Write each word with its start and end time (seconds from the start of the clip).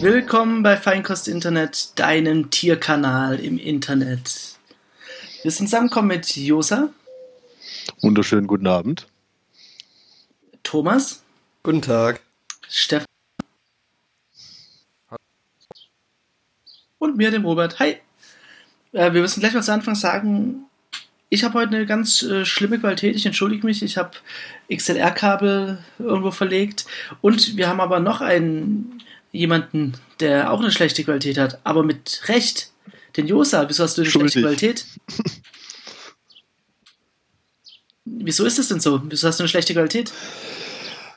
Willkommen 0.00 0.64
bei 0.64 0.76
Feinkost 0.76 1.28
Internet, 1.28 1.96
deinem 2.00 2.50
Tierkanal 2.50 3.38
im 3.38 3.56
Internet. 3.56 4.56
Wir 5.42 5.52
sind 5.52 5.66
zusammengekommen 5.66 6.08
mit 6.08 6.34
Josa. 6.34 6.88
Wunderschönen 8.00 8.48
guten 8.48 8.66
Abend. 8.66 9.06
Thomas. 10.64 11.22
Guten 11.62 11.82
Tag. 11.82 12.20
Stefan. 12.68 13.11
Und 17.02 17.16
mir, 17.16 17.32
dem 17.32 17.44
Robert. 17.44 17.80
Hi. 17.80 17.96
Äh, 18.92 19.12
wir 19.12 19.22
müssen 19.22 19.40
gleich 19.40 19.54
mal 19.54 19.62
zu 19.64 19.72
Anfang 19.72 19.96
sagen, 19.96 20.66
ich 21.30 21.42
habe 21.42 21.54
heute 21.54 21.74
eine 21.74 21.84
ganz 21.84 22.22
äh, 22.22 22.44
schlimme 22.44 22.78
Qualität. 22.78 23.16
Ich 23.16 23.26
entschuldige 23.26 23.66
mich. 23.66 23.82
Ich 23.82 23.96
habe 23.96 24.12
XLR-Kabel 24.72 25.78
irgendwo 25.98 26.30
verlegt. 26.30 26.86
Und 27.20 27.56
wir 27.56 27.66
haben 27.66 27.80
aber 27.80 27.98
noch 27.98 28.20
einen 28.20 29.02
jemanden, 29.32 29.94
der 30.20 30.52
auch 30.52 30.60
eine 30.60 30.70
schlechte 30.70 31.02
Qualität 31.02 31.38
hat, 31.38 31.58
aber 31.64 31.82
mit 31.82 32.22
Recht. 32.26 32.70
Den 33.16 33.26
Josa, 33.26 33.68
wieso 33.68 33.82
hast 33.82 33.98
du 33.98 34.02
eine 34.02 34.10
schlechte 34.12 34.40
Qualität? 34.40 34.86
Wieso 38.04 38.44
ist 38.44 38.60
das 38.60 38.68
denn 38.68 38.78
so? 38.78 39.02
Wieso 39.08 39.26
hast 39.26 39.40
du 39.40 39.42
eine 39.42 39.48
schlechte 39.48 39.72
Qualität? 39.72 40.12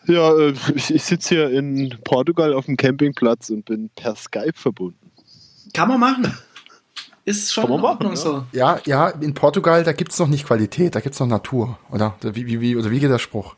Ja, 0.08 0.36
äh, 0.36 0.54
ich, 0.74 0.90
ich 0.90 1.04
sitze 1.04 1.36
hier 1.36 1.50
in 1.52 1.96
Portugal 2.04 2.54
auf 2.54 2.66
dem 2.66 2.76
Campingplatz 2.76 3.52
und 3.52 3.66
bin 3.66 3.90
per 3.96 4.16
Skype 4.16 4.54
verbunden. 4.56 5.05
Kann 5.76 5.90
man 5.90 6.00
machen. 6.00 6.38
Ist 7.26 7.54
schon 7.54 7.66
in 7.66 7.72
Ordnung 7.72 8.14
machen, 8.14 8.16
so. 8.16 8.46
Ja, 8.52 8.80
ja, 8.86 9.10
in 9.10 9.34
Portugal, 9.34 9.84
da 9.84 9.94
gibt's 9.94 10.20
noch 10.20 10.28
nicht 10.28 10.46
Qualität, 10.46 10.94
da 10.96 11.00
gibt's 11.00 11.20
noch 11.20 11.28
Natur, 11.28 11.80
oder? 11.90 12.16
Wie, 12.22 12.46
wie, 12.46 12.62
wie, 12.62 12.76
oder 12.76 12.92
wie 12.92 13.00
geht 13.00 13.10
der 13.10 13.20
Spruch? 13.20 13.56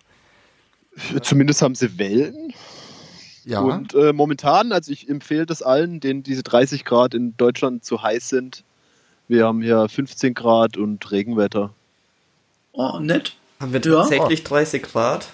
Zumindest 1.21 1.61
haben 1.61 1.75
sie 1.75 1.99
Wellen. 1.99 2.53
Ja. 3.43 3.59
Und 3.59 3.93
äh, 3.93 4.13
momentan, 4.13 4.71
also 4.71 4.91
ich 4.91 5.07
empfehle 5.09 5.45
das 5.45 5.61
allen, 5.61 5.99
denen 5.99 6.23
diese 6.23 6.43
30 6.43 6.85
Grad 6.85 7.13
in 7.13 7.35
Deutschland 7.37 7.83
zu 7.85 8.01
heiß 8.01 8.29
sind. 8.29 8.63
Wir 9.27 9.45
haben 9.45 9.61
hier 9.61 9.87
15 9.89 10.33
Grad 10.33 10.77
und 10.77 11.11
Regenwetter. 11.11 11.71
Oh, 12.71 12.99
nett. 12.99 13.35
Haben 13.59 13.73
wir 13.73 13.81
Ja. 13.81 13.99
tatsächlich 14.01 14.43
30 14.43 14.83
Grad? 14.83 15.27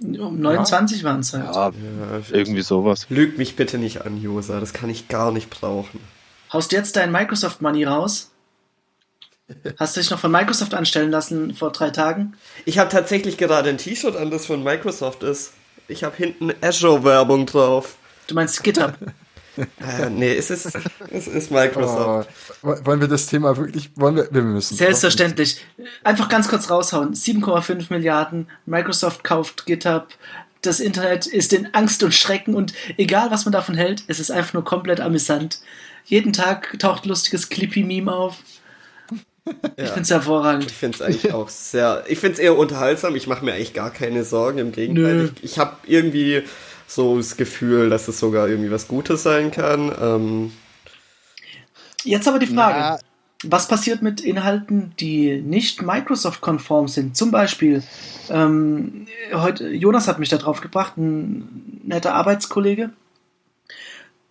Um 0.00 0.40
29 0.40 1.04
waren 1.04 1.20
es 1.20 1.32
halt. 1.32 1.54
Ja, 1.54 1.72
irgendwie 2.30 2.62
sowas. 2.62 3.06
Lüg 3.08 3.38
mich 3.38 3.56
bitte 3.56 3.78
nicht 3.78 4.02
an, 4.02 4.20
Josa. 4.20 4.60
Das 4.60 4.72
kann 4.72 4.90
ich 4.90 5.08
gar 5.08 5.32
nicht 5.32 5.50
brauchen. 5.50 6.00
Haust 6.52 6.72
du 6.72 6.76
jetzt 6.76 6.96
dein 6.96 7.12
Microsoft 7.12 7.60
Money 7.60 7.84
raus? 7.84 8.30
Hast 9.78 9.96
du 9.96 10.00
dich 10.00 10.10
noch 10.10 10.18
von 10.18 10.30
Microsoft 10.30 10.74
anstellen 10.74 11.10
lassen 11.10 11.54
vor 11.54 11.72
drei 11.72 11.90
Tagen? 11.90 12.34
Ich 12.64 12.78
habe 12.78 12.90
tatsächlich 12.90 13.38
gerade 13.38 13.70
ein 13.70 13.78
T-Shirt 13.78 14.16
an, 14.16 14.30
das 14.30 14.46
von 14.46 14.62
Microsoft 14.62 15.22
ist. 15.22 15.52
Ich 15.88 16.04
habe 16.04 16.16
hinten 16.16 16.52
Azure-Werbung 16.60 17.46
drauf. 17.46 17.96
Du 18.26 18.34
meinst 18.34 18.62
GitHub? 18.62 18.94
Äh, 19.58 20.10
nee, 20.10 20.34
es 20.36 20.50
ist, 20.50 20.68
es 21.10 21.26
ist 21.26 21.50
Microsoft. 21.50 22.28
Oh, 22.62 22.74
wollen 22.84 23.00
wir 23.00 23.08
das 23.08 23.26
Thema 23.26 23.56
wirklich, 23.56 23.90
wollen 23.96 24.16
wir, 24.16 24.28
wir 24.30 24.42
müssen. 24.42 24.76
Selbstverständlich. 24.76 25.64
Einfach 26.04 26.28
ganz 26.28 26.48
kurz 26.48 26.70
raushauen. 26.70 27.14
7,5 27.14 27.86
Milliarden. 27.90 28.48
Microsoft 28.66 29.24
kauft 29.24 29.66
GitHub. 29.66 30.08
Das 30.62 30.80
Internet 30.80 31.26
ist 31.26 31.52
in 31.52 31.72
Angst 31.74 32.02
und 32.02 32.14
Schrecken 32.14 32.54
und 32.54 32.72
egal 32.96 33.30
was 33.30 33.44
man 33.44 33.52
davon 33.52 33.76
hält, 33.76 34.02
es 34.08 34.18
ist 34.18 34.30
einfach 34.30 34.54
nur 34.54 34.64
komplett 34.64 35.00
amüsant. 35.00 35.60
Jeden 36.04 36.32
Tag 36.32 36.76
taucht 36.78 37.06
lustiges 37.06 37.48
Clippy-Meme 37.48 38.12
auf. 38.12 38.36
Ich 39.44 39.54
Ja. 39.78 39.86
finde 39.86 40.00
es 40.02 40.10
hervorragend. 40.10 40.66
Ich 40.66 40.76
finde 40.76 40.96
es 40.96 41.02
eigentlich 41.02 41.32
auch 41.32 41.48
sehr. 41.48 42.04
Ich 42.08 42.18
finde 42.18 42.34
es 42.34 42.38
eher 42.38 42.56
unterhaltsam. 42.58 43.14
Ich 43.16 43.26
mache 43.26 43.44
mir 43.44 43.54
eigentlich 43.54 43.72
gar 43.72 43.90
keine 43.90 44.24
Sorgen. 44.24 44.58
Im 44.58 44.72
Gegenteil. 44.72 45.14
Nö. 45.14 45.30
Ich, 45.36 45.52
ich 45.52 45.58
habe 45.58 45.76
irgendwie 45.86 46.42
so 46.88 47.18
das 47.18 47.36
Gefühl, 47.36 47.90
dass 47.90 48.08
es 48.08 48.18
sogar 48.18 48.48
irgendwie 48.48 48.70
was 48.70 48.88
Gutes 48.88 49.22
sein 49.22 49.50
kann. 49.50 49.92
Ähm, 50.00 50.52
Jetzt 52.02 52.26
aber 52.26 52.38
die 52.38 52.46
Frage. 52.46 52.78
Na, 52.78 52.98
Was 53.44 53.68
passiert 53.68 54.02
mit 54.02 54.20
Inhalten, 54.20 54.94
die 54.98 55.40
nicht 55.42 55.82
Microsoft-konform 55.82 56.88
sind? 56.88 57.16
Zum 57.16 57.30
Beispiel, 57.30 57.82
ähm, 58.30 59.06
heute, 59.32 59.68
Jonas 59.68 60.08
hat 60.08 60.18
mich 60.18 60.30
da 60.30 60.38
drauf 60.38 60.60
gebracht, 60.60 60.96
ein 60.96 61.80
netter 61.84 62.14
Arbeitskollege, 62.14 62.90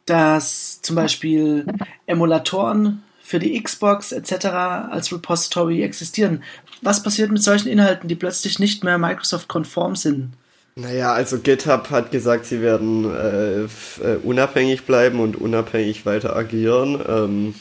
dass 0.05 0.81
zum 0.81 0.95
Beispiel 0.95 1.65
Emulatoren 2.05 3.03
für 3.21 3.39
die 3.39 3.61
Xbox 3.61 4.13
etc. 4.13 4.45
als 4.45 5.11
Repository 5.11 5.83
existieren. 5.83 6.43
Was 6.81 7.03
passiert 7.03 7.29
mit 7.29 7.43
solchen 7.43 7.67
Inhalten, 7.67 8.07
die 8.07 8.15
plötzlich 8.15 8.57
nicht 8.57 8.83
mehr 8.83 8.97
Microsoft-konform 8.97 9.95
sind? 9.95 10.33
Naja, 10.79 11.11
also 11.11 11.39
GitHub 11.39 11.89
hat 11.89 12.11
gesagt, 12.11 12.45
sie 12.45 12.61
werden 12.61 13.03
äh, 13.11 13.63
äh, 13.63 14.17
unabhängig 14.21 14.83
bleiben 14.83 15.19
und 15.19 15.35
unabhängig 15.35 16.05
weiter 16.05 16.35
agieren. 16.35 17.03
Ähm, 17.07 17.55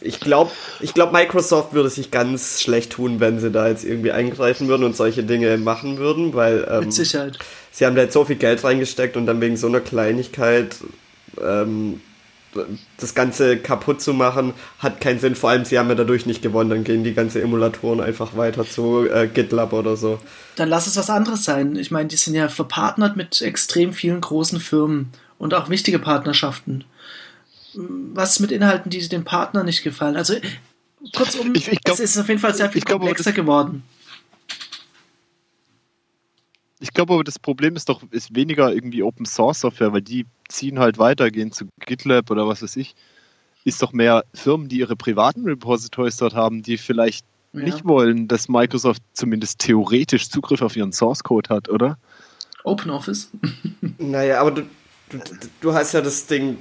ich 0.00 0.18
glaube, 0.18 0.50
ich 0.80 0.94
glaub, 0.94 1.12
Microsoft 1.12 1.74
würde 1.74 1.90
sich 1.90 2.10
ganz 2.10 2.62
schlecht 2.62 2.92
tun, 2.92 3.20
wenn 3.20 3.38
sie 3.38 3.50
da 3.50 3.68
jetzt 3.68 3.84
irgendwie 3.84 4.12
eingreifen 4.12 4.66
würden 4.68 4.84
und 4.84 4.96
solche 4.96 5.24
Dinge 5.24 5.58
machen 5.58 5.98
würden, 5.98 6.32
weil 6.32 6.66
ähm, 6.70 6.84
Mit 6.84 6.94
Sicherheit. 6.94 7.38
sie 7.70 7.84
haben 7.84 7.96
da 7.96 8.02
jetzt 8.02 8.14
so 8.14 8.24
viel 8.24 8.36
Geld 8.36 8.64
reingesteckt 8.64 9.18
und 9.18 9.26
dann 9.26 9.42
wegen 9.42 9.58
so 9.58 9.66
einer 9.66 9.80
Kleinigkeit 9.80 10.76
ähm, 11.38 12.00
das 12.98 13.14
Ganze 13.14 13.58
kaputt 13.58 14.00
zu 14.00 14.14
machen, 14.14 14.54
hat 14.78 15.00
keinen 15.00 15.18
Sinn. 15.20 15.34
Vor 15.34 15.50
allem, 15.50 15.64
sie 15.64 15.78
haben 15.78 15.88
ja 15.88 15.94
dadurch 15.94 16.26
nicht 16.26 16.42
gewonnen. 16.42 16.70
Dann 16.70 16.84
gehen 16.84 17.04
die 17.04 17.14
ganzen 17.14 17.42
Emulatoren 17.42 18.00
einfach 18.00 18.36
weiter 18.36 18.66
zu 18.68 19.08
äh, 19.08 19.28
GitLab 19.28 19.72
oder 19.72 19.96
so. 19.96 20.18
Dann 20.56 20.68
lass 20.68 20.86
es 20.86 20.96
was 20.96 21.10
anderes 21.10 21.44
sein. 21.44 21.76
Ich 21.76 21.90
meine, 21.90 22.08
die 22.08 22.16
sind 22.16 22.34
ja 22.34 22.48
verpartnert 22.48 23.16
mit 23.16 23.42
extrem 23.42 23.92
vielen 23.92 24.20
großen 24.20 24.60
Firmen 24.60 25.10
und 25.38 25.54
auch 25.54 25.68
wichtige 25.68 25.98
Partnerschaften. 25.98 26.84
Was 27.74 28.32
ist 28.32 28.40
mit 28.40 28.50
Inhalten, 28.50 28.90
die 28.90 29.06
dem 29.08 29.24
Partner 29.24 29.62
nicht 29.62 29.82
gefallen? 29.84 30.16
Also 30.16 30.34
kurzum, 31.14 31.54
Ich- 31.54 31.68
ich 31.70 31.80
glaub- 31.82 31.94
es 31.98 32.00
ist 32.00 32.18
auf 32.18 32.28
jeden 32.28 32.40
Fall 32.40 32.54
sehr 32.54 32.70
viel 32.70 32.80
glaub, 32.80 33.00
komplexer 33.00 33.24
das- 33.30 33.34
geworden. 33.34 33.82
Ich 36.80 36.92
glaube 36.92 37.14
aber, 37.14 37.24
das 37.24 37.38
Problem 37.38 37.76
ist 37.76 37.88
doch 37.88 38.02
ist 38.10 38.34
weniger 38.34 38.72
irgendwie 38.72 39.02
Open 39.02 39.26
Source 39.26 39.60
Software, 39.60 39.92
weil 39.92 40.02
die 40.02 40.26
ziehen 40.48 40.78
halt 40.78 40.98
weiter, 40.98 41.30
gehen 41.30 41.50
zu 41.52 41.66
GitLab 41.84 42.30
oder 42.30 42.46
was 42.46 42.62
weiß 42.62 42.76
ich. 42.76 42.94
Ist 43.64 43.82
doch 43.82 43.92
mehr 43.92 44.24
Firmen, 44.32 44.68
die 44.68 44.78
ihre 44.78 44.96
privaten 44.96 45.44
Repositories 45.44 46.16
dort 46.16 46.34
haben, 46.34 46.62
die 46.62 46.78
vielleicht 46.78 47.26
Ja. 47.52 47.64
nicht 47.64 47.84
wollen, 47.84 48.28
dass 48.28 48.48
Microsoft 48.48 49.02
zumindest 49.12 49.58
theoretisch 49.58 50.28
Zugriff 50.28 50.62
auf 50.62 50.76
ihren 50.76 50.92
Source 50.92 51.24
Code 51.24 51.48
hat, 51.52 51.68
oder? 51.68 51.98
Open 52.64 52.90
Office. 52.90 53.30
Naja, 53.98 54.40
aber 54.40 54.52
du, 54.52 54.62
du, 55.10 55.18
du 55.60 55.72
hast 55.74 55.92
ja 55.92 56.00
das 56.00 56.26
Ding, 56.26 56.58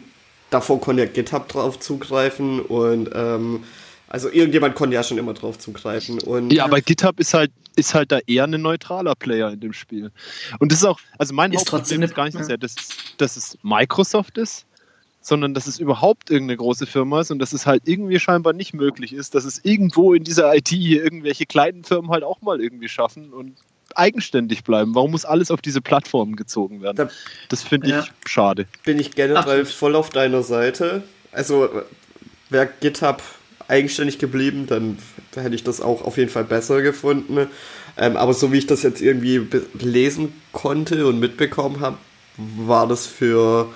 davor 0.49 0.79
konnte 0.81 1.03
ja 1.03 1.09
GitHub 1.09 1.47
drauf 1.47 1.79
zugreifen 1.79 2.61
und 2.61 3.09
ähm, 3.13 3.63
also 4.07 4.29
irgendjemand 4.29 4.75
konnte 4.75 4.95
ja 4.95 5.03
schon 5.03 5.17
immer 5.17 5.33
drauf 5.33 5.59
zugreifen. 5.59 6.19
Und 6.19 6.51
Ja, 6.51 6.63
aber 6.65 6.81
GitHub 6.81 7.19
ist 7.19 7.33
halt, 7.33 7.51
ist 7.77 7.93
halt 7.93 8.11
da 8.11 8.19
eher 8.27 8.43
ein 8.45 8.61
neutraler 8.61 9.15
Player 9.15 9.51
in 9.51 9.59
dem 9.59 9.73
Spiel. 9.73 10.11
Und 10.59 10.71
das 10.71 10.79
ist 10.79 10.85
auch, 10.85 10.99
also 11.17 11.33
mein 11.33 11.53
Ist 11.53 11.59
Hauptproblem 11.71 12.01
ist 12.03 12.15
gar 12.15 12.25
nicht 12.25 12.33
so 12.33 12.39
ja. 12.39 12.45
sehr, 12.45 12.57
dass, 12.57 12.75
dass 13.17 13.37
es 13.37 13.57
Microsoft 13.63 14.37
ist, 14.37 14.65
sondern 15.21 15.53
dass 15.53 15.67
es 15.67 15.79
überhaupt 15.79 16.29
irgendeine 16.29 16.57
große 16.57 16.85
Firma 16.85 17.21
ist 17.21 17.31
und 17.31 17.39
dass 17.39 17.53
es 17.53 17.65
halt 17.65 17.83
irgendwie 17.85 18.19
scheinbar 18.19 18.53
nicht 18.53 18.73
möglich 18.73 19.13
ist, 19.13 19.35
dass 19.35 19.45
es 19.45 19.63
irgendwo 19.63 20.13
in 20.13 20.23
dieser 20.23 20.53
IT 20.55 20.69
hier 20.69 21.03
irgendwelche 21.03 21.45
kleinen 21.45 21.83
Firmen 21.83 22.11
halt 22.11 22.23
auch 22.23 22.41
mal 22.41 22.61
irgendwie 22.61 22.87
schaffen 22.89 23.31
und 23.33 23.57
eigenständig 23.95 24.63
bleiben. 24.63 24.95
Warum 24.95 25.11
muss 25.11 25.25
alles 25.25 25.49
auf 25.51 25.61
diese 25.61 25.81
Plattformen 25.81 26.35
gezogen 26.35 26.81
werden? 26.81 26.97
Da- 26.97 27.09
Das 27.49 27.63
finde 27.63 27.89
Ja. 27.89 27.99
ich 28.01 28.11
schade. 28.29 28.67
bin 28.85 28.99
ich 28.99 29.11
generell 29.11 29.37
Absolut. 29.61 29.67
voll 29.67 29.95
auf 29.95 30.09
deiner 30.09 30.43
Seite. 30.43 31.03
Also 31.31 31.69
wäre 32.49 32.69
GitHub 32.79 33.21
eigenständig 33.67 34.19
geblieben, 34.19 34.65
dann 34.67 34.97
hätte 35.35 35.55
ich 35.55 35.63
das 35.63 35.81
auch 35.81 36.03
auf 36.03 36.17
jeden 36.17 36.29
Fall 36.29 36.43
besser 36.45 36.81
gefunden. 36.81 37.47
Ähm, 37.97 38.17
aber 38.17 38.33
so 38.33 38.51
wie 38.51 38.57
ich 38.59 38.67
das 38.67 38.83
jetzt 38.83 39.01
irgendwie 39.01 39.47
lesen 39.79 40.33
konnte 40.53 41.07
und 41.07 41.19
mitbekommen 41.19 41.79
habe, 41.79 41.97
war 42.37 42.87
das 42.87 43.07
für, 43.07 43.69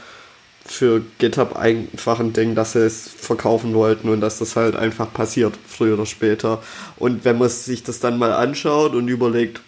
für 0.65 1.01
GitHub 1.17 1.55
einfach 1.55 2.19
ein 2.19 2.33
Ding, 2.33 2.55
dass 2.55 2.73
sie 2.73 2.85
es 2.85 3.07
verkaufen 3.09 3.73
wollten 3.73 4.09
und 4.09 4.21
dass 4.21 4.38
das 4.39 4.55
halt 4.55 4.75
einfach 4.75 5.11
passiert, 5.13 5.55
früher 5.67 5.95
oder 5.95 6.05
später. 6.05 6.61
Und 6.97 7.25
wenn 7.25 7.38
man 7.39 7.49
sich 7.49 7.83
das 7.83 7.99
dann 7.99 8.17
mal 8.19 8.31
anschaut 8.33 8.93
und 8.93 9.07
überlegt, 9.07 9.61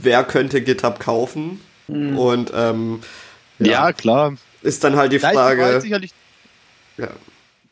wer 0.00 0.24
könnte 0.24 0.62
GitHub 0.62 0.98
kaufen? 1.00 1.60
Und 1.86 2.52
ähm, 2.54 3.00
Ja, 3.58 3.92
klar. 3.92 4.34
ist 4.62 4.84
dann 4.84 4.96
halt 4.96 5.12
die 5.12 5.18
Da 5.18 5.30
ist 5.30 5.32
die 5.32 5.36
Frage. 5.36 5.80
sicherlich 5.80 6.12
Ja. 6.96 7.08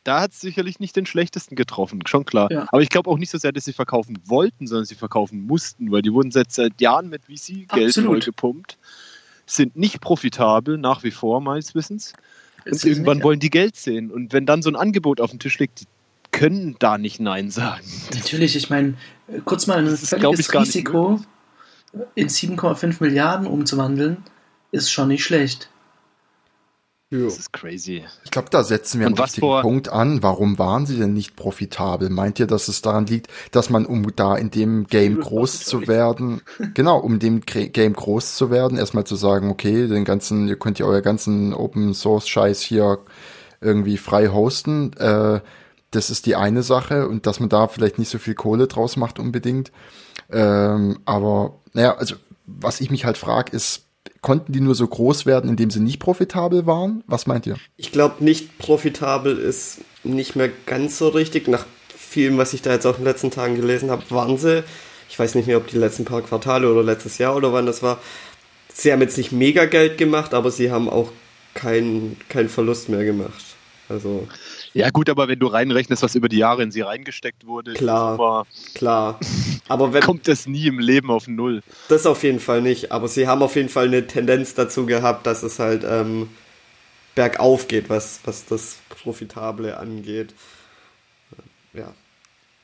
Da 0.04 0.20
hat 0.20 0.32
es 0.32 0.40
sicherlich 0.40 0.80
nicht 0.80 0.96
den 0.96 1.06
schlechtesten 1.06 1.54
getroffen, 1.54 2.00
schon 2.06 2.24
klar. 2.24 2.50
Ja. 2.50 2.66
Aber 2.68 2.82
ich 2.82 2.88
glaube 2.88 3.10
auch 3.10 3.18
nicht 3.18 3.30
so 3.30 3.38
sehr, 3.38 3.52
dass 3.52 3.64
sie 3.64 3.72
verkaufen 3.72 4.18
wollten, 4.26 4.66
sondern 4.66 4.84
sie 4.84 4.94
verkaufen 4.94 5.46
mussten, 5.46 5.90
weil 5.92 6.02
die 6.02 6.12
wurden 6.12 6.30
seit, 6.30 6.52
seit 6.52 6.80
Jahren 6.80 7.08
mit 7.08 7.24
VC-Geld 7.26 7.94
vollgepumpt. 7.94 8.78
sind 9.46 9.76
nicht 9.76 10.00
profitabel, 10.00 10.78
nach 10.78 11.02
wie 11.04 11.10
vor 11.10 11.40
meines 11.40 11.74
Wissens. 11.74 12.14
Und 12.64 12.72
Ist 12.72 12.84
irgendwann 12.84 13.18
nicht? 13.18 13.24
wollen 13.24 13.40
die 13.40 13.50
Geld 13.50 13.76
sehen. 13.76 14.10
Und 14.10 14.32
wenn 14.32 14.46
dann 14.46 14.62
so 14.62 14.70
ein 14.70 14.76
Angebot 14.76 15.20
auf 15.20 15.30
dem 15.30 15.38
Tisch 15.38 15.58
liegt, 15.58 15.80
die 15.80 15.86
können 16.30 16.76
da 16.78 16.98
nicht 16.98 17.20
Nein 17.20 17.50
sagen. 17.50 17.84
Natürlich, 18.14 18.56
ich 18.56 18.70
meine, 18.70 18.94
äh, 19.28 19.40
kurz 19.44 19.66
mal 19.66 19.78
ein 19.78 19.84
Das 19.84 20.08
völliges 20.08 20.52
Risiko 20.54 21.20
in 22.14 22.28
7,5 22.28 22.96
Milliarden 23.00 23.46
umzuwandeln, 23.46 24.18
ist 24.70 24.90
schon 24.90 25.08
nicht 25.08 25.24
schlecht. 25.24 25.68
Das 27.12 27.38
ist 27.38 27.52
crazy. 27.52 28.04
Ich 28.24 28.30
glaube, 28.30 28.48
da 28.50 28.64
setzen 28.64 28.98
wir 29.00 29.06
einen 29.06 29.14
Und 29.14 29.18
was 29.18 29.26
richtigen 29.30 29.46
vor- 29.46 29.62
Punkt 29.62 29.88
an. 29.90 30.22
Warum 30.22 30.58
waren 30.58 30.86
sie 30.86 30.96
denn 30.98 31.12
nicht 31.12 31.36
profitabel? 31.36 32.08
Meint 32.10 32.40
ihr, 32.40 32.46
dass 32.46 32.68
es 32.68 32.80
daran 32.80 33.06
liegt, 33.06 33.28
dass 33.50 33.68
man, 33.70 33.84
um 33.86 34.06
da 34.16 34.34
in 34.36 34.50
dem 34.50 34.86
Game 34.86 35.20
groß 35.20 35.60
zu 35.64 35.86
werden, 35.86 36.40
genau, 36.74 36.98
um 36.98 37.18
dem 37.18 37.40
Game 37.42 37.92
groß 37.92 38.36
zu 38.36 38.50
werden, 38.50 38.78
erstmal 38.78 39.04
zu 39.04 39.16
sagen, 39.16 39.50
okay, 39.50 39.86
den 39.88 40.04
ganzen, 40.04 40.48
ihr 40.48 40.56
könnt 40.56 40.78
ja 40.78 40.86
euer 40.86 41.02
ganzen 41.02 41.52
Open 41.52 41.92
Source 41.94 42.28
Scheiß 42.28 42.62
hier 42.62 42.98
irgendwie 43.60 43.96
frei 43.98 44.28
hosten, 44.28 44.92
äh, 44.94 45.40
das 45.90 46.08
ist 46.08 46.24
die 46.26 46.36
eine 46.36 46.62
Sache 46.62 47.06
und 47.06 47.26
dass 47.26 47.38
man 47.38 47.50
da 47.50 47.68
vielleicht 47.68 47.98
nicht 47.98 48.08
so 48.08 48.18
viel 48.18 48.34
Kohle 48.34 48.66
draus 48.66 48.96
macht 48.96 49.18
unbedingt. 49.18 49.70
Ähm, 50.30 50.98
aber 51.04 51.56
naja, 51.74 51.96
also 51.96 52.14
was 52.46 52.80
ich 52.80 52.90
mich 52.90 53.04
halt 53.04 53.18
frage, 53.18 53.54
ist, 53.54 53.82
konnten 54.22 54.52
die 54.52 54.60
nur 54.60 54.74
so 54.74 54.86
groß 54.86 55.26
werden, 55.26 55.50
indem 55.50 55.70
sie 55.70 55.80
nicht 55.80 55.98
profitabel 55.98 56.64
waren? 56.64 57.04
Was 57.06 57.26
meint 57.26 57.46
ihr? 57.46 57.56
Ich 57.76 57.92
glaube, 57.92 58.24
nicht 58.24 58.56
profitabel 58.58 59.36
ist 59.36 59.78
nicht 60.04 60.36
mehr 60.36 60.50
ganz 60.66 60.96
so 60.98 61.08
richtig. 61.08 61.48
Nach 61.48 61.66
vielem, 61.96 62.38
was 62.38 62.54
ich 62.54 62.62
da 62.62 62.72
jetzt 62.72 62.86
auch 62.86 62.98
in 62.98 63.04
den 63.04 63.12
letzten 63.12 63.30
Tagen 63.30 63.56
gelesen 63.56 63.90
habe, 63.90 64.02
waren 64.10 64.38
sie, 64.38 64.64
ich 65.10 65.18
weiß 65.18 65.34
nicht 65.34 65.48
mehr, 65.48 65.58
ob 65.58 65.66
die 65.66 65.76
letzten 65.76 66.04
paar 66.04 66.22
Quartale 66.22 66.70
oder 66.70 66.82
letztes 66.82 67.18
Jahr 67.18 67.36
oder 67.36 67.52
wann 67.52 67.66
das 67.66 67.82
war, 67.82 67.98
sie 68.72 68.92
haben 68.92 69.00
jetzt 69.00 69.18
nicht 69.18 69.32
mega 69.32 69.64
Geld 69.66 69.98
gemacht, 69.98 70.34
aber 70.34 70.50
sie 70.50 70.70
haben 70.70 70.88
auch 70.88 71.10
keinen 71.54 72.16
keinen 72.28 72.48
Verlust 72.48 72.88
mehr 72.88 73.04
gemacht. 73.04 73.44
Also 73.88 74.26
Ja, 74.74 74.88
gut, 74.90 75.10
aber 75.10 75.28
wenn 75.28 75.38
du 75.38 75.48
reinrechnest, 75.48 76.02
was 76.02 76.14
über 76.14 76.28
die 76.30 76.38
Jahre 76.38 76.62
in 76.62 76.70
sie 76.70 76.80
reingesteckt 76.80 77.46
wurde, 77.46 77.74
Klar. 77.74 78.12
Nummer, 78.16 78.46
klar. 78.74 79.20
Aber 79.68 79.92
wenn, 79.92 80.02
kommt 80.02 80.26
das 80.28 80.46
nie 80.46 80.66
im 80.66 80.78
Leben 80.78 81.10
auf 81.10 81.28
Null. 81.28 81.62
das 81.88 82.06
auf 82.06 82.22
jeden 82.22 82.40
Fall 82.40 82.62
nicht. 82.62 82.90
Aber 82.90 83.06
sie 83.08 83.28
haben 83.28 83.42
auf 83.42 83.54
jeden 83.56 83.68
Fall 83.68 83.86
eine 83.88 84.06
Tendenz 84.06 84.54
dazu 84.54 84.86
gehabt, 84.86 85.26
dass 85.26 85.42
es 85.42 85.58
halt 85.58 85.84
ähm, 85.86 86.30
bergauf 87.14 87.68
geht, 87.68 87.90
was, 87.90 88.20
was 88.24 88.46
das 88.46 88.78
Profitable 88.88 89.76
angeht. 89.76 90.34
Ja. 91.74 91.92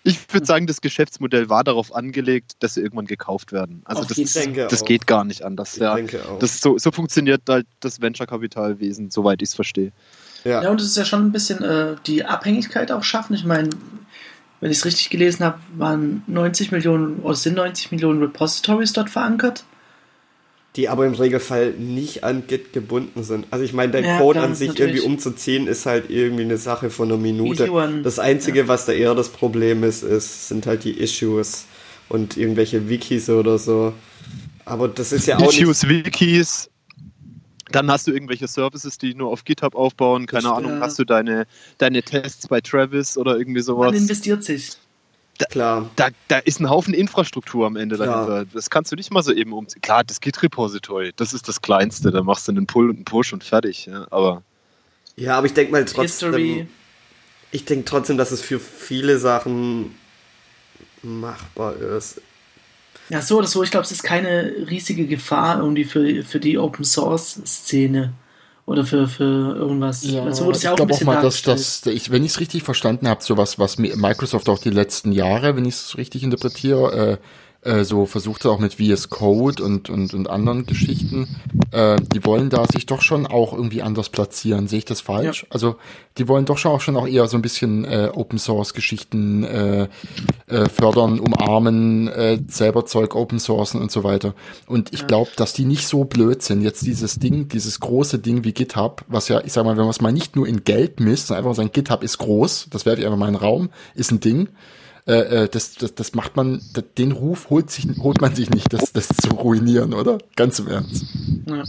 Ich 0.05 0.19
würde 0.33 0.47
sagen, 0.47 0.67
das 0.67 0.81
Geschäftsmodell 0.81 1.51
war 1.51 1.65
darauf 1.65 1.95
angelegt, 1.95 2.53
dass 2.61 2.75
sie 2.75 2.81
irgendwann 2.81 3.07
gekauft 3.07 3.53
werden. 3.53 3.83
Also 3.85 4.03
Auf 4.03 4.09
das, 4.09 4.17
ist, 4.17 4.37
das 4.37 4.83
auch. 4.83 4.87
geht 4.87 5.07
gar 5.07 5.25
nicht 5.25 5.43
anders. 5.43 5.75
Ich 5.75 5.83
Ja. 5.83 5.95
denke 5.97 6.27
auch. 6.27 6.39
Das 6.39 6.61
so, 6.61 6.79
so 6.79 6.91
funktioniert 6.91 7.43
halt 7.49 7.67
das 7.81 8.01
Venture-Kapitalwesen, 8.01 9.11
soweit 9.11 9.43
ich 9.43 9.51
es 9.51 9.55
verstehe. 9.55 9.93
Ja. 10.49 10.63
Ja, 10.63 10.71
und 10.71 10.81
es 10.81 10.89
ist 10.89 10.97
ja 10.97 11.05
schon 11.05 11.27
ein 11.27 11.33
bisschen 11.33 11.63
äh, 11.63 11.97
die 12.07 12.25
Abhängigkeit 12.25 12.91
auch 12.93 13.03
schaffen. 13.05 13.35
Ich 13.35 13.45
meine, 13.45 13.71
wenn 14.61 14.71
ich 14.71 14.79
es 14.79 14.85
richtig 14.85 15.11
gelesen 15.11 15.45
habe, 15.45 15.59
waren 15.77 16.23
90 16.27 16.73
Millionen 16.73 17.21
oder 17.21 17.35
sind 17.37 17.57
90 17.57 17.93
Millionen 17.93 18.21
Repositories 18.23 18.93
dort 18.93 19.11
verankert. 19.11 19.65
die 20.77 20.89
aber 20.89 21.07
im 21.07 21.15
Regelfall 21.15 21.73
nicht 21.73 22.23
an 22.25 22.47
Git 22.47 22.73
gebunden 22.73 23.25
sind. 23.25 23.47
Also 23.51 23.65
ich 23.65 23.73
meine, 23.73 23.93
der 23.93 24.03
Ja, 24.03 24.19
Code 24.19 24.39
klar, 24.39 24.45
an 24.45 24.55
sich 24.55 24.69
natürlich. 24.69 24.97
irgendwie 24.97 25.07
umzuziehen, 25.13 25.67
ist 25.67 25.87
halt 25.87 26.09
irgendwie 26.11 26.45
eine 26.45 26.59
Sache 26.59 26.91
von 26.91 27.09
einer 27.09 27.17
Minute. 27.19 27.69
Das 28.05 28.19
Einzige, 28.19 28.69
was 28.69 28.85
da 28.87 28.93
eher 28.93 29.15
das 29.15 29.31
Problem 29.31 29.83
ist, 29.83 30.03
ist, 30.05 30.49
sind 30.49 30.67
halt 30.67 30.85
die 30.85 30.93
Issues 31.01 31.65
und 32.09 32.37
irgendwelche 32.37 32.89
Wikis 32.89 33.29
oder 33.29 33.59
so. 33.59 33.93
Aber 34.65 34.89
das 34.89 35.13
ist 35.13 35.27
ja 35.27 35.39
auch 35.39 35.53
Issues, 35.53 35.89
Wikis, 35.89 36.71
dann 37.73 37.91
hast 37.91 38.07
du 38.07 38.13
irgendwelche 38.13 38.49
Services, 38.49 38.99
die 38.99 39.15
nur 39.15 39.31
auf 39.31 39.45
GitHub 39.45 39.75
aufbauen, 39.75 40.27
keine 40.27 40.45
Das, 40.45 40.53
Ahnung, 40.53 40.79
äh, 40.79 40.81
hast 40.81 40.99
du 40.99 41.05
deine, 41.05 41.47
deine 41.79 42.03
Tests 42.03 42.49
bei 42.49 42.61
Travis 42.61 43.17
oder 43.19 43.39
irgendwie 43.39 43.61
sowas. 43.61 43.93
Man 43.93 43.95
investiert 44.03 44.43
sich. 44.45 44.77
nicht 45.39 45.51
klar. 45.51 45.89
Da, 45.97 46.09
da 46.27 46.39
ist 46.39 46.59
ein 46.61 46.69
Haufen 46.69 46.93
Infrastruktur 46.95 47.65
am 47.67 47.77
Ende 47.77 47.95
Klar. 47.97 48.27
dahinter. 48.27 48.51
Das 48.53 48.71
kannst 48.71 48.91
du 48.91 48.97
nicht 48.97 49.13
mal 49.13 49.23
so 49.23 49.33
eben 49.33 49.53
umziehen. 49.53 49.81
Klar, 49.83 50.03
das 50.03 50.21
Git-Repository, 50.21 51.13
das 51.15 51.33
ist 51.33 51.47
das 51.47 51.63
Kleinste. 51.63 52.11
Da 52.11 52.23
machst 52.25 52.49
du 52.49 52.53
einen 52.53 52.67
Pull 52.67 52.91
und 52.91 52.97
einen 52.97 53.05
Push 53.05 53.33
und 53.33 53.45
fertig. 53.45 53.87
Ja. 53.87 54.07
Aber 54.11 54.43
Ja, 55.17 55.39
aber 55.39 55.47
ich 55.47 55.55
denke 55.55 55.71
mal 55.71 55.83
History. 55.83 55.97
trotzdem, 56.05 56.69
ich 57.53 57.65
denke 57.65 57.85
trotzdem, 57.85 58.19
dass 58.19 58.33
es 58.33 58.41
für 58.41 58.59
viele 58.59 59.19
Sachen 59.21 59.95
machbar 61.03 61.77
ist. 61.77 62.21
Ja, 63.11 63.23
so 63.23 63.39
oder 63.39 63.47
so. 63.47 63.63
Ich 63.63 63.71
glaube, 63.71 63.85
es 63.85 63.93
ist 63.93 64.03
keine 64.03 64.53
riesige 64.69 65.07
Gefahr 65.07 65.59
irgendwie 65.61 65.85
für, 65.85 66.23
für 66.25 66.41
die 66.41 66.59
Open 66.59 66.85
Source 66.85 67.41
Szene 67.47 68.13
oder 68.67 68.85
für, 68.85 69.09
für 69.09 69.57
irgendwas. 69.57 70.05
Weil 70.27 70.35
so 70.35 70.45
wurde 70.45 70.57
es 70.57 70.63
ja 70.63 70.71
auch 70.71 70.75
ein 70.75 70.77
glaub 70.77 70.89
bisschen 70.89 71.07
mal, 71.07 71.23
dass, 71.23 71.87
ich, 71.87 72.11
wenn 72.11 72.23
ich 72.23 72.33
es 72.33 72.41
richtig 72.41 72.63
verstanden 72.63 73.09
habe, 73.09 73.23
sowas, 73.23 73.59
was 73.59 73.79
Mi- 73.79 73.97
Microsoft 73.97 74.49
auch 74.51 74.59
die 74.59 74.71
letzten 74.71 75.13
Jahre, 75.13 75.57
wenn 75.57 75.65
ich 75.65 75.75
es 75.75 75.97
richtig 75.97 76.23
interpretiere, 76.23 76.93
äh, 77.13 77.17
äh, 77.69 77.85
so 77.85 78.07
versucht 78.07 78.47
auch 78.47 78.59
mit 78.59 78.75
VS 78.75 79.11
Code 79.11 79.63
und, 79.63 79.91
und, 79.91 80.15
und 80.15 80.31
anderen 80.31 80.65
Geschichten, 80.65 81.29
äh, 81.71 81.97
die 82.15 82.25
wollen 82.25 82.49
da 82.49 82.67
sich 82.67 82.87
doch 82.87 83.03
schon 83.03 83.27
auch 83.27 83.53
irgendwie 83.53 83.83
anders 83.83 84.09
platzieren. 84.09 84.69
Sehe 84.69 84.79
ich 84.79 84.85
das 84.87 85.03
falsch? 85.03 85.47
Also 85.51 85.77
die 86.17 86.29
wollen 86.29 86.47
doch 86.47 86.57
schon 86.57 86.73
auch 86.73 86.81
schon 86.81 86.97
auch 86.97 87.07
eher 87.07 87.29
so 87.29 87.37
ein 87.37 87.43
bisschen 87.43 87.85
äh, 87.85 88.11
Open 88.13 88.39
Source 88.39 88.73
Geschichten 88.73 89.45
äh, 89.45 89.89
äh, 90.47 90.69
fördern, 90.69 91.21
umarmen, 91.21 92.09
äh, 92.09 92.39
selber 92.49 92.87
Zeug 92.87 93.15
Open 93.15 93.39
Sourcen 93.39 93.81
und 93.83 93.93
so 93.93 94.03
weiter. 94.03 94.35
Und 94.67 94.95
ich 94.95 95.07
glaube, 95.07 95.31
dass 95.37 95.53
die 95.53 95.67
nicht 95.67 95.87
so 95.87 96.05
blöd 96.05 96.43
sind. 96.43 96.63
Jetzt 96.63 96.87
dieses 96.87 97.19
Ding, 97.19 97.49
dieses 97.49 97.81
große 97.81 98.19
Ding 98.19 98.45
wie 98.45 98.53
GitHub, 98.53 99.05
was 99.09 99.29
ja, 99.29 99.43
ich 99.45 99.53
sag 99.53 99.65
mal, 99.65 99.77
wenn 99.77 99.85
man 99.85 99.91
es 99.91 100.01
mal 100.01 100.13
nicht 100.13 100.37
nur 100.37 100.49
in 100.49 100.65
Geld 100.65 101.01
misst, 101.01 101.27
sondern 101.27 101.45
einfach 101.45 101.57
sagen, 101.57 101.71
GitHub 101.73 102.03
ist 102.03 102.19
groß, 102.19 102.69
das 102.71 102.87
werfe 102.87 103.01
ich 103.01 103.07
einfach 103.07 103.19
mal 103.19 103.29
in 103.29 103.35
den 103.35 103.43
Raum, 103.43 103.69
ist 103.95 104.11
ein 104.11 104.21
Ding. 104.21 104.49
Äh, 105.09 105.45
äh, 105.45 105.49
das, 105.49 105.75
das, 105.75 105.95
das 105.95 106.15
macht 106.15 106.37
man, 106.37 106.61
den 106.99 107.13
Ruf 107.13 107.49
holt 107.49 107.71
sich, 107.71 107.87
holt 107.99 108.21
man 108.21 108.35
sich 108.35 108.51
nicht, 108.51 108.71
das, 108.75 108.93
das 108.93 109.09
zu 109.09 109.31
ruinieren, 109.31 109.95
oder? 109.95 110.19
Ganz 110.37 110.59
im 110.59 110.69
Ernst. 110.69 111.07
Ja. 111.47 111.65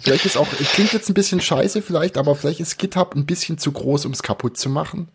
Vielleicht 0.00 0.24
ist 0.24 0.36
auch, 0.36 0.46
klingt 0.72 0.92
jetzt 0.92 1.10
ein 1.10 1.14
bisschen 1.14 1.40
scheiße 1.40 1.82
vielleicht, 1.82 2.16
aber 2.16 2.36
vielleicht 2.36 2.60
ist 2.60 2.78
GitHub 2.78 3.16
ein 3.16 3.26
bisschen 3.26 3.58
zu 3.58 3.72
groß, 3.72 4.06
um 4.06 4.12
es 4.12 4.22
kaputt 4.22 4.56
zu 4.56 4.70
machen. 4.70 5.08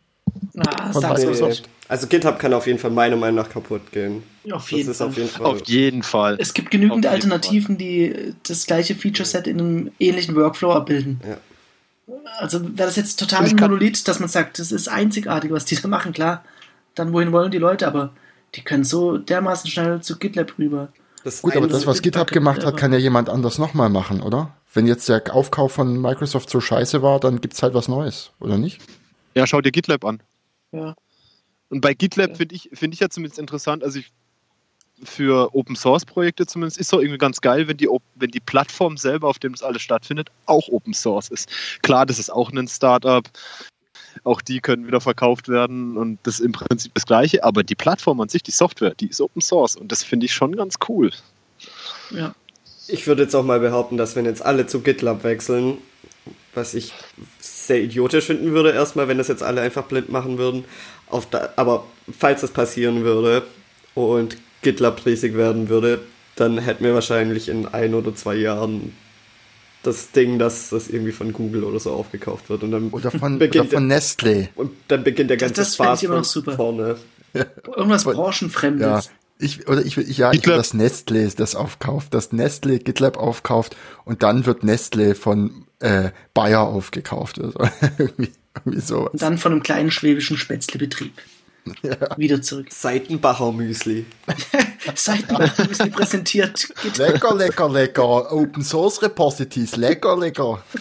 Ah, 0.58 0.92
Von 0.92 1.02
Microsoft. 1.02 1.64
Also 1.88 2.08
GitHub 2.08 2.40
kann 2.40 2.54
auf 2.54 2.68
jeden 2.68 2.78
Fall 2.80 2.92
meiner 2.92 3.16
Meinung 3.16 3.38
nach 3.38 3.50
kaputt 3.50 3.90
gehen. 3.94 4.24
Auf 4.52 4.64
Das 4.64 4.72
jeden 4.72 4.92
ist 4.92 4.98
Fall. 4.98 5.08
auf 5.08 5.18
jeden 5.18 5.30
Fall. 5.30 5.46
auf 5.46 5.68
jeden 5.68 6.04
Fall. 6.04 6.38
Es 6.40 6.54
gibt 6.54 6.72
genügend 6.72 7.06
Alternativen, 7.06 7.78
die 7.78 8.34
das 8.44 8.66
gleiche 8.66 8.96
Feature-Set 8.96 9.48
in 9.48 9.60
einem 9.60 9.92
ähnlichen 9.98 10.36
Workflow 10.36 10.74
abbilden. 10.74 11.22
Ja. 11.25 11.38
Also 12.38 12.62
wäre 12.62 12.88
das 12.88 12.98
jetzt 12.98 13.18
total 13.18 13.46
ich 13.46 13.54
ein 13.54 13.60
Monolith, 13.60 14.06
dass 14.10 14.20
man 14.20 14.28
sagt, 14.28 14.60
das 14.60 14.74
ist 14.74 14.90
einzigartig, 14.90 15.51
was 15.51 15.63
die 15.63 15.75
da 15.75 15.88
machen, 15.88 16.12
klar. 16.12 16.44
Dann 16.95 17.13
wohin 17.13 17.31
wollen 17.31 17.51
die 17.51 17.57
Leute, 17.57 17.88
aber 17.88 18.12
die 18.55 18.62
können 18.62 18.83
so 18.83 19.17
dermaßen 19.17 19.69
schnell 19.69 20.01
zu 20.01 20.17
GitLab 20.17 20.57
rüber. 20.57 20.89
Das 21.24 21.41
Gut, 21.41 21.55
aber 21.55 21.67
das, 21.67 21.86
was 21.86 22.01
GitHub 22.01 22.31
gemacht 22.31 22.65
hat, 22.65 22.77
kann 22.77 22.91
ja 22.91 23.00
jemand 23.00 23.29
anders 23.29 23.60
nochmal 23.60 23.89
machen, 23.89 24.21
oder? 24.21 24.55
Wenn 24.74 24.88
jetzt 24.88 25.07
der 25.07 25.21
Aufkauf 25.33 25.74
von 25.74 26.01
Microsoft 26.01 26.50
so 26.50 26.60
scheiße 26.60 27.01
war, 27.01 27.19
dann 27.19 27.41
gibt's 27.41 27.62
halt 27.62 27.74
was 27.74 27.88
Neues, 27.88 28.31
oder 28.39 28.57
nicht? 28.57 28.81
Ja, 29.36 29.45
schau 29.45 29.62
dir 29.62 29.71
GitLab 29.71 30.03
an. 30.03 30.21
Ja. 30.71 30.95
Und 31.69 31.81
bei 31.81 31.93
GitLab 31.93 32.31
Ja. 32.31 32.36
finde 32.36 32.55
ich, 32.55 32.69
finde 32.74 32.95
ich 32.95 33.00
ja 33.00 33.10
zumindest 33.10 33.39
interessant, 33.39 33.83
also 33.83 34.00
ich, 34.00 34.12
für 35.03 35.55
Open 35.55 35.75
Source 35.75 36.05
Projekte 36.05 36.45
zumindest 36.45 36.77
ist 36.77 36.93
doch 36.93 37.00
irgendwie 37.00 37.17
ganz 37.17 37.41
geil, 37.41 37.67
wenn 37.67 37.77
die, 37.77 37.89
wenn 38.15 38.29
die 38.31 38.39
Plattform 38.39 38.98
selber, 38.98 39.27
auf 39.27 39.39
dem 39.39 39.53
das 39.53 39.63
alles 39.63 39.81
stattfindet, 39.81 40.29
auch 40.45 40.67
Open 40.69 40.93
Source 40.93 41.29
ist. 41.29 41.50
Klar, 41.81 42.05
das 42.05 42.19
ist 42.19 42.31
auch 42.31 42.51
ein 42.51 42.67
Startup. 42.67 43.27
Auch 44.24 44.41
die 44.41 44.60
können 44.60 44.88
wieder 44.88 45.01
verkauft 45.01 45.50
werden 45.50 45.98
und 45.98 46.20
das 46.24 46.36
ist 46.36 46.46
im 46.46 46.51
Prinzip 46.51 46.94
das 46.94 47.06
Gleiche, 47.06 47.44
aber 47.44 47.63
die 47.63 47.75
Plattform 47.75 48.22
an 48.22 48.30
sich, 48.30 48.44
die 48.44 48.51
Software, 48.51 48.94
die 48.96 49.08
ist 49.08 49.22
Open 49.22 49.41
Source 49.41 49.75
und 49.75 49.91
das 49.91 50.03
finde 50.03 50.25
ich 50.25 50.34
schon 50.34 50.56
ganz 50.56 50.75
cool. 50.89 51.12
ja. 52.12 52.34
Ich 52.88 53.08
würde 53.08 53.24
jetzt 53.24 53.36
auch 53.36 53.46
mal 53.46 53.60
behaupten, 53.62 53.96
dass 53.96 54.18
wenn 54.18 54.25
jetzt 54.25 54.44
alle 54.44 54.68
zu 54.68 54.82
GitLab 54.82 55.24
wechseln, 55.24 55.77
was 56.53 56.74
ich 56.74 56.91
sehr 57.39 57.82
idiotisch 57.82 58.25
finden 58.25 58.51
würde, 58.51 58.72
erstmal, 58.72 59.08
wenn 59.08 59.18
das 59.18 59.30
jetzt 59.30 59.44
alle 59.44 59.62
einfach 59.62 59.84
blind 59.84 60.10
machen 60.10 60.38
würden, 60.38 60.65
auf 61.08 61.30
da, 61.30 61.53
aber 61.56 61.86
falls 62.18 62.41
das 62.41 62.51
passieren 62.51 63.03
würde 63.03 63.44
und 63.96 64.36
GitLab 64.62 65.06
riesig 65.06 65.36
werden 65.36 65.70
würde, 65.70 66.01
dann 66.36 66.58
hätten 66.58 66.84
wir 66.84 66.94
wahrscheinlich 66.94 67.50
in 67.50 67.68
ein 67.68 67.94
oder 67.94 68.15
zwei 68.15 68.36
Jahren 68.36 68.94
das 69.84 70.12
Ding, 70.12 70.38
dass 70.40 70.70
das 70.70 70.88
irgendwie 70.90 71.12
von 71.12 71.34
Google 71.34 71.64
oder 71.64 71.80
so 71.80 71.92
aufgekauft 71.92 72.50
wird 72.50 72.64
und 72.64 72.72
dann 72.72 72.90
Oder 72.90 73.12
von, 73.12 73.36
oder 73.36 73.40
beginnt, 73.40 73.72
von 73.74 73.88
Nestle. 73.88 74.50
und 74.56 74.72
dann 74.88 75.04
beginnt 75.04 75.30
der 75.30 75.38
ganze 75.38 75.56
das 75.56 75.70
ich 75.70 75.74
Spaß 75.76 76.04
immer 76.04 76.16
noch 76.18 76.26
von 76.26 76.32
super. 76.32 76.52
vorne. 76.56 76.96
Irgendwas 77.76 78.06
Aber- 78.06 78.16
Branchenfremdes. 78.16 79.06
Ja. 79.06 79.12
Ich, 79.44 79.68
oder 79.68 79.84
ich 79.84 79.98
will, 79.98 80.08
ich, 80.08 80.20
ja, 80.20 80.32
ich 80.34 80.46
will, 80.46 80.54
dass 80.56 80.76
Nestle 80.76 81.28
das 81.30 81.56
aufkauft, 81.56 82.14
dass 82.14 82.32
Nestle 82.32 82.78
GitLab 82.78 83.18
aufkauft 83.18 83.76
und 84.06 84.22
dann 84.22 84.46
wird 84.46 84.64
Nestle 84.64 85.16
von 85.16 85.66
äh, 85.80 86.12
Bayer 86.36 86.62
aufgekauft 86.62 87.40
oder 87.40 87.52
so. 87.52 87.60
irgendwie, 87.98 88.30
irgendwie 88.56 88.82
sowas. 88.82 89.14
Und 89.14 89.22
dann 89.24 89.40
von 89.40 89.52
einem 89.54 89.64
kleinen 89.64 89.90
schwäbischen 89.90 90.38
Spätzlebetrieb. 90.38 91.14
Wieder 92.18 92.41
zurück. 92.41 92.68
Seitenbacher 92.72 93.51
Müsli. 93.51 94.06
Seitenbacher 94.96 95.68
Müsli 95.68 95.89
präsentiert. 95.89 96.68
Lecker, 96.98 97.36
lecker, 97.36 97.70
lecker. 97.70 98.32
Open 98.32 98.63
Source 98.63 99.01
Repositories. 99.01 99.75
Lecker, 99.75 100.18
lecker. 100.18 100.63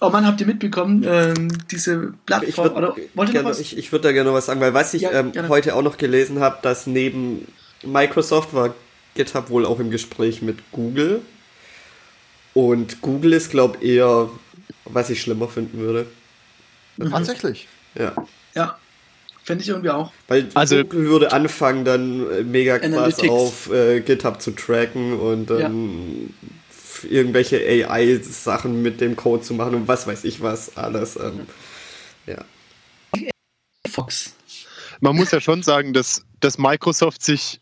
Oh 0.00 0.10
Mann, 0.10 0.24
habt 0.24 0.40
ihr 0.40 0.46
mitbekommen, 0.46 1.04
ähm, 1.04 1.48
diese 1.72 2.14
Plattform, 2.24 2.48
Ich 2.48 2.56
würde 2.56 2.74
oder 2.76 2.88
wollt 2.94 3.00
ihr 3.00 3.16
noch 3.16 3.32
gerne, 3.32 3.48
was? 3.48 3.58
ich, 3.58 3.76
ich 3.76 3.90
würd 3.90 4.04
da 4.04 4.12
gerne 4.12 4.30
noch 4.30 4.36
was 4.36 4.46
sagen, 4.46 4.60
weil 4.60 4.72
was 4.72 4.94
ich 4.94 5.02
Ja, 5.02 5.10
ähm, 5.10 5.32
heute 5.48 5.74
auch 5.74 5.82
noch 5.82 5.96
gelesen 5.96 6.38
habe, 6.38 6.58
dass 6.62 6.86
neben 6.86 7.48
Microsoft 7.82 8.54
war 8.54 8.74
GitHub 9.16 9.50
wohl 9.50 9.66
auch 9.66 9.80
im 9.80 9.90
Gespräch 9.90 10.40
mit 10.40 10.58
Google. 10.70 11.22
Und 12.54 13.00
Google 13.02 13.32
ist, 13.32 13.50
glaube 13.50 13.78
ich, 13.80 13.88
eher, 13.96 14.30
was 14.84 15.10
ich 15.10 15.20
schlimmer 15.20 15.48
finden 15.48 15.78
würde. 15.78 16.06
Tatsächlich. 17.10 17.66
Ja. 17.96 18.12
Ja, 18.54 18.78
finde 19.44 19.62
ich 19.62 19.68
irgendwie 19.68 19.90
auch. 19.90 20.12
Weil 20.28 20.48
Also- 20.54 20.76
Google 20.84 21.06
würde 21.08 21.32
anfangen, 21.32 21.84
dann 21.84 22.30
äh, 22.30 22.42
mega 22.42 22.78
krass 22.78 23.20
auf 23.28 23.70
äh, 23.72 24.00
GitHub 24.00 24.40
zu 24.40 24.50
tracken 24.52 25.18
und 25.18 25.50
dann 25.50 26.30
f- 26.70 27.06
irgendwelche 27.08 27.58
AI-Sachen 27.58 28.82
mit 28.82 29.00
dem 29.00 29.16
Code 29.16 29.42
zu 29.42 29.54
machen 29.54 29.74
und 29.74 29.88
was 29.88 30.06
weiß 30.06 30.24
ich 30.24 30.40
was 30.42 30.76
alles. 30.76 31.16
Ähm, 31.16 31.46
ja. 32.26 32.44
Fox. 33.88 34.34
Man 35.00 35.14
muss 35.16 35.30
ja 35.30 35.40
schon 35.40 35.62
sagen, 35.62 35.92
dass, 35.92 36.24
dass 36.40 36.58
Microsoft 36.58 37.22
sich 37.22 37.60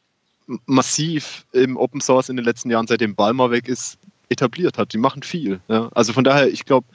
massiv 0.67 1.45
im 1.53 1.77
Open 1.77 2.01
Source 2.01 2.29
in 2.29 2.37
den 2.37 2.45
letzten 2.45 2.71
Jahren, 2.71 2.87
seitdem 2.87 3.15
Balmer 3.15 3.51
weg 3.51 3.69
ist, 3.69 3.99
etabliert 4.29 4.79
hat. 4.79 4.93
Die 4.93 4.99
machen 4.99 5.23
viel. 5.23 5.61
Ja. 5.69 5.91
Also 5.95 6.13
von 6.13 6.25
daher, 6.25 6.49
ich 6.49 6.65
glaube, 6.65 6.87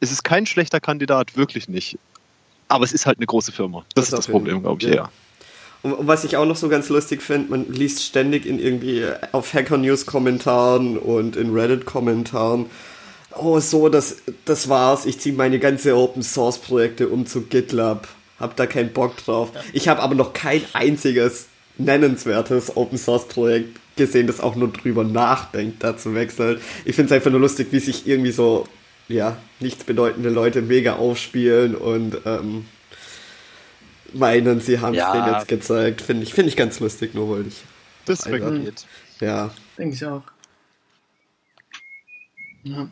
es 0.00 0.12
ist 0.12 0.22
kein 0.24 0.46
schlechter 0.46 0.78
Kandidat, 0.80 1.36
wirklich 1.36 1.68
nicht. 1.68 1.98
Aber 2.68 2.84
es 2.84 2.92
ist 2.92 3.06
halt 3.06 3.18
eine 3.18 3.26
große 3.26 3.52
Firma. 3.52 3.84
Das, 3.94 4.06
Das 4.10 4.18
ist 4.18 4.18
das 4.18 4.26
Problem, 4.28 4.62
glaube 4.62 4.82
ich, 4.82 4.88
ja. 4.88 4.94
eher. 4.94 5.10
Und, 5.82 5.92
und 5.92 6.06
was 6.06 6.24
ich 6.24 6.36
auch 6.36 6.46
noch 6.46 6.56
so 6.56 6.68
ganz 6.68 6.88
lustig 6.88 7.22
finde, 7.22 7.50
man 7.50 7.72
liest 7.72 8.02
ständig 8.02 8.44
in 8.44 8.58
irgendwie 8.58 9.00
äh, 9.00 9.16
auf 9.32 9.54
Hacker 9.54 9.76
News 9.76 10.06
Kommentaren 10.06 10.98
und 10.98 11.36
in 11.36 11.54
Reddit 11.54 11.86
Kommentaren, 11.86 12.66
oh 13.38 13.60
so, 13.60 13.88
das, 13.88 14.16
das 14.44 14.68
war's, 14.68 15.06
ich 15.06 15.20
ziehe 15.20 15.34
meine 15.34 15.58
ganze 15.58 15.96
Open 15.96 16.22
Source 16.22 16.58
Projekte 16.58 17.08
um 17.08 17.26
zu 17.26 17.42
GitLab, 17.42 18.08
hab 18.40 18.56
da 18.56 18.66
keinen 18.66 18.92
Bock 18.92 19.16
drauf. 19.18 19.50
Ich 19.72 19.88
habe 19.88 20.02
aber 20.02 20.14
noch 20.14 20.32
kein 20.32 20.62
einziges 20.72 21.46
nennenswertes 21.78 22.76
Open 22.76 22.98
Source 22.98 23.28
Projekt 23.28 23.78
gesehen, 23.96 24.26
das 24.26 24.40
auch 24.40 24.56
nur 24.56 24.68
drüber 24.68 25.04
nachdenkt, 25.04 25.82
da 25.82 25.96
zu 25.96 26.14
wechseln. 26.14 26.60
Ich 26.84 26.96
finde 26.96 27.12
es 27.14 27.16
einfach 27.16 27.30
nur 27.30 27.40
lustig, 27.40 27.68
wie 27.70 27.80
sich 27.80 28.06
irgendwie 28.06 28.32
so, 28.32 28.66
ja, 29.08 29.36
nichtsbedeutende 29.60 30.30
Leute 30.30 30.62
mega 30.62 30.96
aufspielen 30.96 31.74
und 31.74 32.18
ähm, 32.24 32.66
meinen, 34.12 34.60
sie 34.60 34.80
haben 34.80 34.94
es 34.94 34.98
Ja. 35.00 35.12
denen 35.12 35.34
jetzt 35.34 35.48
gezeigt. 35.48 36.00
Finde 36.02 36.24
ich, 36.24 36.34
finde 36.34 36.48
ich 36.50 36.56
ganz 36.56 36.80
lustig, 36.80 37.14
nur 37.14 37.28
wollte 37.28 37.48
ich. 37.48 37.62
Das 38.04 38.26
weggeht. 38.30 38.86
Ja. 39.20 39.50
Denke 39.78 39.94
ich 39.94 40.04
auch. 40.04 40.22
Ja. 42.62 42.88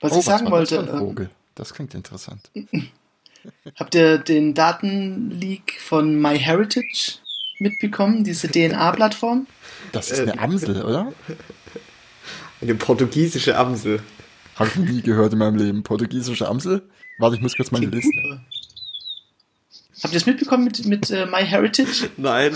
Was 0.00 0.12
Oh, 0.12 0.18
ich 0.18 0.24
sagen 0.24 0.44
das 0.44 0.52
wollte, 0.52 0.74
für 0.84 0.90
ein 0.90 0.96
äh, 0.96 0.98
Vogel? 0.98 1.30
Das 1.54 1.74
klingt 1.74 1.94
interessant. 1.94 2.50
habt 3.76 3.94
ihr 3.94 4.18
den 4.18 4.54
Datenleak 4.54 5.78
von 5.80 6.20
MyHeritage 6.20 7.18
mitbekommen, 7.58 8.24
diese 8.24 8.48
DNA-Plattform? 8.48 9.46
Das 9.92 10.10
ist 10.10 10.20
eine 10.20 10.38
Amsel, 10.38 10.82
oder? 10.82 11.12
Eine 12.60 12.76
portugiesische 12.76 13.56
Amsel. 13.56 14.00
Habe 14.56 14.68
ich 14.70 14.76
noch 14.76 14.84
nie 14.84 15.02
gehört 15.02 15.32
in 15.32 15.38
meinem 15.38 15.56
Leben. 15.56 15.82
Portugiesische 15.82 16.48
Amsel? 16.48 16.82
Warte, 17.18 17.36
ich 17.36 17.42
muss 17.42 17.56
kurz 17.56 17.70
meine 17.70 17.86
Liste. 17.86 18.40
Habt 20.02 20.12
ihr 20.14 20.16
es 20.18 20.26
mitbekommen 20.26 20.64
mit, 20.64 20.84
mit 20.86 21.10
äh, 21.10 21.26
MyHeritage? 21.26 22.10
Nein. 22.16 22.54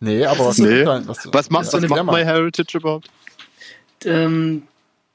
Nee, 0.00 0.26
aber 0.26 0.46
was, 0.46 0.58
Nee. 0.58 0.84
was, 0.84 1.28
Was 1.32 1.50
macht, 1.50 1.72
ja, 1.72 1.82
was 1.88 2.02
macht. 2.04 2.16
MyHeritage 2.18 2.78
überhaupt? 2.78 3.08
Ähm, 4.04 4.62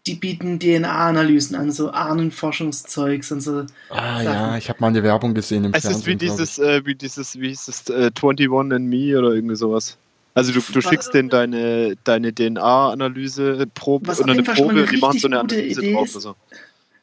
die 0.07 0.15
bieten 0.15 0.59
DNA-Analysen 0.59 1.55
an, 1.55 1.71
so 1.71 1.91
Ahnenforschungszeugs 1.91 3.31
und 3.31 3.41
so. 3.41 3.65
Ah 3.89 4.21
ja, 4.21 4.57
ich 4.57 4.69
habe 4.69 4.79
mal 4.79 4.87
eine 4.87 5.03
Werbung 5.03 5.33
gesehen 5.35 5.65
im 5.65 5.73
Es 5.73 5.83
ist 5.85 6.05
wie 6.07 6.11
Fernsehen. 6.17 6.17
glaub 6.19 6.37
dieses, 6.37 6.59
äh, 6.59 6.85
wie 6.85 6.95
dieses, 6.95 7.39
wie 7.39 7.49
hieß 7.49 7.67
es, 7.67 7.89
äh, 7.89 8.11
21 8.15 8.49
and 8.51 8.87
Me 8.87 9.17
oder 9.17 9.33
irgendwie 9.33 9.55
sowas. 9.55 9.97
Also 10.33 10.53
du, 10.53 10.61
du 10.61 10.81
schickst 10.81 11.13
denen 11.13 11.29
deine, 11.29 11.97
deine 12.03 12.33
DNA-Analyse-Probe 12.33 14.07
Was 14.07 14.21
oder 14.21 14.33
eine 14.33 14.43
Probe 14.43 14.85
die 14.87 14.97
machen 14.97 15.19
so 15.19 15.27
eine 15.27 15.39
Analyse 15.41 15.81
Idee 15.81 15.93
drauf. 15.93 16.07
ist. 16.07 16.15
Also. 16.15 16.35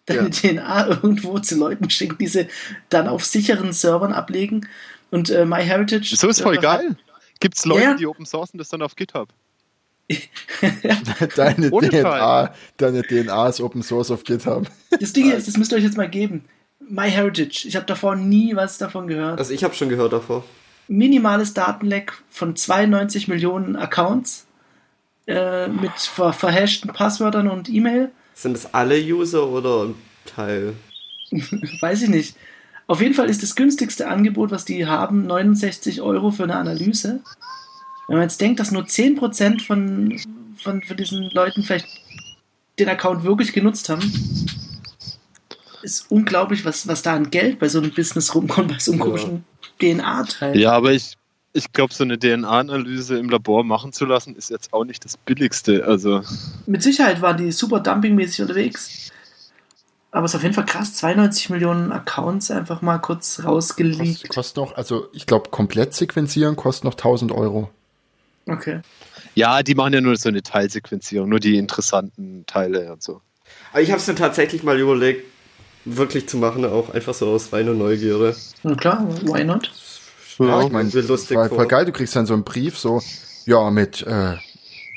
deine 0.06 0.30
DNA 0.30 0.86
irgendwo 0.88 1.38
zu 1.38 1.56
Leuten 1.58 1.90
schicken, 1.90 2.16
diese 2.18 2.48
dann 2.88 3.08
auf 3.08 3.24
sicheren 3.24 3.72
Servern 3.72 4.12
ablegen. 4.12 4.66
Und 5.10 5.30
äh, 5.30 5.44
MyHeritage. 5.44 6.16
So 6.16 6.28
ist 6.28 6.40
voll 6.42 6.56
äh, 6.56 6.60
geil. 6.60 6.96
Gibt's 7.40 7.64
Leute, 7.64 7.82
Ja. 7.82 7.94
die 7.94 8.06
open 8.06 8.26
sourcen 8.26 8.58
das 8.58 8.68
dann 8.68 8.82
auf 8.82 8.96
GitHub? 8.96 9.28
Deine 11.36 11.70
Ohne 11.70 11.88
DNA, 11.90 12.54
deine 12.78 13.02
DNA 13.02 13.48
ist 13.48 13.60
Open 13.60 13.82
Source 13.82 14.10
auf 14.10 14.24
GitHub. 14.24 14.66
Das 14.98 15.12
Ding 15.12 15.30
ist, 15.30 15.46
das 15.48 15.56
müsst 15.58 15.70
ihr 15.72 15.76
euch 15.76 15.84
jetzt 15.84 15.98
mal 15.98 16.08
geben. 16.08 16.44
MyHeritage. 16.80 17.66
Ich 17.68 17.76
habe 17.76 17.84
davor 17.84 18.16
nie 18.16 18.56
was 18.56 18.78
davon 18.78 19.06
gehört. 19.06 19.38
Also 19.38 19.52
ich 19.52 19.62
habe 19.64 19.74
schon 19.74 19.90
gehört 19.90 20.14
davor. 20.14 20.44
Minimales 20.88 21.54
Datenleck 21.54 22.12
von 22.30 22.56
92 22.56 23.28
Millionen 23.28 23.76
Accounts 23.76 24.46
äh, 25.26 25.68
mit 25.68 25.92
ver 25.92 26.32
verhashten 26.32 26.92
Passwörtern 26.92 27.48
und 27.48 27.68
E-Mail. 27.68 28.10
Sind 28.34 28.54
das 28.54 28.72
alle 28.74 28.98
User 28.98 29.46
oder 29.46 29.84
ein 29.84 29.94
Teil? 30.24 30.74
Weiß 31.80 32.02
ich 32.02 32.08
nicht. 32.08 32.36
Auf 32.86 33.02
jeden 33.02 33.12
Fall 33.14 33.28
ist 33.28 33.42
das 33.42 33.54
günstigste 33.54 34.08
Angebot, 34.08 34.50
was 34.50 34.64
die 34.64 34.86
haben, 34.86 35.26
69 35.26 36.00
Euro 36.00 36.30
für 36.30 36.44
eine 36.44 36.56
Analyse. 36.56 37.20
Wenn 38.06 38.16
man 38.16 38.22
jetzt 38.22 38.40
denkt, 38.40 38.60
dass 38.60 38.70
nur 38.70 38.84
10% 38.84 39.60
von, 39.66 40.18
von, 40.56 40.82
von 40.82 40.96
diesen 40.96 41.30
Leuten 41.32 41.62
vielleicht 41.62 41.86
den 42.78 42.88
Account 42.88 43.24
wirklich 43.24 43.52
genutzt 43.52 43.90
haben, 43.90 44.00
ist 45.82 46.10
unglaublich, 46.10 46.64
was, 46.64 46.88
was 46.88 47.02
da 47.02 47.14
an 47.14 47.30
Geld 47.30 47.58
bei 47.58 47.68
so 47.68 47.78
einem 47.78 47.92
Business 47.92 48.34
rumkommt, 48.34 48.68
bei 48.68 48.78
so 48.78 48.92
einem 48.92 49.00
Ja. 49.00 49.06
komischen 49.06 49.44
DNA-Teil. 49.78 50.58
Ja, 50.58 50.72
aber 50.72 50.92
ich, 50.92 51.16
ich 51.52 51.72
glaube, 51.72 51.94
so 51.94 52.04
eine 52.04 52.18
DNA-Analyse 52.18 53.18
im 53.18 53.28
Labor 53.30 53.64
machen 53.64 53.92
zu 53.92 54.04
lassen, 54.04 54.36
ist 54.36 54.50
jetzt 54.50 54.72
auch 54.72 54.84
nicht 54.84 55.04
das 55.04 55.16
Billigste. 55.16 55.84
Also, 55.86 56.22
Mit 56.66 56.82
Sicherheit 56.82 57.20
waren 57.20 57.36
die 57.36 57.52
super 57.52 57.80
dumpingmäßig 57.80 58.42
unterwegs. 58.42 59.10
Aber 60.10 60.24
es 60.24 60.32
ist 60.32 60.36
auf 60.36 60.42
jeden 60.42 60.54
Fall 60.54 60.64
krass, 60.64 60.94
92 60.94 61.50
Millionen 61.50 61.92
Accounts 61.92 62.50
einfach 62.50 62.80
mal 62.80 62.98
kurz 62.98 63.36
Kostet, 63.36 63.44
rausgeleakt. 63.44 64.28
kostet 64.30 64.56
noch, 64.56 64.74
also 64.76 65.08
ich 65.12 65.26
glaube, 65.26 65.50
komplett 65.50 65.92
sequenzieren 65.94 66.56
kostet 66.56 66.84
noch 66.84 66.94
1000 66.94 67.30
Euro. 67.30 67.70
Okay. 68.46 68.80
ja, 69.34 69.62
die 69.62 69.74
machen 69.74 69.92
ja 69.92 70.00
nur 70.00 70.16
so 70.16 70.30
eine 70.30 70.42
Teilsequenzierung, 70.42 71.28
nur 71.28 71.40
die 71.40 71.58
interessanten 71.58 72.46
Teile 72.46 72.90
und 72.90 73.02
so. 73.02 73.20
Aber 73.72 73.82
ich 73.82 73.90
habe 73.90 74.00
es 74.00 74.06
mir 74.06 74.14
tatsächlich 74.14 74.62
mal 74.62 74.78
überlegt, 74.78 75.26
wirklich 75.84 76.28
zu 76.28 76.36
machen, 76.36 76.64
auch 76.64 76.90
einfach 76.90 77.14
so 77.14 77.28
aus 77.28 77.52
reiner 77.52 77.74
Neugierde. 77.74 78.36
Na 78.62 78.74
klar, 78.74 79.06
why 79.22 79.44
not? 79.44 79.70
Ja, 80.38 80.62
ich 80.62 80.70
meine, 80.70 80.88
lustig 80.88 81.36
voll, 81.36 81.48
vor. 81.48 81.58
voll 81.58 81.66
geil, 81.66 81.84
du 81.84 81.92
kriegst 81.92 82.14
dann 82.14 82.26
so 82.26 82.34
einen 82.34 82.44
Brief, 82.44 82.78
so, 82.78 83.02
ja, 83.44 83.70
mit, 83.70 84.02
äh, 84.06 84.36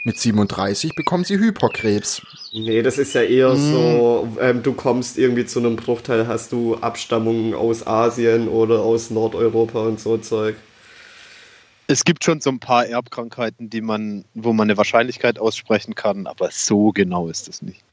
mit 0.03 0.17
37 0.17 0.93
bekommen 0.95 1.23
sie 1.23 1.37
Hyperkrebs. 1.39 2.21
Nee, 2.53 2.81
das 2.81 2.97
ist 2.97 3.13
ja 3.13 3.21
eher 3.21 3.55
so, 3.55 4.27
ähm, 4.39 4.61
du 4.61 4.73
kommst 4.73 5.17
irgendwie 5.17 5.45
zu 5.45 5.59
einem 5.59 5.77
Bruchteil, 5.77 6.27
hast 6.27 6.51
du 6.51 6.75
Abstammungen 6.75 7.53
aus 7.53 7.85
Asien 7.87 8.47
oder 8.47 8.81
aus 8.81 9.09
Nordeuropa 9.09 9.79
und 9.81 9.99
so 9.99 10.17
Zeug. 10.17 10.55
Es 11.87 12.03
gibt 12.03 12.23
schon 12.23 12.41
so 12.41 12.49
ein 12.49 12.59
paar 12.59 12.85
Erbkrankheiten, 12.85 13.69
die 13.69 13.81
man, 13.81 14.25
wo 14.33 14.53
man 14.53 14.69
eine 14.69 14.77
Wahrscheinlichkeit 14.77 15.39
aussprechen 15.39 15.95
kann, 15.95 16.27
aber 16.27 16.49
so 16.51 16.91
genau 16.91 17.27
ist 17.27 17.47
es 17.47 17.61
nicht. 17.61 17.83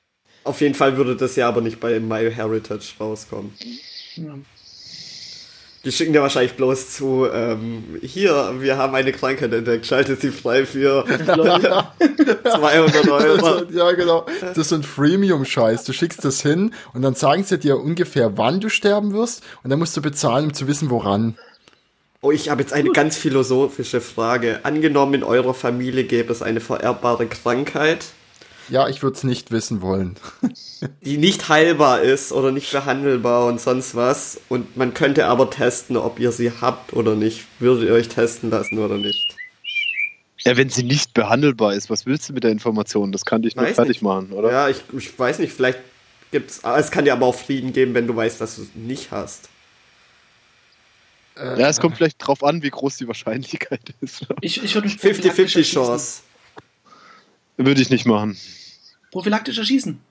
Auf 0.49 0.63
jeden 0.63 0.75
Fall 0.75 0.97
würde 0.97 1.15
das 1.15 1.37
ja 1.37 1.47
aber 1.47 1.61
nicht 1.61 1.79
bei 1.79 2.01
MyHeritage 2.01 2.95
rauskommen. 2.99 3.53
Ja. 4.17 4.35
Die 5.85 5.93
schicken 5.93 6.15
dir 6.15 6.23
wahrscheinlich 6.23 6.55
bloß 6.55 6.91
zu, 6.95 7.27
ähm, 7.33 7.99
hier, 8.03 8.55
wir 8.59 8.79
haben 8.79 8.95
eine 8.95 9.13
Krankheit 9.13 9.53
entdeckt, 9.53 9.85
schaltet 9.87 10.23
sie 10.23 10.31
frei 10.31 10.65
für 10.65 11.05
200 11.19 13.09
Euro. 13.09 13.63
ja, 13.73 13.93
genau. 13.93 14.25
Das 14.41 14.57
ist 14.57 14.71
so 14.71 14.77
ein 14.77 14.83
Freemium-Scheiß. 14.83 15.85
Du 15.85 15.93
schickst 15.93 16.25
das 16.25 16.41
hin 16.41 16.73
und 16.95 17.03
dann 17.03 17.15
sagen 17.15 17.45
sie 17.45 17.59
dir 17.59 17.79
ungefähr, 17.79 18.39
wann 18.39 18.61
du 18.61 18.71
sterben 18.71 19.13
wirst 19.13 19.43
und 19.63 19.69
dann 19.71 19.79
musst 19.79 19.97
du 19.97 20.03
bezahlen, 20.03 20.47
um 20.47 20.55
zu 20.55 20.67
wissen, 20.67 20.89
woran. 20.89 21.37
Oh, 22.23 22.33
ich 22.33 22.49
habe 22.49 22.63
jetzt 22.63 22.73
eine 22.73 22.91
ganz 22.91 23.17
philosophische 23.17 24.01
Frage. 24.01 24.61
Angenommen, 24.63 25.15
in 25.15 25.23
eurer 25.23 25.55
Familie 25.55 26.05
gäbe 26.05 26.33
es 26.33 26.43
eine 26.43 26.61
vererbbare 26.61 27.27
Krankheit, 27.27 28.07
Ja, 28.69 28.89
ich 28.89 29.03
würde 29.03 29.17
es 29.17 29.25
nicht 29.25 29.51
wissen 29.51 29.81
wollen. 29.81 30.17
die 31.03 31.17
nicht 31.17 31.49
heilbar 31.49 32.03
ist 32.03 32.33
oder 32.33 32.53
nicht 32.53 32.71
behandelbar 32.71 33.47
und 33.47 33.61
sonst 33.61 33.95
was. 33.95 34.41
Und 34.49 34.77
man 34.77 34.95
könnte 34.95 35.27
aber 35.27 35.51
testen, 35.51 35.97
ob 35.97 36.21
ihr 36.21 36.33
sie 36.33 36.53
habt 36.61 36.93
oder 36.93 37.15
nicht. 37.15 37.45
Würdet 37.59 37.89
ihr 37.89 37.95
euch 37.95 38.09
testen 38.09 38.51
lassen 38.51 38.79
oder 38.79 38.97
nicht? 38.97 39.35
Ja, 40.45 40.57
wenn 40.57 40.69
sie 40.71 40.83
nicht 40.85 41.15
behandelbar 41.15 41.75
ist, 41.75 41.91
was 41.91 42.07
willst 42.07 42.29
du 42.29 42.33
mit 42.33 42.45
der 42.45 42.53
Information? 42.53 43.11
Das 43.13 43.25
kann 43.25 43.43
dich 43.43 43.57
nur 43.57 43.67
fertig 43.67 43.97
nicht. 43.97 44.03
machen, 44.03 44.33
oder? 44.33 44.51
Ja, 44.53 44.69
ich, 44.69 44.83
ich 44.97 45.19
weiß 45.19 45.41
nicht, 45.41 45.53
vielleicht 45.53 45.81
gibt's. 46.31 46.61
Es 46.63 46.91
kann 46.91 47.05
dir 47.05 47.13
aber 47.13 47.27
auch 47.27 47.35
Frieden 47.35 47.73
geben, 47.73 47.95
wenn 47.95 48.07
du 48.07 48.15
weißt, 48.15 48.41
dass 48.41 48.57
du 48.57 48.63
es 48.63 48.69
nicht 48.75 49.11
hast. 49.11 49.49
Äh, 51.37 51.61
Ja, 51.61 51.69
es 51.69 51.81
kommt 51.81 51.97
vielleicht 51.97 52.25
drauf 52.25 52.45
an, 52.45 52.63
wie 52.63 52.71
groß 52.71 52.99
die 52.99 53.09
Wahrscheinlichkeit 53.09 53.81
ist. 54.01 54.27
Ich, 54.41 54.63
ich 54.63 54.75
würde 54.75 54.89
mich 54.89 54.97
50-50 54.97 55.63
Chance. 55.63 56.23
Würde 57.59 57.83
ich 57.83 57.91
nicht 57.91 58.07
machen. 58.07 58.37
Prophylaktisch 59.13 59.59
erschießen. 59.59 60.01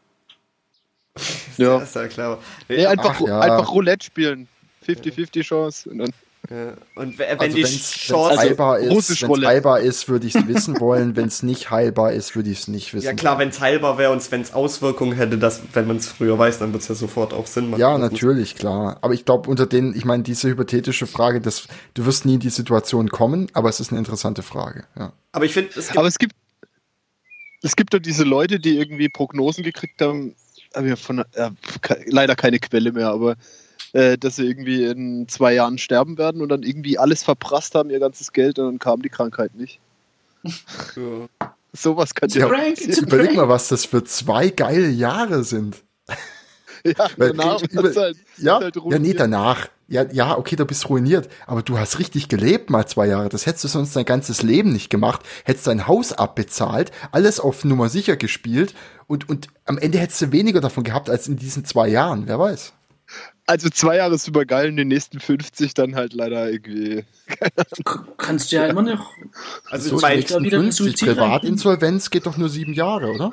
Ja. 1.58 1.80
Das 1.80 1.90
ist 1.90 1.96
ja 1.96 2.08
klar. 2.08 2.38
Nee, 2.70 2.86
einfach, 2.86 3.16
Ach, 3.20 3.28
ja. 3.28 3.40
einfach 3.40 3.72
Roulette 3.72 4.06
spielen. 4.06 4.48
50-50 4.88 5.42
chance. 5.42 5.90
Und 5.90 5.98
dann, 5.98 6.12
Ja. 6.52 6.74
Und 6.96 7.18
wenn 7.18 7.40
Also 7.40 7.56
die 7.58 7.64
Chance. 7.64 8.38
heilbar 8.38 8.78
ist, 8.78 8.92
Russisch 8.92 9.22
wenn's 9.24 9.30
Roulette. 9.32 9.48
heilbar 9.48 9.80
ist, 9.80 10.08
würde 10.08 10.28
ich 10.28 10.36
es 10.36 10.48
wissen 10.48 10.80
wollen. 10.80 11.16
Wenn 11.16 11.26
es 11.26 11.42
nicht 11.42 11.72
heilbar 11.72 12.12
ist, 12.14 12.36
würde 12.36 12.52
ich 12.52 12.60
es 12.60 12.68
nicht 12.68 12.94
wissen. 12.94 13.08
ja 13.08 13.14
klar, 13.14 13.40
wenn 13.40 13.50
es 13.50 13.60
heilbar 13.60 13.98
wäre 13.98 14.12
und 14.12 14.32
wenn 14.32 14.42
es 14.42 14.54
Auswirkungen 14.54 15.14
hätte, 15.14 15.40
dass, 15.40 15.62
wenn 15.74 15.88
man 15.88 15.98
es 15.98 16.08
früher 16.08 16.38
weiß, 16.38 16.60
dann 16.60 16.72
wird 16.74 16.84
es 16.84 16.90
ja 16.90 16.94
sofort 16.96 17.34
auch 17.34 17.48
Sinn 17.48 17.72
machen. 17.72 17.80
Ja, 17.82 17.98
natürlich, 17.98 18.54
klar. 18.56 19.00
Aber 19.02 19.16
ich 19.16 19.26
glaube, 19.26 19.50
unter 19.50 19.66
den, 19.66 19.96
ich 19.96 20.06
meine, 20.06 20.22
diese 20.22 20.50
hypothetische 20.50 21.08
Frage, 21.08 21.42
das, 21.42 21.68
du 21.96 22.06
wirst 22.06 22.26
nie 22.26 22.36
in 22.36 22.40
die 22.40 22.50
Situation 22.52 23.10
kommen, 23.10 23.48
aber 23.54 23.70
es 23.70 23.80
ist 23.80 23.90
eine 23.90 23.98
interessante 23.98 24.44
Frage. 24.44 24.84
Ja. 24.96 25.12
Aber 25.32 25.46
ich 25.46 25.54
finde, 25.54 25.72
es 25.76 25.88
gibt 25.88 25.98
aber 25.98 26.08
es 26.08 26.20
gibt, 26.20 26.36
es 27.62 27.76
gibt 27.76 27.94
doch 27.94 28.00
diese 28.00 28.24
Leute, 28.24 28.60
die 28.60 28.78
irgendwie 28.78 29.10
Prognosen 29.10 29.64
gekriegt 29.64 30.02
haben, 30.02 30.36
aber 30.74 30.88
ja 30.88 30.96
von, 30.96 31.20
äh, 31.34 31.52
leider 32.06 32.36
keine 32.36 32.60
Quelle 32.60 32.92
mehr, 32.92 33.10
aber 33.10 33.36
äh, 33.94 34.18
dass 34.18 34.36
sie 34.36 34.46
irgendwie 34.46 34.86
in 34.86 35.28
zwei 35.28 35.54
Jahren 35.54 35.78
sterben 35.78 36.18
werden 36.18 36.42
und 36.42 36.50
dann 36.50 36.64
irgendwie 36.64 36.98
alles 36.98 37.24
verprasst 37.24 37.76
haben, 37.76 37.90
ihr 37.90 38.00
ganzes 38.00 38.32
Geld, 38.34 38.60
und 38.60 38.66
dann 38.66 38.80
kam 38.80 39.02
die 39.02 39.10
Krankheit 39.10 39.56
nicht. 39.56 39.80
Ja. 40.96 41.54
Sowas 41.74 42.16
kann 42.16 42.30
ja 42.30 42.48
Überleg 42.48 43.36
mal, 43.36 43.50
was 43.50 43.68
das 43.68 43.86
für 43.86 44.04
zwei 44.04 44.50
geile 44.50 44.90
Jahre 44.90 45.44
sind. 45.44 45.84
Ja, 46.98 47.08
Weil- 47.18 47.34
danach 47.34 47.62
über- 47.62 47.94
halt, 47.96 48.18
Ja, 48.38 48.60
halt 48.60 48.76
ja, 48.76 49.00
nee, 49.00 49.14
danach. 49.14 49.68
Ja, 49.90 50.04
ja, 50.12 50.38
okay, 50.38 50.58
du 50.58 50.66
bist 50.66 50.90
ruiniert, 50.90 51.30
aber 51.46 51.62
du 51.62 51.80
hast 51.80 51.98
richtig 52.00 52.28
gelebt 52.28 52.70
mal 52.70 52.86
zwei 52.88 53.08
Jahre. 53.08 53.30
Das 53.30 53.46
hättest 53.46 53.64
du 53.64 53.68
sonst 53.70 53.96
dein 53.96 54.04
ganzes 54.04 54.42
Leben 54.44 54.74
nicht 54.74 54.90
gemacht. 54.90 55.22
Hättest 55.46 55.68
dein 55.68 55.88
Haus 55.88 56.12
abbezahlt, 56.12 56.92
alles 57.12 57.40
auf 57.40 57.64
Nummer 57.64 57.88
sicher 57.88 58.18
gespielt 58.18 58.74
und, 59.08 59.30
und 59.30 59.48
am 59.66 59.78
Ende 59.78 59.98
hättest 60.00 60.22
du 60.22 60.32
weniger 60.34 60.60
davon 60.60 60.84
gehabt 60.84 61.10
als 61.10 61.28
in 61.30 61.38
diesen 61.38 61.64
zwei 61.64 61.88
Jahren. 61.88 62.24
Wer 62.28 62.38
weiß. 62.38 62.74
Also 63.46 63.70
zwei 63.70 63.96
Jahre 63.96 64.16
ist 64.16 64.26
super 64.26 64.44
geil 64.44 64.68
und 64.68 64.76
die 64.76 64.84
nächsten 64.84 65.22
50 65.22 65.74
dann 65.74 65.96
halt 65.96 66.12
leider 66.12 66.52
irgendwie. 66.52 67.06
Kannst 68.18 68.52
du 68.52 68.58
ja 68.58 68.66
immer 68.66 68.82
noch. 68.82 69.14
Also 69.70 69.92
So, 69.92 69.96
ich 69.96 70.02
die 70.02 70.06
meine, 70.06 70.16
nächsten 70.20 70.44
wieder 70.44 70.60
50 70.60 70.86
Suizid 70.86 71.08
Privatinsolvenz 71.16 72.10
geht 72.10 72.26
doch 72.26 72.36
nur 72.36 72.50
sieben 72.50 72.74
Jahre, 72.74 73.10
oder? 73.10 73.32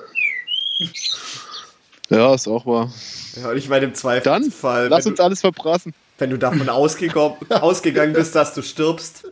Ja, 2.11 2.35
ist 2.35 2.47
auch 2.49 2.67
wahr. 2.67 2.93
ja, 3.41 3.51
und 3.51 3.57
ich 3.57 3.69
meine 3.69 3.87
im 3.87 3.93
Dann 3.93 3.95
Zweifelsfall, 3.95 4.89
lass 4.89 5.05
wenn, 5.05 5.13
uns 5.13 5.19
du, 5.19 5.25
alles 5.25 5.41
verprassen. 5.41 5.95
wenn 6.19 6.31
du 6.31 6.39
davon 6.39 6.69
ausgegangen, 6.69 8.13
bist, 8.13 8.35
dass 8.35 8.55
du 8.55 8.63
stirbst. 8.63 9.31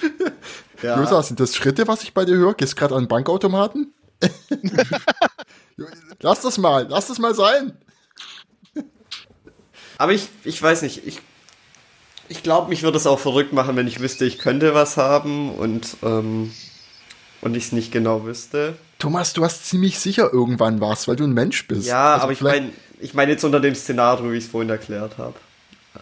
Ja. 0.82 0.98
Josa, 0.98 1.22
sind 1.22 1.38
das 1.38 1.54
Schritte, 1.54 1.86
was 1.86 2.02
ich 2.02 2.12
bei 2.12 2.24
dir 2.24 2.34
höre? 2.34 2.54
Gehst 2.54 2.74
gerade 2.74 2.96
an 2.96 3.06
Bankautomaten? 3.06 3.94
lass 6.20 6.40
das 6.40 6.58
mal, 6.58 6.88
lass 6.90 7.06
das 7.06 7.20
mal 7.20 7.36
sein. 7.36 7.78
Aber 9.96 10.10
ich, 10.10 10.28
ich 10.42 10.60
weiß 10.60 10.82
nicht, 10.82 11.06
ich, 11.06 11.20
ich 12.28 12.42
glaube, 12.42 12.68
mich 12.68 12.82
würde 12.82 12.96
es 12.98 13.06
auch 13.06 13.20
verrückt 13.20 13.52
machen, 13.52 13.76
wenn 13.76 13.86
ich 13.86 14.00
wüsste, 14.00 14.24
ich 14.24 14.38
könnte 14.38 14.74
was 14.74 14.96
haben 14.96 15.54
und, 15.54 15.96
ähm, 16.02 16.52
und 17.42 17.56
ich 17.56 17.64
es 17.64 17.72
nicht 17.72 17.92
genau 17.92 18.24
wüsste. 18.24 18.76
Thomas, 18.98 19.32
du 19.34 19.44
hast 19.44 19.66
ziemlich 19.66 19.98
sicher 19.98 20.32
irgendwann 20.32 20.80
was, 20.80 21.06
weil 21.08 21.16
du 21.16 21.24
ein 21.24 21.32
Mensch 21.32 21.66
bist. 21.68 21.86
Ja, 21.86 22.14
Also 22.14 22.24
aber 22.24 22.32
ich 22.32 22.40
meine, 22.40 22.70
ich 23.00 23.14
meine 23.14 23.32
jetzt 23.32 23.44
unter 23.44 23.60
dem 23.60 23.74
Szenario, 23.74 24.32
wie 24.32 24.36
ich 24.36 24.44
es 24.44 24.50
vorhin 24.50 24.70
erklärt 24.70 25.18
habe. 25.18 25.34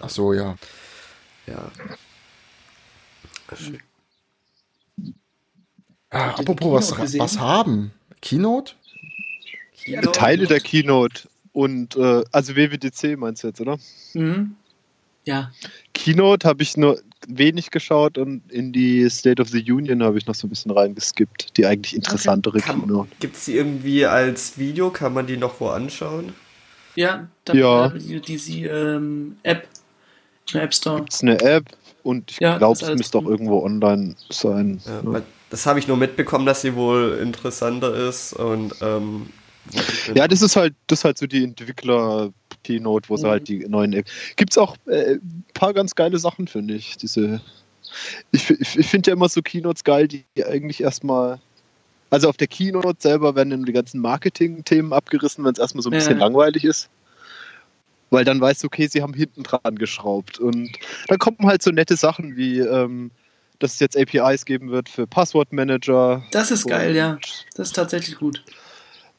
Ach 0.00 0.09
so, 0.09 0.32
ja. 0.32 0.56
Ja. 1.47 1.70
Ah, 6.11 6.30
ihr 6.30 6.35
die 6.35 6.40
apropos 6.40 6.73
was, 6.73 6.87
Keynote 6.88 7.02
gesehen? 7.02 7.20
was 7.20 7.38
haben? 7.38 7.92
Keynote? 8.20 8.75
Ja, 9.87 10.02
Teile 10.02 10.47
der 10.47 10.61
Keynote 10.61 11.28
und 11.52 11.97
äh, 11.97 12.23
also 12.32 12.54
WWDC 12.54 13.16
meinst 13.16 13.42
du 13.42 13.49
jetzt, 13.49 13.61
oder? 13.61 13.79
Mhm. 14.12 14.57
Ja. 15.24 15.50
Keynote 15.94 16.46
habe 16.46 16.62
ich 16.62 16.76
nur 16.76 17.00
wenig 17.28 17.70
geschaut 17.70 18.18
und 18.18 18.50
in 18.50 18.72
die 18.72 19.09
State 19.11 19.40
of 19.40 19.48
the 19.48 19.61
Union 19.70 20.02
habe 20.02 20.18
ich 20.18 20.26
noch 20.26 20.35
so 20.35 20.46
ein 20.46 20.50
bisschen 20.50 20.70
reingeskippt. 20.70 21.56
Die 21.56 21.66
eigentlich 21.66 21.94
interessantere 21.94 22.61
Keynote. 22.61 23.11
Gibt 23.20 23.37
es 23.37 23.44
die 23.44 23.56
irgendwie 23.56 24.06
als 24.06 24.59
Video? 24.59 24.90
Kann 24.90 25.12
man 25.14 25.26
die 25.26 25.37
noch 25.37 25.61
wo 25.61 25.68
anschauen? 25.68 26.33
Ja, 26.96 27.28
da, 27.44 27.52
Ja. 27.54 27.88
diese 27.90 28.52
ähm, 28.66 29.37
App 29.42 29.68
im 30.52 30.61
App 30.61 30.74
Store. 30.74 31.04
Ist 31.09 31.22
eine 31.22 31.40
App 31.40 31.64
und 32.02 32.33
ich 32.33 32.40
Ja, 32.40 32.59
glaube, 32.59 32.78
es 32.85 32.96
müsste 32.96 33.18
auch 33.18 33.26
irgendwo 33.26 33.62
online 33.62 34.16
sein. 34.30 34.80
Ja, 34.85 35.00
weil 35.04 35.22
Das 35.50 35.66
habe 35.66 35.78
ich 35.78 35.88
nur 35.88 35.96
mitbekommen, 35.96 36.46
dass 36.46 36.62
sie 36.62 36.74
wohl 36.74 37.18
interessanter 37.22 37.94
ist 38.09 38.33
und 38.33 38.74
ähm, 38.80 39.28
Ja, 40.14 40.26
das 40.26 40.42
ist 40.42 40.56
halt, 40.56 40.74
das 40.87 41.00
ist 41.00 41.04
halt 41.04 41.18
so 41.18 41.26
die 41.26 41.42
Entwickler-Keynote, 42.64 43.09
wo 43.09 43.16
sie 43.16 43.27
Mhm. 43.27 43.31
halt 43.31 43.49
die 43.49 43.59
neuen 43.68 43.92
App. 43.92 44.07
Gibt's 44.37 44.59
auch 44.59 44.77
äh, 44.87 45.14
ein 45.14 45.44
paar 45.55 45.73
ganz 45.75 45.94
geile 45.94 46.18
Sachen, 46.18 46.46
finde 46.46 46.75
ich. 46.75 46.96
Diese. 46.96 47.40
Ich, 48.31 48.49
ich 48.51 48.87
finde 48.87 49.11
ja 49.11 49.16
immer 49.16 49.29
so 49.29 49.42
Keynotes 49.42 49.83
geil, 49.85 50.07
die 50.07 50.25
eigentlich 50.44 50.81
erstmal. 50.83 51.40
Also 52.11 52.29
auf 52.29 52.37
der 52.37 52.49
Keynote 52.49 52.96
selber 52.99 53.37
werden 53.37 53.51
dann 53.51 53.64
die 53.64 53.73
ganzen 53.73 54.01
Marketing-Themen 54.01 54.92
abgerissen, 54.92 55.44
wenn 55.44 55.53
es 55.53 55.59
erstmal 55.61 55.83
so 55.83 55.90
ein 55.90 55.92
Ja. 55.92 55.99
bisschen 56.01 56.18
langweilig 56.18 56.64
ist. 56.64 56.88
Weil 58.11 58.25
dann 58.25 58.40
weißt 58.40 58.62
du, 58.64 58.66
okay, 58.66 58.88
sie 58.88 59.03
haben 59.03 59.14
hinten 59.14 59.44
dran 59.44 59.77
geschraubt. 59.77 60.38
Und 60.40 60.73
dann 61.07 61.18
kommen 61.18 61.38
halt 61.44 61.62
so 61.62 61.70
nette 61.70 61.94
Sachen 61.96 62.37
wie, 62.37 62.59
ähm, 62.59 63.12
dass 63.61 63.75
es 63.75 63.81
jetzt 63.81 63.96
APIs 63.96 64.44
geben 64.44 64.70
wird 64.70 64.88
für 64.88 65.07
Passwortmanager. 65.07 66.25
Das 66.33 66.51
ist 66.51 66.66
geil, 66.66 66.96
ja. 66.96 67.18
Das 67.55 67.68
ist 67.68 67.77
tatsächlich 67.77 68.16
gut. 68.16 68.42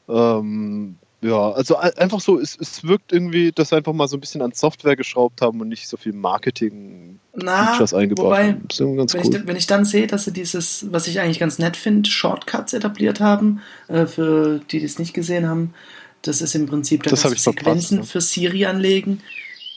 ähm, 0.08 0.96
ja, 1.22 1.52
also 1.52 1.76
ein- 1.76 1.96
einfach 1.98 2.20
so, 2.20 2.38
es, 2.40 2.56
es 2.60 2.84
wirkt 2.84 3.12
irgendwie, 3.12 3.52
dass 3.52 3.68
sie 3.70 3.76
einfach 3.76 3.92
mal 3.92 4.08
so 4.08 4.16
ein 4.16 4.20
bisschen 4.20 4.42
an 4.42 4.52
Software 4.52 4.96
geschraubt 4.96 5.40
haben 5.40 5.60
und 5.60 5.68
nicht 5.68 5.88
so 5.88 5.96
viel 5.96 6.12
Marketing-Features 6.12 7.94
eingebaut 7.94 8.26
wobei, 8.26 8.48
haben. 8.48 8.64
Das 8.68 8.80
ist 8.80 8.96
ganz 8.96 9.14
wenn, 9.14 9.24
cool. 9.26 9.36
ich, 9.36 9.46
wenn 9.46 9.56
ich 9.56 9.66
dann 9.66 9.84
sehe, 9.84 10.06
dass 10.06 10.24
sie 10.24 10.32
dieses, 10.32 10.86
was 10.90 11.06
ich 11.06 11.20
eigentlich 11.20 11.38
ganz 11.38 11.58
nett 11.58 11.76
finde, 11.76 12.10
Shortcuts 12.10 12.72
etabliert 12.72 13.20
haben, 13.20 13.60
äh, 13.88 14.06
für 14.06 14.60
die, 14.70 14.80
die 14.80 14.84
es 14.84 14.98
nicht 14.98 15.14
gesehen 15.14 15.48
haben, 15.48 15.74
das 16.22 16.40
ist 16.42 16.54
im 16.54 16.66
Prinzip, 16.66 17.02
da 17.02 17.10
Das 17.10 17.24
hab 17.24 17.30
kannst 17.30 17.38
ich 17.38 17.44
du 17.44 17.50
Sequenzen 17.58 17.98
ja. 17.98 18.04
für 18.04 18.20
Siri 18.20 18.64
anlegen. 18.66 19.20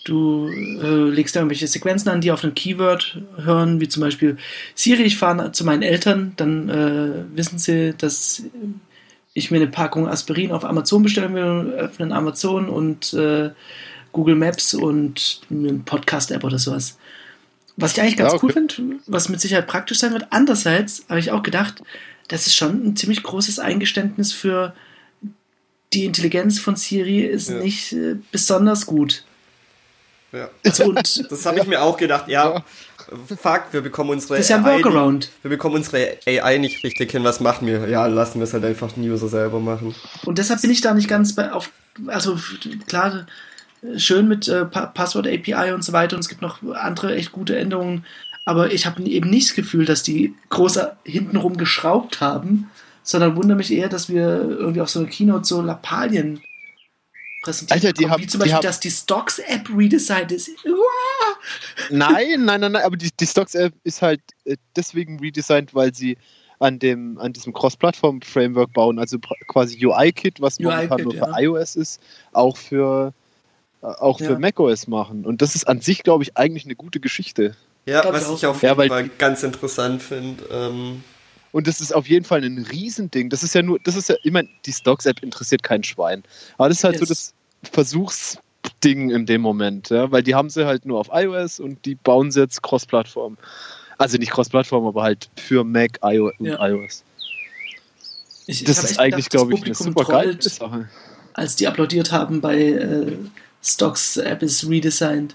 Du 0.03 0.47
äh, 0.49 1.09
legst 1.09 1.35
da 1.35 1.39
irgendwelche 1.39 1.67
Sequenzen 1.67 2.09
an, 2.09 2.21
die 2.21 2.31
auf 2.31 2.43
ein 2.43 2.53
Keyword 2.53 3.19
hören, 3.37 3.81
wie 3.81 3.87
zum 3.87 4.01
Beispiel 4.01 4.37
Siri, 4.75 5.01
ich 5.03 5.17
fahre 5.17 5.51
zu 5.51 5.65
meinen 5.65 5.81
Eltern, 5.81 6.33
dann 6.37 6.69
äh, 6.69 7.35
wissen 7.35 7.57
sie, 7.57 7.93
dass 7.97 8.43
ich 9.35 9.51
mir 9.51 9.57
eine 9.57 9.67
Packung 9.67 10.07
Aspirin 10.07 10.51
auf 10.51 10.65
Amazon 10.65 11.03
bestellen 11.03 11.35
will, 11.35 11.73
öffnen 11.73 12.11
Amazon 12.11 12.69
und 12.69 13.13
äh, 13.13 13.51
Google 14.11 14.35
Maps 14.35 14.73
und 14.73 15.41
eine 15.51 15.73
Podcast-App 15.73 16.43
oder 16.43 16.57
sowas. 16.57 16.97
Was 17.77 17.91
ich 17.91 18.01
eigentlich 18.01 18.15
ganz 18.17 18.31
Ja, 18.31 18.37
okay. 18.37 18.45
cool 18.47 18.53
finde, 18.53 18.75
was 19.05 19.27
mit 19.29 19.41
Sicherheit 19.41 19.67
praktisch 19.67 19.99
sein 19.99 20.13
wird. 20.13 20.27
Andererseits 20.31 21.05
habe 21.09 21.19
ich 21.19 21.31
auch 21.31 21.43
gedacht, 21.43 21.83
das 22.29 22.47
ist 22.47 22.55
schon 22.55 22.83
ein 22.87 22.95
ziemlich 22.95 23.21
großes 23.21 23.59
Eingeständnis 23.59 24.31
für 24.31 24.73
die 25.93 26.05
Intelligenz 26.05 26.59
von 26.59 26.75
Siri 26.77 27.19
ist 27.21 27.49
Ja. 27.49 27.57
nicht 27.59 27.91
äh, 27.93 28.15
besonders 28.31 28.85
gut. 28.85 29.23
ja. 30.31 30.49
Also, 30.65 30.85
und 30.85 31.25
Das 31.29 31.45
habe 31.45 31.59
ich 31.59 31.67
mir 31.67 31.81
auch 31.81 31.97
gedacht, 31.97 32.27
ja, 32.29 32.63
fuck, 33.41 33.65
wir 33.71 33.81
bekommen 33.81 34.09
unsere 34.11 34.35
das 34.37 34.45
ist 34.45 34.49
ja 34.49 34.57
ein 34.57 34.65
AI 34.65 34.83
Workaround. 34.83 35.29
wir 35.41 35.49
bekommen 35.49 35.75
unsere 35.75 36.17
AI 36.25 36.57
nicht 36.57 36.83
richtig 36.83 37.11
hin, 37.11 37.23
was 37.23 37.39
machen 37.39 37.67
wir? 37.67 37.87
Ja, 37.87 38.05
lassen 38.07 38.39
wir 38.39 38.43
es 38.45 38.53
halt 38.53 38.65
einfach 38.65 38.91
den 38.93 39.09
User 39.09 39.27
selber 39.27 39.59
machen. 39.59 39.93
Und 40.25 40.37
deshalb 40.37 40.61
bin 40.61 40.71
ich 40.71 40.81
da 40.81 40.93
nicht 40.93 41.07
ganz 41.07 41.33
bei 41.33 41.51
auf, 41.51 41.71
also 42.07 42.37
klar, 42.87 43.25
schön 43.97 44.27
mit 44.27 44.47
äh, 44.47 44.65
Pa- 44.65 44.87
Passwort 44.87 45.27
API 45.27 45.71
und 45.73 45.83
so 45.83 45.93
weiter 45.93 46.15
und 46.15 46.21
es 46.21 46.29
gibt 46.29 46.41
noch 46.41 46.59
andere 46.73 47.15
echt 47.15 47.31
gute 47.31 47.57
Änderungen, 47.57 48.05
aber 48.45 48.71
ich 48.71 48.85
habe 48.85 49.01
eben 49.03 49.29
nicht 49.29 49.49
das 49.49 49.55
Gefühl, 49.55 49.85
dass 49.85 50.03
die 50.03 50.33
groß 50.49 50.79
hintenrum 51.03 51.57
geschraubt 51.57 52.21
haben, 52.21 52.69
sondern 53.03 53.35
wundere 53.35 53.57
mich 53.57 53.71
eher, 53.71 53.89
dass 53.89 54.09
wir 54.09 54.23
irgendwie 54.25 54.81
auf 54.81 54.89
so 54.89 54.99
einer 54.99 55.09
Keynote 55.09 55.45
so 55.45 55.61
Lappalien 55.61 56.41
präsentiert 57.43 57.83
Alter, 57.85 57.93
die 57.93 58.09
haben- 58.09 58.21
wie 58.23 58.27
zum 58.27 58.39
die 58.39 58.45
Beispiel, 58.45 58.55
haben- 58.55 58.63
dass 58.63 58.79
die 58.79 58.89
Stocks-App 58.91 59.69
redesigned 59.75 60.31
ist. 60.31 60.49
Uah! 60.65 60.73
Nein, 61.89 62.45
nein, 62.45 62.61
nein, 62.61 62.71
nein, 62.71 62.83
aber 62.83 62.97
die, 62.97 63.11
die 63.19 63.27
Stocks-App 63.27 63.73
ist 63.83 64.01
halt 64.01 64.21
äh, 64.45 64.57
deswegen 64.75 65.19
redesigned, 65.19 65.75
weil 65.75 65.93
sie 65.93 66.17
an 66.59 66.79
dem 66.79 67.17
an 67.19 67.33
diesem 67.33 67.53
Cross-Plattform-Framework 67.53 68.73
bauen, 68.73 68.97
also 68.97 69.17
quasi 69.47 69.85
UI-Kit, 69.85 70.41
was 70.41 70.59
momentan 70.59 71.01
UI-Kit, 71.01 71.03
nur 71.05 71.13
für 71.13 71.31
ja. 71.31 71.39
iOS 71.39 71.75
ist, 71.75 72.01
auch 72.31 72.57
für 72.57 73.13
äh, 73.81 73.85
auch 73.87 74.19
Ja. 74.19 74.27
für 74.27 74.39
macOS 74.39 74.87
machen. 74.87 75.25
Und 75.25 75.41
das 75.41 75.53
ist 75.55 75.67
an 75.67 75.81
sich, 75.81 76.01
glaube 76.03 76.23
ich, 76.23 76.37
eigentlich 76.37 76.65
eine 76.65 76.75
gute 76.75 76.99
Geschichte. 76.99 77.55
Ja, 77.85 78.01
Glaub 78.01 78.15
ich 78.15 78.21
was 78.21 78.29
auch. 78.29 78.37
ich 78.37 78.45
auf 78.45 78.63
Ja, 78.63 78.73
jeden 78.73 78.89
Fall 78.89 79.09
ganz 79.17 79.43
interessant 79.43 80.01
finde. 80.01 80.43
Ähm, 80.49 81.03
Und 81.51 81.67
das 81.67 81.81
ist 81.81 81.93
auf 81.93 82.07
jeden 82.07 82.25
Fall 82.25 82.43
ein 82.43 82.65
Riesending. 82.71 83.29
Das 83.29 83.43
ist 83.43 83.53
ja 83.53 83.61
nur, 83.61 83.77
das 83.83 83.95
ist 83.95 84.09
ja, 84.09 84.15
ich 84.23 84.31
meine, 84.31 84.49
die 84.65 84.73
Stocks-App 84.73 85.21
interessiert 85.21 85.61
kein 85.61 85.83
Schwein. 85.83 86.23
Aber 86.57 86.69
das 86.69 86.79
ist 86.79 86.83
halt 86.83 86.95
so 86.97 87.01
Yes. 87.05 87.09
das 87.09 87.33
Versuchsding 87.71 88.41
Ding 88.85 89.09
in 89.09 89.25
dem 89.25 89.41
Moment, 89.41 89.89
ja, 89.89 90.11
weil 90.11 90.21
die 90.23 90.35
haben 90.35 90.49
sie 90.49 90.65
halt 90.65 90.85
nur 90.85 90.99
auf 90.99 91.09
iOS 91.11 91.59
und 91.59 91.85
die 91.85 91.95
bauen 91.95 92.31
sie 92.31 92.41
jetzt 92.41 92.61
Cross-Plattform. 92.61 93.37
Also 93.97 94.17
nicht 94.17 94.31
Cross-Plattform, 94.31 94.85
aber 94.85 95.03
halt 95.03 95.29
für 95.35 95.63
Mac, 95.63 95.99
iOS 96.03 96.33
und 96.39 96.45
Ja. 96.45 96.67
iOS. 96.67 97.03
Ich, 98.47 98.61
ich 98.61 98.63
Das 98.67 98.77
hab 98.77 98.83
ist 98.85 98.99
eigentlich, 98.99 99.29
glaube 99.29 99.53
ich, 99.55 99.63
eine 99.63 99.73
super 99.73 100.05
geile 100.05 100.39
Sache. 100.41 100.87
Als 101.33 101.55
die 101.55 101.67
applaudiert 101.67 102.11
haben 102.11 102.41
bei 102.41 102.57
äh, 102.57 103.17
Stocks 103.63 104.17
App 104.17 104.43
ist 104.43 104.69
redesigned. 104.69 105.33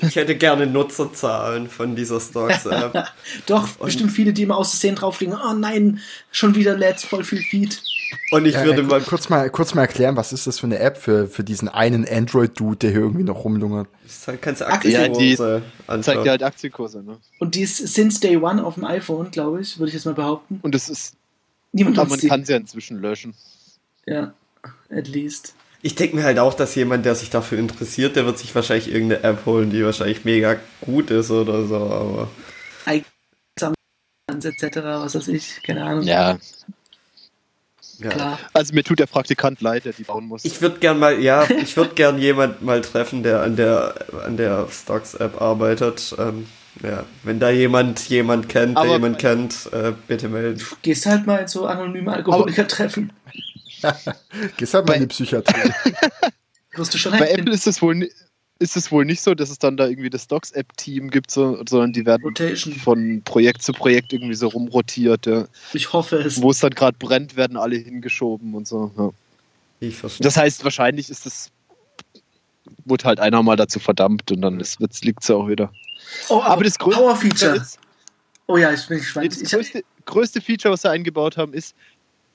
Ich 0.00 0.14
hätte 0.16 0.36
gerne 0.36 0.66
Nutzerzahlen 0.66 1.68
von 1.68 1.96
dieser 1.96 2.20
Stocks-App. 2.20 3.08
Doch, 3.46 3.68
bestimmt 3.76 4.12
viele, 4.12 4.32
die 4.32 4.42
immer 4.42 4.56
aus 4.56 4.70
Versehen 4.70 4.94
drauflegen. 4.94 5.34
Oh 5.34 5.52
nein, 5.52 6.00
schon 6.30 6.54
wieder 6.54 6.76
lädt 6.76 7.00
voll 7.00 7.24
viel 7.24 7.42
Feed. 7.42 7.80
Und 8.30 8.46
ich 8.46 8.54
Ja, 8.54 8.64
würde 8.64 8.80
äh, 8.82 8.84
mal. 8.84 9.00
kurz 9.00 9.28
mal 9.28 9.48
kurz 9.50 9.74
mal 9.74 9.82
erklären, 9.82 10.16
was 10.16 10.32
ist 10.32 10.46
das 10.46 10.60
für 10.60 10.66
eine 10.66 10.78
App 10.78 10.96
für, 10.98 11.28
für 11.28 11.44
diesen 11.44 11.68
einen 11.68 12.06
Android-Dude, 12.08 12.76
der 12.76 12.90
hier 12.90 13.00
irgendwie 13.00 13.24
noch 13.24 13.44
rumlungert? 13.44 13.88
Kannst 14.40 14.60
du 14.60 14.64
Ja, 14.64 14.70
Aktienkurse 14.70 15.62
die 15.62 15.88
anschauen. 15.88 16.02
Zeigt 16.02 16.24
dir 16.26 16.30
halt 16.30 16.42
Aktienkurse, 16.42 17.02
ne? 17.02 17.18
Und 17.38 17.54
die 17.54 17.62
ist 17.62 17.76
since 17.76 18.20
day 18.20 18.36
one 18.36 18.64
auf 18.64 18.74
dem 18.74 18.84
iPhone, 18.84 19.30
glaube 19.30 19.60
ich, 19.60 19.78
würde 19.78 19.88
ich 19.88 19.94
jetzt 19.94 20.04
mal 20.06 20.14
behaupten. 20.14 20.58
Und 20.62 20.74
das 20.74 20.88
ist, 20.88 21.14
Niemand 21.72 21.98
aber 21.98 22.10
man 22.10 22.20
die. 22.20 22.28
kann 22.28 22.44
sie 22.44 22.52
ja 22.52 22.58
inzwischen 22.58 23.00
löschen. 23.00 23.34
Ja, 24.06 24.32
at 24.90 25.08
least. 25.08 25.54
Ich 25.82 25.94
denke 25.94 26.16
mir 26.16 26.24
halt 26.24 26.38
auch, 26.38 26.54
dass 26.54 26.74
jemand, 26.74 27.04
der 27.06 27.14
sich 27.14 27.30
dafür 27.30 27.58
interessiert, 27.58 28.16
der 28.16 28.26
wird 28.26 28.38
sich 28.38 28.54
wahrscheinlich 28.54 28.90
irgendeine 28.90 29.22
App 29.22 29.46
holen, 29.46 29.70
die 29.70 29.84
wahrscheinlich 29.84 30.24
mega 30.24 30.56
gut 30.80 31.10
ist 31.10 31.30
oder 31.30 31.66
so, 31.66 31.76
aber. 31.76 32.28
etc., 34.28 34.76
was 34.82 35.14
weiß 35.14 35.28
ich, 35.28 35.62
keine 35.62 35.84
Ahnung. 35.84 36.02
Ja. 36.04 36.38
Ja. 37.98 38.10
Klar. 38.10 38.38
Also 38.52 38.74
mir 38.74 38.84
tut 38.84 38.98
der 39.00 39.06
Praktikant 39.06 39.60
leid, 39.60 39.84
der 39.84 39.92
die 39.92 40.04
bauen 40.04 40.26
muss. 40.26 40.44
Ich 40.44 40.60
würde 40.60 40.78
gern 40.78 40.98
mal, 40.98 41.18
ja, 41.20 41.44
ich 41.50 41.76
würde 41.76 41.94
gern 41.94 42.18
jemand 42.18 42.62
mal 42.62 42.80
treffen, 42.80 43.22
der 43.22 43.42
an 43.42 43.56
der 43.56 43.94
an 44.24 44.36
der 44.36 44.68
Stocks-App 44.70 45.40
arbeitet. 45.40 46.14
Ähm, 46.18 46.46
ja, 46.82 47.04
wenn 47.24 47.40
da 47.40 47.50
jemand 47.50 48.08
jemand 48.08 48.48
kennt, 48.48 48.76
der 48.76 48.82
Aber- 48.84 48.92
jemand 48.92 49.18
kennt, 49.18 49.68
äh, 49.72 49.92
bitte 50.06 50.28
melden. 50.28 50.62
Gehst 50.82 51.06
halt 51.06 51.26
mal 51.26 51.38
in 51.38 51.48
so 51.48 51.66
anonyme 51.66 52.12
Alkoholiker-Treffen. 52.12 53.12
Gehst 54.56 54.74
halt 54.74 54.86
mal 54.86 54.94
in 54.94 55.00
die 55.00 55.06
Psychiatrie. 55.08 55.72
Wirst 56.74 56.94
du 56.94 56.98
schon 56.98 57.12
Bei. 57.18 57.30
Apple 57.30 57.52
ist 57.52 57.66
es 57.66 57.82
wohl 57.82 58.08
ist 58.58 58.76
es 58.76 58.90
wohl 58.90 59.04
nicht 59.04 59.20
so, 59.20 59.34
dass 59.34 59.50
es 59.50 59.58
dann 59.58 59.76
da 59.76 59.86
irgendwie 59.86 60.10
das 60.10 60.24
Stocks-App-Team 60.24 61.10
gibt, 61.10 61.30
so, 61.30 61.62
sondern 61.68 61.92
die 61.92 62.04
werden 62.04 62.22
Rotation. 62.22 62.74
von 62.74 63.22
Projekt 63.22 63.62
zu 63.62 63.72
Projekt 63.72 64.12
irgendwie 64.12 64.34
so 64.34 64.48
rumrotiert. 64.48 65.26
Ja. 65.26 65.46
Ich 65.72 65.92
hoffe 65.92 66.16
es. 66.16 66.42
Wo 66.42 66.50
es 66.50 66.58
dann 66.58 66.70
gerade 66.72 66.96
brennt, 66.98 67.36
werden 67.36 67.56
alle 67.56 67.76
hingeschoben 67.76 68.54
und 68.54 68.66
so. 68.66 68.90
Ja. 68.98 69.10
Ich 69.80 69.96
verstehe. 69.96 70.24
Das 70.24 70.36
heißt, 70.36 70.64
wahrscheinlich 70.64 71.08
ist 71.08 71.26
es 71.26 71.50
wurde 72.84 73.04
halt 73.04 73.20
einer 73.20 73.42
mal 73.42 73.56
dazu 73.56 73.78
verdammt 73.78 74.30
und 74.32 74.40
dann 74.42 74.58
liegt 74.58 75.22
es 75.22 75.28
ja 75.28 75.36
auch 75.36 75.48
wieder. 75.48 75.72
Oh, 76.28 76.36
aber, 76.36 76.46
Aber 76.46 76.64
das 76.64 76.78
größte 76.78 77.00
Power-Feature. 77.00 77.56
ist, 77.56 77.78
Oh 78.46 78.56
ja, 78.56 78.72
ich 78.72 78.86
bin 78.88 78.98
gespannt. 78.98 79.40
das 79.40 79.50
größte, 79.50 79.84
größte 80.06 80.40
Feature, 80.40 80.72
was 80.72 80.82
sie 80.82 80.90
eingebaut 80.90 81.36
haben, 81.36 81.52
ist 81.52 81.74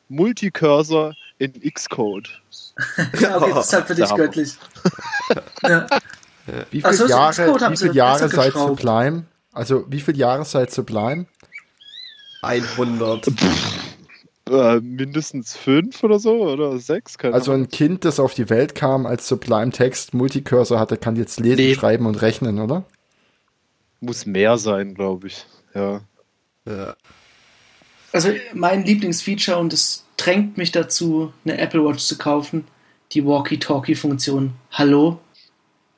Multicursor 0.09 1.15
in 1.37 1.53
Xcode. 1.73 2.41
ja, 3.19 3.37
okay, 3.37 3.51
das 3.53 3.67
ist 3.67 3.73
halt 3.73 3.87
für 3.87 3.95
dich 3.95 4.15
göttlich. 4.15 4.53
ja. 5.63 5.87
Wie 6.71 6.83
Ach 6.83 6.91
so, 6.91 7.05
viele 7.05 7.15
das 7.15 7.37
Jahre, 7.37 7.71
wie 7.71 7.75
sie 7.75 7.83
viele 7.85 7.95
Jahre 7.95 8.29
geschraubt. 8.29 8.81
Sublime? 8.81 9.23
Also 9.53 9.85
wie 9.89 10.01
viele 10.01 10.17
Jahre 10.17 10.43
seid 10.45 10.71
Sublime? 10.71 11.25
100. 12.41 13.27
Äh, 14.49 14.81
mindestens 14.81 15.55
fünf 15.55 16.03
oder 16.03 16.19
so 16.19 16.43
oder 16.49 16.77
sechs, 16.77 17.17
keine 17.17 17.33
Also 17.33 17.53
ein 17.53 17.69
Kind, 17.69 18.03
das 18.03 18.19
auf 18.19 18.33
die 18.33 18.49
Welt 18.49 18.75
kam, 18.75 19.05
als 19.05 19.27
Sublime 19.27 19.71
Text 19.71 20.13
Multicursor 20.13 20.79
hatte, 20.79 20.97
kann 20.97 21.15
jetzt 21.15 21.39
lesen, 21.39 21.55
Nee. 21.57 21.75
schreiben 21.75 22.05
und 22.05 22.15
rechnen, 22.21 22.59
oder? 22.59 22.83
Muss 24.01 24.25
mehr 24.25 24.57
sein, 24.57 24.95
glaube 24.95 25.27
ich. 25.27 25.45
Ja. 25.73 26.01
Ja. 26.65 26.95
Also 28.11 28.31
mein 28.53 28.83
Lieblingsfeature 28.83 29.57
und 29.57 29.71
es 29.71 30.02
drängt 30.17 30.57
mich 30.57 30.71
dazu, 30.71 31.33
eine 31.45 31.57
Apple 31.57 31.83
Watch 31.85 32.03
zu 32.03 32.17
kaufen, 32.17 32.65
die 33.11 33.25
Walkie-Talkie-Funktion. 33.25 34.53
Hallo? 34.71 35.19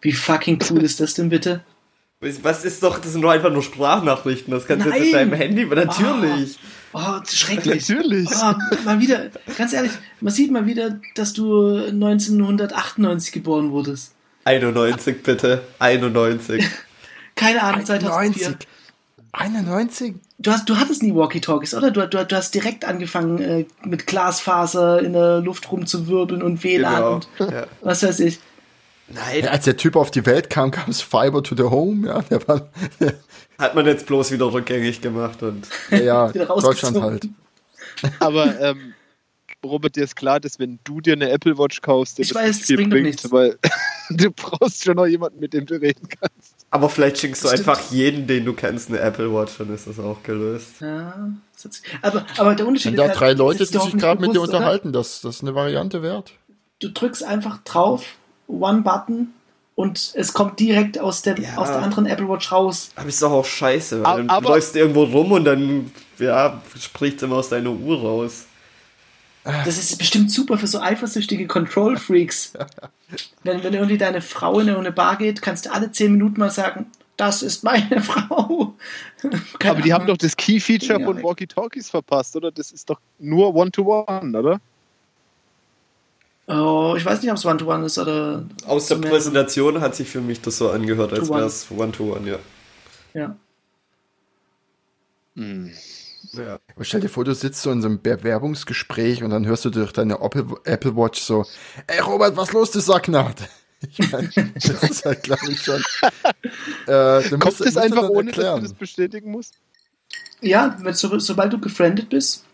Wie 0.02 0.12
fucking 0.12 0.60
cool 0.70 0.84
ist 0.84 1.00
das 1.00 1.16
denn 1.16 1.30
bitte? 1.30 1.64
Was 2.20 2.66
ist 2.66 2.82
doch, 2.82 2.98
das 2.98 3.12
sind 3.12 3.22
doch 3.22 3.30
einfach 3.30 3.52
nur 3.52 3.62
Sprachnachrichten, 3.62 4.52
das 4.52 4.66
kannst 4.66 4.86
du 4.86 4.90
jetzt 4.90 5.06
mit 5.06 5.14
deinem 5.14 5.34
Handy, 5.34 5.66
natürlich. 5.66 6.58
Oh, 6.94 7.20
schrecklich. 7.28 7.88
Natürlich. 7.90 8.30
Oh, 8.32 8.54
mal 8.86 9.00
wieder, 9.00 9.30
ganz 9.58 9.74
ehrlich, 9.74 9.92
man 10.22 10.34
sieht 10.34 10.50
mal 10.50 10.66
wieder, 10.66 11.00
dass 11.16 11.34
du 11.34 11.76
1998 11.86 13.34
geboren 13.34 13.72
wurdest. 13.72 14.14
91 14.46 15.22
bitte, 15.24 15.64
91. 15.80 16.64
Keine 17.36 17.62
Ahnung, 17.64 17.86
2004. 17.86 18.48
91. 18.48 18.68
91? 19.38 20.16
Du, 20.38 20.52
hast, 20.52 20.68
du 20.70 20.78
hattest 20.78 21.04
nie 21.04 21.14
Walkie-Talkies, 21.14 21.74
oder? 21.76 21.92
Du, 21.92 22.08
du, 22.08 22.26
du 22.26 22.36
hast 22.36 22.54
direkt 22.54 22.86
angefangen, 22.86 23.40
äh, 23.42 23.66
mit 23.86 24.08
Glasfaser 24.08 25.02
in 25.02 25.14
der 25.14 25.40
Luft 25.40 25.72
rumzuwirbeln 25.72 26.42
und 26.42 26.64
WLAN 26.64 26.96
Genau. 26.96 27.16
und 27.16 27.52
Ja. 27.52 27.68
was 27.82 28.04
weiß 28.04 28.20
ich. 28.22 28.40
Nein, 29.08 29.44
Ja, 29.44 29.52
als 29.52 29.66
der 29.66 29.78
Typ 29.78 29.96
auf 29.96 30.10
die 30.12 30.26
Welt 30.26 30.50
kam, 30.50 30.72
kam 30.72 30.90
es 30.90 31.02
Fiber 31.02 31.44
to 31.44 31.56
the 31.56 31.64
Home, 31.64 32.08
ja, 32.08 32.22
der 32.24 32.48
war, 32.48 32.70
hat 33.60 33.76
man 33.76 33.86
jetzt 33.86 34.08
bloß 34.08 34.32
wieder 34.32 34.52
rückgängig 34.52 35.00
gemacht 35.02 35.44
und 35.44 35.68
ja, 35.92 36.30
Wieder 36.34 36.46
Deutschland 36.48 37.00
halt. 37.02 37.28
Aber 38.20 38.60
ähm, 38.60 38.94
Robert, 39.64 39.96
dir 39.96 40.04
ist 40.04 40.16
klar, 40.16 40.40
dass 40.40 40.60
wenn 40.60 40.80
du 40.84 41.02
dir 41.02 41.14
eine 41.14 41.30
Apple 41.30 41.58
Watch 41.58 41.82
kaufst, 41.82 42.18
dir 42.18 42.24
Ich 42.24 42.30
das 42.30 42.42
weiß, 42.44 42.60
viel 42.62 42.78
bringt 42.78 42.94
doch 42.94 42.98
nichts. 43.00 43.32
weil 43.32 43.58
du 44.10 44.32
brauchst 44.32 44.84
schon 44.84 44.96
noch 44.96 45.06
jemanden, 45.08 45.40
mit 45.40 45.54
dem 45.54 45.66
du 45.66 45.76
reden 45.80 46.08
kannst. 46.20 46.55
Aber 46.76 46.90
vielleicht 46.90 47.18
schickst 47.18 47.44
du 47.44 47.48
Stimmt. 47.48 47.68
einfach 47.68 47.82
jeden, 47.92 48.28
den 48.28 48.46
du 48.46 48.54
kennst, 48.54 48.90
eine 48.90 49.00
Apple 49.00 49.34
Watch, 49.34 49.58
dann 49.58 49.74
ist 49.74 49.88
das 49.88 50.00
auch 50.00 50.22
gelöst. 50.24 50.82
Ja, 50.82 51.14
aber, 52.02 52.26
aber 52.38 52.56
der 52.56 52.68
Unterschied 52.68 52.92
Sind 52.92 52.98
da 52.98 53.06
ist 53.08 53.20
drei 53.20 53.28
halt, 53.28 53.38
Leute, 53.40 53.60
das 53.60 53.70
ist 53.72 53.76
die 53.76 53.92
sich 53.92 53.98
gerade 54.00 54.22
mit 54.22 54.34
dir 54.36 54.42
oder? 54.42 54.54
unterhalten, 54.54 54.94
das, 54.94 55.22
das 55.22 55.38
ist 55.38 55.42
eine 55.42 55.56
Variante 55.56 56.02
wert. 56.04 56.34
Du 56.80 56.90
drückst 56.90 57.24
einfach 57.24 57.60
drauf, 57.64 58.04
One 58.48 58.82
Button 58.82 59.34
und 59.76 60.12
es 60.16 60.34
kommt 60.34 60.60
direkt 60.60 61.00
aus 61.00 61.22
der, 61.24 61.40
Ja. 61.40 61.58
aus 61.58 61.68
der 61.70 61.82
anderen 61.82 62.06
Apple 62.06 62.30
Watch 62.30 62.52
raus. 62.52 62.92
Aber 62.96 63.08
ist 63.10 63.22
doch 63.22 63.32
auch 63.32 63.46
scheiße, 63.46 64.04
weil 64.04 64.22
Aber- 64.22 64.34
aber- 64.34 64.50
läufst 64.50 64.76
du 64.76 64.80
irgendwo 64.80 65.04
rum 65.04 65.32
und 65.32 65.46
dann, 65.46 65.92
ja, 66.20 66.62
spricht 66.80 67.22
immer 67.24 67.38
aus 67.38 67.50
deiner 67.50 67.72
Uhr 67.72 68.00
raus. 68.00 68.46
Das 69.46 69.78
ist 69.78 69.98
bestimmt 70.00 70.32
super 70.32 70.58
für 70.58 70.66
so 70.66 70.80
eifersüchtige 70.80 71.46
Control-Freaks. 71.46 72.54
wenn, 73.44 73.64
wenn 73.64 73.74
irgendwie 73.74 73.98
deine 74.00 74.22
Frau 74.22 74.60
in 74.60 74.70
eine 74.70 74.92
Bar 74.92 75.18
geht, 75.18 75.42
kannst 75.44 75.68
du 75.68 75.72
alle 75.72 75.92
zehn 75.92 76.12
Minuten 76.12 76.40
mal 76.40 76.50
sagen, 76.50 76.88
das 77.16 77.44
ist 77.44 77.64
meine 77.64 78.02
Frau. 78.02 78.74
Keine 79.60 79.72
Aber 79.72 79.82
die 79.82 79.94
haben 79.94 80.08
doch 80.08 80.18
das 80.18 80.36
Key-Feature 80.36 81.00
Ja. 81.00 81.06
von 81.06 81.22
Walkie-Talkies 81.22 81.90
verpasst, 81.92 82.36
oder? 82.36 82.52
Das 82.52 82.72
ist 82.72 82.90
doch 82.90 83.00
nur 83.20 83.54
One-to-One, 83.54 84.38
oder? 84.38 84.60
Oh, 86.48 86.96
ich 86.98 87.06
weiß 87.06 87.22
nicht, 87.22 87.32
ob 87.32 87.38
es 87.38 87.46
One-to-One 87.46 87.86
ist 87.86 87.98
oder. 87.98 88.46
Aus 88.66 88.88
der 88.88 88.96
Präsentation 88.98 89.80
hat 89.82 89.96
sich 89.96 90.10
für 90.10 90.22
mich 90.22 90.42
das 90.42 90.58
so 90.58 90.70
angehört, 90.72 91.14
als 91.14 91.30
wäre 91.30 91.46
es 91.46 91.68
One-to-One, 91.72 92.30
ja. 92.30 92.40
Ja. 93.14 93.36
Ja. 96.44 96.60
Aber 96.76 96.84
stell 96.86 97.02
dir 97.02 97.10
vor, 97.10 97.24
du 97.26 97.34
sitzt 97.36 97.62
so 97.62 97.72
in 97.72 97.82
so 97.82 97.88
einem 97.88 98.02
Bewerbungsgespräch 98.02 99.24
und 99.24 99.30
dann 99.32 99.46
hörst 99.46 99.66
du 99.66 99.70
durch 99.70 99.92
deine 99.94 100.20
Apple, 100.22 100.96
Watch 100.96 101.22
so, 101.22 101.46
ey 101.88 102.00
Robert, 102.00 102.36
was 102.38 102.52
los, 102.54 102.72
du 102.72 102.80
Sacknaht? 102.80 103.42
Ich 103.98 104.12
meine, 104.12 104.30
das 104.56 104.84
ist 104.84 105.06
halt, 105.06 105.22
glaube 105.24 105.52
ich, 105.52 105.62
schon. 105.62 105.80
Äh, 106.02 106.12
dann 106.88 107.24
Kommt 107.40 107.46
musst 107.46 107.60
du- 107.60 107.64
das 107.66 107.74
musst 107.76 107.76
du 107.76 107.80
einfach 107.82 108.10
ohne, 108.10 108.32
dass 108.32 108.36
du 108.36 108.42
erklären. 108.42 108.64
das 108.64 108.74
bestätigen 108.74 109.30
musst? 109.32 109.54
Ja, 110.42 110.76
wenn, 110.82 110.94
so, 110.94 111.20
sobald 111.20 111.54
du 111.54 111.60
gefriendet 111.60 112.10
bist. 112.10 112.46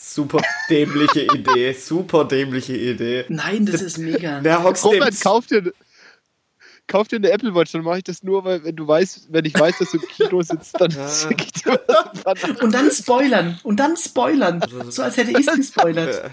Super 0.00 0.42
dämliche 0.68 1.22
Idee, 1.32 1.72
super 1.72 2.24
dämliche 2.24 2.76
Idee. 2.76 3.24
Nein, 3.28 3.64
das 3.66 3.80
ist 3.80 3.98
mega. 3.98 4.40
Wer 4.42 4.62
hockst 4.62 4.84
dem 4.84 4.90
Robert, 4.94 5.20
kauf 5.22 5.46
dir, 5.46 5.72
kauf 6.88 7.06
dir 7.08 7.16
eine 7.16 7.30
Apple 7.30 7.54
Watch, 7.54 7.72
dann 7.72 7.82
mache 7.84 7.98
ich 7.98 8.04
das 8.04 8.22
nur, 8.22 8.44
weil 8.44 8.64
wenn 8.64 8.74
du 8.74 8.88
weißt, 8.88 9.28
wenn 9.30 9.44
ich 9.44 9.54
weiß, 9.54 9.78
dass 9.78 9.92
du 9.92 9.98
im 9.98 10.08
Kino 10.08 10.42
sitzt, 10.42 10.80
dann 10.80 10.90
Ja. 10.96 11.08
schicke 11.08 11.44
ich 11.44 11.52
dir 11.62 11.80
was. 12.24 12.44
Und 12.62 12.72
dann 12.74 12.90
spoilern. 12.90 13.60
Und 13.62 13.78
dann 13.78 13.96
spoilern. 13.96 14.60
So 14.88 15.02
als 15.02 15.16
hätte 15.16 15.30
ich 15.30 15.46
es 15.46 15.54
gespoilert. 15.54 16.30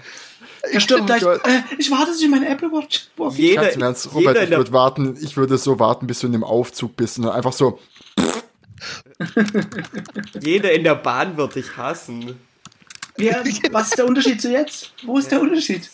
Er 0.72 0.80
stirbt 0.80 1.02
Oh 1.02 1.06
gleich. 1.06 1.22
Äh, 1.22 1.62
ich 1.78 1.90
warte, 1.90 2.06
dass 2.10 2.20
ich 2.20 2.28
meine 2.28 2.48
Apple 2.48 2.72
Watch. 2.72 3.08
jeder, 3.36 3.62
Ganz 3.62 3.76
im 3.76 3.82
Ernst, 3.82 4.06
jeder, 4.06 4.30
Robert, 4.30 4.42
ich 4.44 4.50
würde 4.56 4.72
warten, 4.72 5.16
ich 5.22 5.36
würde 5.36 5.58
so 5.58 5.78
warten, 5.78 6.06
bis 6.08 6.20
du 6.20 6.26
in 6.26 6.32
dem 6.32 6.42
Aufzug 6.44 6.96
bist 6.96 7.18
und 7.18 7.24
dann 7.26 7.34
einfach 7.34 7.52
so, 7.52 7.78
jeder 10.40 10.72
in 10.72 10.84
der 10.84 10.94
Bahn 10.96 11.36
wird 11.36 11.54
dich 11.54 11.76
hassen. 11.76 12.38
Ja, 13.18 13.42
was 13.70 13.88
ist 13.88 13.98
der 13.98 14.06
Unterschied 14.06 14.40
zu 14.42 14.50
jetzt? 14.50 14.92
Wo 15.04 15.18
ist 15.18 15.30
der 15.30 15.40
Unterschied? 15.40 15.88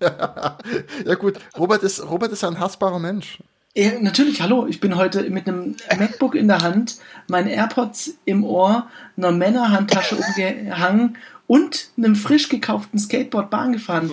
ja 0.02 1.14
gut, 1.18 1.38
Robert 1.58 1.82
ist, 1.82 2.08
Robert 2.08 2.32
ist 2.32 2.44
ein 2.44 2.58
hassbarer 2.58 2.98
Mensch. 2.98 3.38
Ja, 3.74 3.92
natürlich, 4.00 4.42
hallo, 4.42 4.66
ich 4.66 4.80
bin 4.80 4.96
heute 4.96 5.28
mit 5.30 5.48
einem 5.48 5.76
MacBook 5.98 6.34
in 6.34 6.46
der 6.46 6.60
Hand, 6.60 6.98
meinen 7.28 7.48
AirPods 7.48 8.14
im 8.26 8.44
Ohr, 8.44 8.86
einer 9.16 9.32
Männerhandtasche 9.32 10.16
umgehangen 10.16 11.16
und 11.46 11.88
einem 11.96 12.14
frisch 12.14 12.48
gekauften 12.48 12.98
Skateboard 12.98 13.50
Bahn 13.50 13.72
gefahren. 13.72 14.10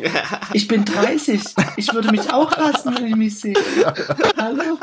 Ich 0.54 0.68
bin 0.68 0.86
30. 0.86 1.42
Ich 1.78 1.94
würde 1.94 2.12
mich 2.12 2.34
auch 2.34 2.56
hassen, 2.58 2.96
wenn 2.96 3.08
ich 3.08 3.16
mich 3.16 3.40
sehe. 3.40 3.54
Hallo? 4.38 4.78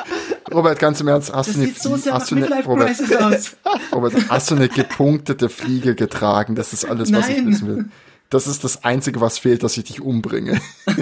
Robert, 0.52 0.78
ganz 0.78 1.00
im 1.00 1.08
Ernst, 1.08 1.34
hast 1.34 1.48
Das 1.48 1.54
du 1.54 1.60
eine, 1.60 1.68
sieht 1.68 1.82
so 1.82 1.96
sehr 1.96 2.12
nach 2.12 2.20
hast 2.20 2.30
du 2.30 2.34
eine, 2.36 2.44
Midlife 2.44 2.68
Robert, 2.68 2.86
Crisis 2.86 3.16
aus. 3.16 3.56
Robert, 3.92 4.14
hast 4.28 4.50
du 4.50 4.54
eine 4.54 4.68
gepunktete 4.68 5.48
Fliege 5.48 5.94
getragen? 5.94 6.54
Das 6.54 6.72
ist 6.72 6.84
alles, 6.84 7.12
was 7.12 7.28
ich 7.28 7.44
wissen 7.44 7.68
will. 7.68 7.84
Das 8.30 8.46
ist 8.46 8.64
das 8.64 8.84
Einzige, 8.84 9.20
was 9.20 9.38
fehlt, 9.38 9.62
dass 9.62 9.76
ich 9.76 9.84
dich 9.84 10.00
umbringe. 10.00 10.60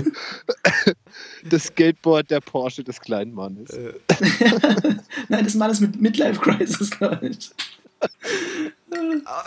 Das 1.44 1.64
Skateboard 1.64 2.30
der 2.30 2.40
Porsche 2.40 2.82
des 2.82 3.00
kleinen 3.00 3.34
Mannes. 3.34 3.68
Nein, 5.28 5.44
das 5.44 5.54
Mann 5.54 5.70
ist 5.70 5.80
mit 5.80 6.00
Midlife 6.00 6.40
Crisis, 6.40 6.90
glaube 6.90 7.28
ich. 7.28 7.50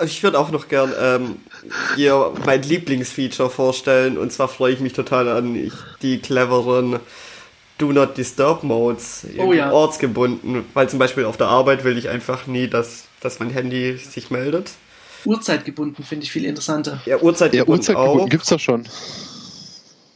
Ich 0.04 0.22
würde 0.24 0.40
auch 0.40 0.52
noch 0.52 0.68
gern 0.68 0.94
ähm, 1.00 1.38
hier 1.96 2.34
mein 2.46 2.62
Lieblingsfeature 2.62 3.50
vorstellen. 3.50 4.18
Und 4.18 4.32
zwar 4.32 4.48
freue 4.48 4.74
ich 4.74 4.80
mich 4.80 4.94
total 4.94 5.28
an 5.28 5.56
ich, 5.56 5.74
die 6.02 6.20
cleveren 6.20 7.00
Do 7.78 7.92
Not 7.92 8.18
Disturb 8.18 8.64
Modes 8.64 9.26
Oh 9.38 9.54
ja. 9.54 9.72
ortsgebunden. 9.72 10.66
Weil 10.74 10.90
zum 10.90 11.00
Beispiel 11.00 11.26
auf 11.26 11.38
der 11.38 11.48
Arbeit 11.48 11.84
will 11.84 11.98
ich 11.98 12.10
einfach 12.10 12.48
nie, 12.48 12.68
dass, 12.68 13.06
dass 13.22 13.40
mein 13.40 13.50
Handy 13.50 13.98
sich 13.98 14.30
meldet. 14.30 14.72
Uhrzeitgebunden 15.28 16.04
finde 16.04 16.24
ich 16.24 16.32
viel 16.32 16.46
interessanter. 16.46 17.02
Ja, 17.06 17.20
Uhrzeit 17.22 17.54
Ja, 17.54 17.62
gebunden 17.62 17.82
Uhrzeitgebunden 17.82 18.22
auch. 18.26 18.30
gibt's 18.30 18.50
doch 18.50 18.60
schon. 18.60 18.86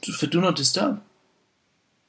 Für 0.03 0.27
Do 0.27 0.39
Not 0.41 0.57
Disturb. 0.57 0.99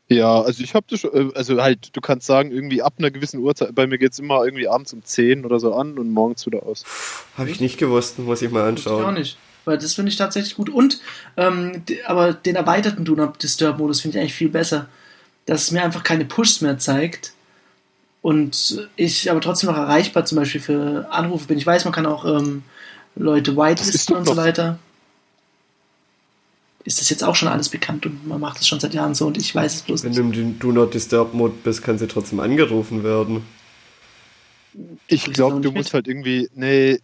Ja, 0.08 0.42
also 0.42 0.62
ich 0.62 0.74
habe 0.74 0.86
das 0.90 1.00
schon, 1.00 1.30
äh, 1.30 1.34
also 1.34 1.60
halt, 1.62 1.94
du 1.96 2.00
kannst 2.00 2.26
sagen, 2.26 2.50
irgendwie 2.52 2.82
ab 2.82 2.94
einer 2.98 3.10
gewissen 3.10 3.40
Uhrzeit, 3.40 3.74
bei 3.74 3.86
mir 3.86 3.98
geht's 3.98 4.18
immer 4.18 4.44
irgendwie 4.44 4.68
abends 4.68 4.92
um 4.92 5.02
10 5.04 5.44
oder 5.44 5.58
so 5.58 5.74
an 5.74 5.98
und 5.98 6.10
morgens 6.10 6.44
wieder 6.46 6.62
aus. 6.64 6.84
Habe 7.38 7.50
ich 7.50 7.60
nicht 7.60 7.78
gewusst, 7.78 8.18
muss 8.18 8.42
ich 8.42 8.50
mal 8.50 8.70
Wusste 8.72 8.80
ich 8.88 8.94
auch 8.94 8.98
anschauen. 8.98 9.14
nicht. 9.14 9.36
Weil 9.64 9.78
das 9.78 9.94
finde 9.94 10.10
ich 10.10 10.16
tatsächlich 10.18 10.56
gut. 10.56 10.68
Und, 10.68 11.00
ähm, 11.36 11.82
aber 12.06 12.32
den 12.32 12.56
erweiterten 12.56 13.04
Do 13.04 13.14
Not 13.14 13.42
Disturb 13.42 13.78
Modus 13.78 14.00
finde 14.00 14.18
ich 14.18 14.20
eigentlich 14.22 14.34
viel 14.34 14.48
besser. 14.48 14.88
Dass 15.46 15.62
es 15.62 15.70
mir 15.70 15.82
einfach 15.82 16.02
keine 16.02 16.24
Pushs 16.24 16.60
mehr 16.60 16.78
zeigt. 16.78 17.32
Und 18.22 18.88
ich 18.96 19.30
aber 19.30 19.40
trotzdem 19.40 19.70
noch 19.70 19.76
erreichbar 19.76 20.24
zum 20.24 20.36
Beispiel 20.36 20.60
für 20.60 21.06
Anrufe 21.10 21.46
bin. 21.46 21.58
Ich 21.58 21.66
weiß, 21.66 21.84
man 21.84 21.92
kann 21.94 22.06
auch 22.06 22.24
ähm, 22.24 22.62
Leute 23.14 23.52
ist 23.52 23.56
whitelisten 23.56 24.16
und 24.16 24.26
so 24.26 24.36
weiter. 24.36 24.78
Ist 26.84 27.00
das 27.00 27.10
jetzt 27.10 27.22
auch 27.22 27.36
schon 27.36 27.48
alles 27.48 27.68
bekannt 27.68 28.06
und 28.06 28.26
man 28.26 28.40
macht 28.40 28.60
es 28.60 28.66
schon 28.66 28.80
seit 28.80 28.92
Jahren 28.92 29.14
so 29.14 29.26
und 29.28 29.38
ich 29.38 29.54
weiß 29.54 29.74
es 29.74 29.82
bloß 29.82 30.02
Wenn 30.02 30.10
nicht. 30.10 30.36
du 30.36 30.40
im 30.40 30.58
Do 30.58 30.72
Not 30.72 30.94
Disturb 30.94 31.32
Mode 31.32 31.54
bist, 31.62 31.82
kann 31.82 31.98
sie 31.98 32.08
trotzdem 32.08 32.40
angerufen 32.40 33.04
werden. 33.04 33.44
Ich 35.06 35.24
glaube, 35.24 35.60
du 35.60 35.70
musst 35.70 35.88
mit? 35.88 35.94
halt 35.94 36.08
irgendwie, 36.08 36.48
nee, 36.54 36.98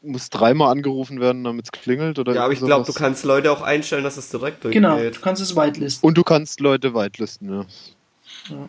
muss 0.00 0.30
dreimal 0.30 0.70
angerufen 0.70 1.20
werden, 1.20 1.44
damit 1.44 1.66
es 1.66 1.72
klingelt 1.72 2.18
oder 2.18 2.34
Ja, 2.34 2.44
aber 2.44 2.52
ich 2.52 2.60
glaube, 2.60 2.86
du 2.86 2.92
kannst 2.92 3.24
Leute 3.24 3.50
auch 3.50 3.62
einstellen, 3.62 4.04
dass 4.04 4.16
es 4.16 4.30
direkt 4.30 4.64
durchgeht. 4.64 4.82
Genau, 4.82 4.96
du 4.96 5.20
kannst 5.20 5.42
es 5.42 5.56
whitelisten. 5.56 6.06
Und 6.06 6.16
du 6.16 6.22
kannst 6.22 6.60
Leute 6.60 6.94
whitelisten, 6.94 7.50
ja. 7.50 7.66
Ja, 8.48 8.68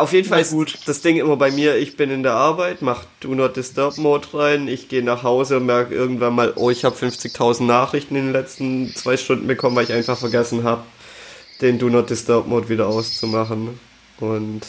auf 0.00 0.12
jeden 0.12 0.28
Fall 0.28 0.40
ist 0.40 0.52
gut. 0.52 0.78
das 0.86 1.02
Ding 1.02 1.16
immer 1.16 1.36
bei 1.36 1.50
mir, 1.50 1.76
ich 1.76 1.96
bin 1.96 2.10
in 2.10 2.22
der 2.22 2.34
Arbeit, 2.34 2.82
mach 2.82 3.04
Do 3.20 3.34
Not 3.34 3.56
Disturb 3.56 3.98
Mode 3.98 4.28
rein, 4.32 4.68
ich 4.68 4.88
gehe 4.88 5.02
nach 5.02 5.24
Hause 5.24 5.56
und 5.56 5.66
merke 5.66 5.92
irgendwann 5.94 6.34
mal, 6.34 6.52
oh, 6.54 6.70
ich 6.70 6.84
habe 6.84 6.94
50.000 6.94 7.64
Nachrichten 7.64 8.14
in 8.14 8.26
den 8.26 8.32
letzten 8.32 8.94
zwei 8.94 9.16
Stunden 9.16 9.46
bekommen, 9.46 9.74
weil 9.74 9.84
ich 9.84 9.92
einfach 9.92 10.16
vergessen 10.18 10.62
habe, 10.62 10.84
den 11.60 11.78
Do 11.78 11.88
Not 11.88 12.10
Disturb 12.10 12.46
Mode 12.46 12.68
wieder 12.68 12.86
auszumachen. 12.86 13.80
Und 14.20 14.62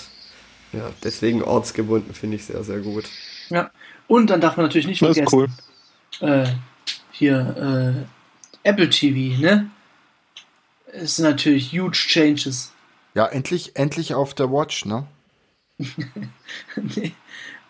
ja, 0.71 0.89
deswegen 1.03 1.43
ortsgebunden 1.43 2.15
finde 2.15 2.37
ich 2.37 2.45
sehr, 2.45 2.63
sehr 2.63 2.79
gut. 2.79 3.05
Ja. 3.49 3.69
Und 4.07 4.31
dann 4.31 4.41
darf 4.41 4.57
man 4.57 4.65
natürlich 4.65 4.87
nicht 4.87 5.01
Das 5.01 5.15
ist 5.15 5.29
vergessen, 5.29 5.53
cool. 6.21 6.27
äh, 6.27 6.47
hier 7.11 8.05
äh, 8.63 8.67
Apple 8.69 8.89
TV, 8.89 9.39
ne? 9.41 9.69
Es 10.91 11.17
sind 11.17 11.25
natürlich 11.25 11.71
huge 11.71 11.97
changes. 12.07 12.71
Ja, 13.15 13.25
endlich, 13.27 13.75
endlich 13.75 14.13
auf 14.15 14.33
der 14.33 14.51
Watch, 14.51 14.85
ne? 14.85 15.05
nee. 15.77 17.11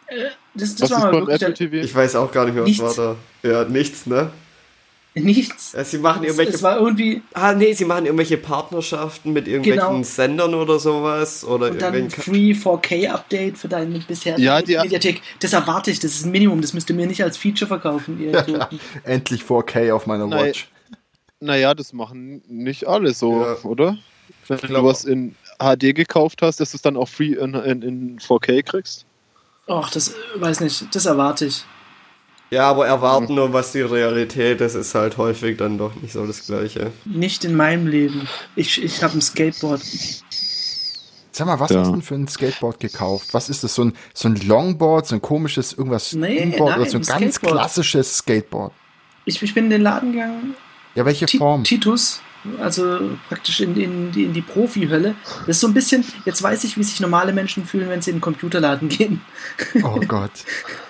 Äh, 0.07 0.29
das, 0.53 0.75
das 0.75 0.81
Was 0.81 0.89
ist 0.89 0.91
war 0.91 0.99
mal 0.99 1.11
beim 1.11 1.27
wirklich 1.27 1.41
Apple 1.41 1.53
TV? 1.53 1.75
Ich 1.85 1.95
weiß 1.95 2.15
auch 2.15 2.31
gar 2.31 2.45
nicht 2.45 2.53
mehr, 2.55 2.63
was 2.63 2.69
Nichts. 2.69 2.97
war 2.97 3.15
da. 3.41 3.49
Ja, 3.49 3.63
nichts, 3.65 4.05
ne? 4.05 4.31
nichts. 5.15 5.73
Ja, 5.73 5.83
sie 5.83 5.99
machen 5.99 6.23
irgendwelche 6.23 6.53
es 6.53 6.63
war 6.63 6.79
irgendwie 6.79 7.21
Ah, 7.33 7.53
nee, 7.53 7.73
sie 7.73 7.85
machen 7.85 8.05
irgendwelche 8.05 8.35
Partnerschaften 8.37 9.31
mit 9.31 9.47
irgendwelchen 9.47 9.87
Genau. 9.91 10.03
Sendern 10.03 10.55
oder 10.55 10.79
sowas. 10.79 11.45
Oder 11.45 11.69
und 11.69 11.79
dann. 11.81 12.09
Free 12.09 12.51
4K 12.53 13.09
Update 13.09 13.59
für 13.59 13.67
deine 13.67 13.99
bisher 13.99 14.39
Ja, 14.39 14.59
die- 14.63 14.75
Mediathek. 14.75 15.21
Das 15.39 15.53
erwarte 15.53 15.91
ich, 15.91 15.99
das 15.99 16.13
ist 16.15 16.25
ein 16.25 16.31
Minimum, 16.31 16.61
das 16.61 16.73
müsst 16.73 16.89
ihr 16.89 16.95
mir 16.95 17.05
nicht 17.05 17.23
als 17.23 17.37
Feature 17.37 17.67
verkaufen, 17.67 18.19
ihr. 18.19 18.69
Endlich 19.03 19.43
4K 19.43 19.91
auf 19.93 20.07
meiner. 20.07 20.27
Watch. 20.31 20.67
Naja, 21.39 21.75
das 21.75 21.93
machen 21.93 22.41
nicht 22.47 22.87
alle 22.87 23.13
so, 23.13 23.41
Ja. 23.43 23.57
oder? 23.63 23.97
Wenn 24.47 24.57
du 24.73 24.83
was 24.83 25.05
in 25.05 25.35
HD 25.59 25.93
gekauft 25.95 26.41
hast, 26.41 26.59
dass 26.59 26.71
du 26.71 26.77
es 26.77 26.81
dann 26.81 26.97
auch 26.97 27.07
free 27.09 27.33
in, 27.33 27.53
in, 27.53 27.81
in 27.81 28.19
4K 28.19 28.63
kriegst. 28.63 29.05
Och, 29.67 29.89
das 29.91 30.13
weiß 30.35 30.59
nicht, 30.59 30.93
das 30.93 31.05
erwarte 31.05 31.45
ich. 31.45 31.63
Ja, 32.51 32.69
aber 32.69 32.85
erwarten 32.85 33.33
nur, 33.33 33.51
was 33.53 33.71
die 33.71 33.81
Realität 33.81 34.61
ist, 34.61 34.75
ist 34.75 34.93
halt 34.93 35.17
häufig 35.17 35.57
dann 35.57 35.77
doch 35.77 35.95
nicht 35.95 36.11
so 36.13 36.27
das 36.27 36.45
Gleiche. 36.45 36.91
Nicht 37.05 37.45
in 37.45 37.55
meinem 37.55 37.87
Leben. 37.87 38.27
Ich, 38.55 38.83
ich 38.83 39.01
habe 39.01 39.17
ein 39.17 39.21
Skateboard. 39.21 39.81
Sag 41.31 41.47
mal, 41.47 41.59
was 41.59 41.71
Ja. 41.71 41.79
hast 41.79 41.87
du 41.87 41.93
denn 41.93 42.01
für 42.03 42.13
ein 42.15 42.27
Skateboard 42.27 42.79
gekauft? 42.79 43.33
Was 43.33 43.49
ist 43.49 43.63
das? 43.63 43.73
So 43.73 43.85
ein, 43.85 43.93
so 44.13 44.27
ein 44.27 44.35
Longboard, 44.35 45.07
so 45.07 45.15
ein 45.15 45.21
komisches 45.21 45.73
irgendwas 45.73 46.13
Nee, 46.13 46.53
oder 46.59 46.77
nein, 46.77 46.89
so 46.89 46.97
ein 46.97 47.03
ein 47.07 47.19
ganz 47.21 47.39
klassisches 47.39 48.17
Skateboard? 48.17 48.71
Ich, 49.25 49.41
ich 49.41 49.53
bin 49.55 49.63
in 49.65 49.69
den 49.71 49.81
Laden 49.81 50.11
gegangen, 50.11 50.55
Ja, 50.93 51.05
welche 51.05 51.25
Ti- 51.25 51.39
Form? 51.39 51.63
Titus, 51.63 52.21
also 52.59 53.11
praktisch 53.29 53.61
in, 53.61 53.75
in, 53.77 54.11
die, 54.11 54.23
in 54.23 54.33
die 54.33 54.41
Profi-Hölle. 54.41 55.15
Das 55.39 55.49
ist 55.57 55.59
so 55.61 55.67
ein 55.67 55.73
bisschen, 55.73 56.03
jetzt 56.25 56.41
weiß 56.43 56.63
ich, 56.63 56.77
wie 56.77 56.83
sich 56.83 56.99
normale 56.99 57.33
Menschen 57.33 57.65
fühlen, 57.65 57.89
wenn 57.89 58.01
sie 58.01 58.11
in 58.11 58.17
den 58.17 58.21
Computerladen 58.21 58.89
gehen. 58.89 59.21
Oh 59.83 59.99
Gott. 60.07 60.31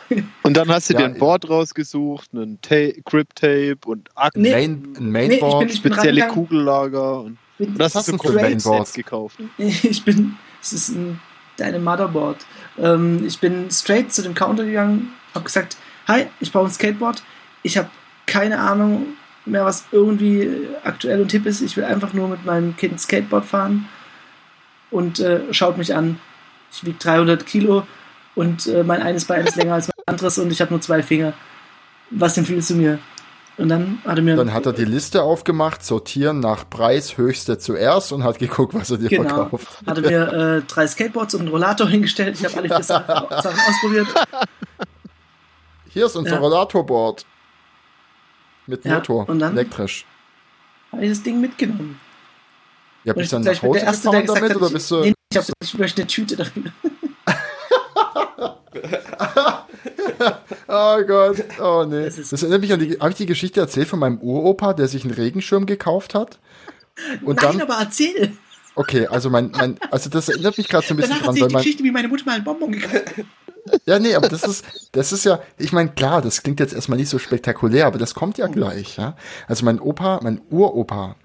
Und 0.44 0.56
dann 0.58 0.70
hast 0.70 0.90
du 0.90 0.94
Ja, 0.94 1.00
dir 1.00 1.06
ein 1.06 1.18
Board 1.18 1.50
rausgesucht, 1.50 2.30
einen 2.34 2.60
Ta 2.62 2.76
Grip-Tape 3.06 3.78
und 3.86 4.10
Akten, 4.16 4.42
Nee. 4.42 4.52
Main, 4.52 4.94
ein 4.98 5.12
Nee, 5.12 5.24
ich 5.24 5.30
Mainboard. 5.42 5.60
bin- 5.60 5.70
ich 5.70 5.82
bin 5.82 5.94
spezielle. 5.94 6.28
Kugellager. 6.28 7.22
Und 7.22 7.38
Bin, 7.58 7.76
das 7.78 7.96
hast 7.96 8.10
du 8.12 8.18
für 8.18 8.34
Mainboard? 8.34 8.94
Gekauft. 8.94 9.38
ich 9.58 10.04
bin, 10.04 10.38
es 10.62 10.74
ist 10.74 10.90
ein, 10.90 11.20
deine 11.58 11.80
Motherboard. 11.80 12.46
Ähm, 12.78 13.26
ich 13.26 13.40
bin 13.40 13.72
straight 13.72 14.14
zu 14.14 14.22
dem 14.22 14.36
Counter 14.36 14.66
gegangen, 14.66 15.14
habe 15.34 15.46
gesagt, 15.46 15.78
hi, 16.08 16.26
ich 16.40 16.52
brauche 16.52 16.66
ein 16.68 16.72
Skateboard. 16.72 17.24
Ich 17.64 17.78
habe 17.78 17.90
keine 18.28 18.60
Ahnung 18.60 19.06
mehr, 19.46 19.66
was 19.66 19.86
irgendwie 19.92 20.50
aktuell 20.84 21.22
und 21.22 21.32
hip 21.32 21.46
ist. 21.46 21.62
Ich 21.62 21.76
will 21.78 21.84
einfach 21.84 22.14
nur 22.14 22.28
mit 22.28 22.46
meinem 22.46 22.76
Kind 22.78 23.00
Skateboard 23.00 23.46
fahren 23.46 23.88
und 24.92 25.20
äh, 25.20 25.42
schaut 25.54 25.78
mich 25.78 25.96
an. 25.96 26.20
Ich 26.72 26.84
wiege 26.86 26.98
300 27.00 27.46
Kilo 27.46 27.86
und 28.36 28.68
äh, 28.68 28.84
mein 28.84 29.02
eines 29.02 29.26
Bein 29.26 29.46
ist 29.46 29.56
länger 29.56 29.76
als 29.76 29.88
mein 29.88 30.04
anderes 30.08 30.38
und 30.40 30.52
ich 30.52 30.62
habe 30.62 30.72
nur 30.72 30.82
zwei 30.82 31.04
Finger. 31.04 31.34
Was 32.10 32.38
empfiehlst 32.38 32.70
du 32.72 32.76
mir? 32.76 33.00
Und 33.56 33.70
dann 33.70 34.00
hat 34.04 34.18
er 34.18 34.24
mir 34.24 34.36
Dann 34.36 34.52
hat 34.52 34.66
er 34.66 34.74
die 34.74 34.84
Liste 34.86 35.22
aufgemacht, 35.22 35.86
sortieren 35.86 36.40
nach 36.40 36.68
Preis, 36.68 37.18
höchste 37.18 37.60
zuerst 37.60 38.12
und 38.12 38.24
hat 38.24 38.40
geguckt, 38.40 38.74
was 38.74 38.90
er 38.90 38.98
dir 38.98 39.10
Genau. 39.10 39.30
verkauft. 39.36 39.68
Hatte 39.86 40.02
mir 40.02 40.34
äh, 40.34 40.62
drei 40.68 40.88
Skateboards 40.88 41.36
und 41.36 41.42
einen 41.42 41.50
Rollator 41.50 41.88
hingestellt. 41.90 42.40
Ich 42.40 42.46
habe 42.46 42.58
alle 42.58 42.68
vier 42.70 42.82
Sachen, 42.84 43.06
Sachen 43.30 43.60
ausprobiert. 43.70 44.08
Hier 45.90 46.08
ist 46.08 46.16
unser 46.16 46.34
Ja. 46.34 46.40
Rollatorboard. 46.40 47.26
Mit 48.68 48.86
Ja, 48.86 48.96
Motor, 48.96 49.28
und 49.30 49.40
dann? 49.40 49.54
elektrisch. 49.54 50.06
Habe 50.92 51.04
ich 51.04 51.10
das 51.10 51.24
Ding 51.24 51.42
mitgenommen. 51.42 52.00
Ja, 53.04 53.14
bist 53.14 53.32
du 53.32 53.36
dann 53.38 53.44
nach 53.44 53.62
Hause 53.62 53.80
der 53.80 53.88
Erste, 53.88 54.10
der 54.12 54.22
damit 54.24 54.44
hat, 54.44 54.56
oder 54.56 54.68
ich, 54.68 54.74
bist 54.74 54.92
du... 54.92 55.00
nee, 55.02 55.14
ich, 55.32 55.38
hab, 55.38 55.46
ich 55.62 55.78
möchte 55.78 56.02
eine 56.02 56.08
Tüte 56.08 56.36
dafür. 56.38 56.64
Oh 60.68 60.98
Gott, 61.06 61.38
oh 61.60 61.86
nee. 61.88 62.06
Das 62.06 62.16
Das, 62.30 62.42
erinnert 62.42 62.62
mich 62.62 62.74
an 62.74 62.80
die, 62.80 62.98
habe 63.00 63.12
ich 63.12 63.18
die 63.18 63.26
Geschichte 63.26 63.60
erzählt 63.60 63.88
von 63.88 64.00
meinem 64.00 64.18
Uropa, 64.20 64.74
der 64.74 64.88
sich 64.88 65.04
einen 65.04 65.14
Regenschirm 65.14 65.66
gekauft 65.66 66.16
hat? 66.16 66.40
Und 67.24 67.42
Nein, 67.42 67.58
dann, 67.58 67.62
aber 67.62 67.76
erzähl. 67.80 68.32
okay, 68.76 69.06
also 69.08 69.30
mein, 69.30 69.52
mein, 69.52 69.78
also 69.92 70.10
das 70.10 70.30
erinnert 70.30 70.58
mich 70.58 70.70
gerade 70.70 70.88
so 70.88 70.94
ein 70.94 70.98
bisschen 70.98 71.12
Danach 71.12 71.26
dran, 71.26 71.40
weil 71.40 71.48
die 71.48 71.54
mein, 71.54 71.64
Geschichte, 71.64 71.84
wie 71.84 71.92
meine 71.92 72.08
Mutter 72.08 72.26
mal 72.26 72.34
einen 72.36 72.44
Bonbon 72.44 72.72
gekauft 72.72 73.18
hat. 73.18 73.26
Ja, 73.86 74.00
nee, 74.00 74.16
aber 74.16 74.30
das 74.30 74.44
ist, 74.44 74.66
das 74.92 75.12
ist 75.12 75.26
ja, 75.26 75.40
ich 75.58 75.72
meine, 75.72 75.90
klar, 75.90 76.22
das 76.22 76.44
klingt 76.44 76.60
jetzt 76.60 76.74
erstmal 76.74 76.98
nicht 76.98 77.10
so 77.10 77.20
spektakulär, 77.20 77.88
aber 77.88 77.98
das 77.98 78.14
kommt 78.14 78.38
ja 78.38 78.48
gleich, 78.48 78.98
ja. 78.98 79.16
Also 79.48 79.66
mein 79.66 79.80
Opa, 79.80 80.20
mein 80.22 80.42
Uropa, 80.50 81.16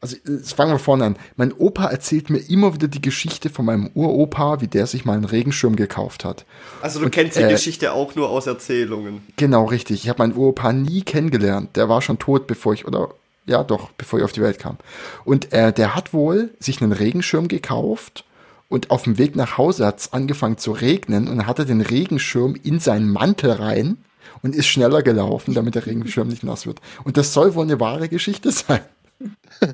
also 0.00 0.16
jetzt 0.28 0.54
fangen 0.54 0.70
wir 0.70 0.78
vorne 0.78 1.04
an. 1.06 1.16
Mein 1.36 1.52
Opa 1.52 1.86
erzählt 1.86 2.30
mir 2.30 2.38
immer 2.38 2.72
wieder 2.72 2.86
die 2.86 3.02
Geschichte 3.02 3.50
von 3.50 3.64
meinem 3.64 3.90
Uropa, 3.94 4.60
wie 4.60 4.68
der 4.68 4.86
sich 4.86 5.04
mal 5.04 5.14
einen 5.14 5.24
Regenschirm 5.24 5.74
gekauft 5.74 6.24
hat. 6.24 6.44
Also 6.82 7.00
du 7.00 7.10
kennst 7.10 7.36
die 7.36 7.42
äh, 7.42 7.50
Geschichte 7.50 7.92
auch 7.92 8.14
nur 8.14 8.28
aus 8.28 8.46
Erzählungen. 8.46 9.22
Genau, 9.36 9.64
richtig. 9.64 10.04
Ich 10.04 10.08
habe 10.08 10.22
meinen 10.22 10.36
Uropa 10.36 10.72
nie 10.72 11.02
kennengelernt. 11.02 11.74
Der 11.74 11.88
war 11.88 12.00
schon 12.00 12.20
tot, 12.20 12.46
bevor 12.46 12.74
ich, 12.74 12.86
oder 12.86 13.08
ja 13.46 13.64
doch, 13.64 13.90
bevor 13.98 14.20
ich 14.20 14.24
auf 14.24 14.32
die 14.32 14.42
Welt 14.42 14.60
kam. 14.60 14.76
Und 15.24 15.52
äh, 15.52 15.72
der 15.72 15.96
hat 15.96 16.12
wohl 16.12 16.50
sich 16.60 16.80
einen 16.80 16.92
Regenschirm 16.92 17.48
gekauft 17.48 18.24
und 18.68 18.90
auf 18.90 19.04
dem 19.04 19.18
Weg 19.18 19.36
nach 19.36 19.58
Hause 19.58 19.86
hat 19.86 20.00
es 20.00 20.12
angefangen 20.12 20.58
zu 20.58 20.72
regnen 20.72 21.28
und 21.28 21.38
dann 21.38 21.46
hat 21.46 21.58
er 21.58 21.64
den 21.64 21.80
Regenschirm 21.80 22.54
in 22.62 22.80
seinen 22.80 23.10
Mantel 23.10 23.52
rein 23.52 23.98
und 24.42 24.54
ist 24.54 24.66
schneller 24.66 25.02
gelaufen, 25.02 25.54
damit 25.54 25.74
der 25.74 25.86
Regenschirm 25.86 26.28
nicht 26.28 26.44
nass 26.44 26.66
wird. 26.66 26.80
Und 27.04 27.16
das 27.16 27.32
soll 27.32 27.54
wohl 27.54 27.64
eine 27.64 27.80
wahre 27.80 28.08
Geschichte 28.08 28.52
sein. 28.52 28.80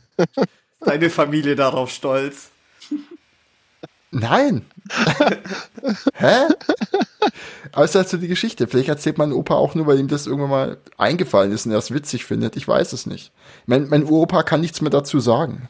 Deine 0.80 1.11
Familie 1.11 1.57
darauf 1.57 1.90
stolz. 1.90 2.50
Nein. 4.11 4.64
Hä? 6.14 6.46
Aber 7.72 7.85
es 7.85 7.90
ist 7.90 7.96
halt 7.96 8.09
so 8.09 8.16
die 8.16 8.28
Geschichte. 8.28 8.68
Vielleicht 8.68 8.88
erzählt 8.88 9.18
mein 9.18 9.33
Opa 9.33 9.54
auch 9.54 9.74
nur, 9.74 9.87
weil 9.87 9.98
ihm 9.98 10.07
das 10.07 10.26
irgendwann 10.26 10.50
mal 10.50 10.78
eingefallen 10.96 11.50
ist 11.50 11.66
und 11.66 11.72
er 11.72 11.78
es 11.78 11.92
witzig 11.92 12.24
findet. 12.24 12.57
Ich 12.57 12.68
weiß 12.68 12.92
es 12.92 13.07
nicht. 13.07 13.33
Mein, 13.66 13.88
mein 13.88 14.04
Uropa 14.04 14.44
kann 14.44 14.61
nichts 14.61 14.80
mehr 14.80 14.90
dazu 14.90 15.18
sagen. 15.18 15.68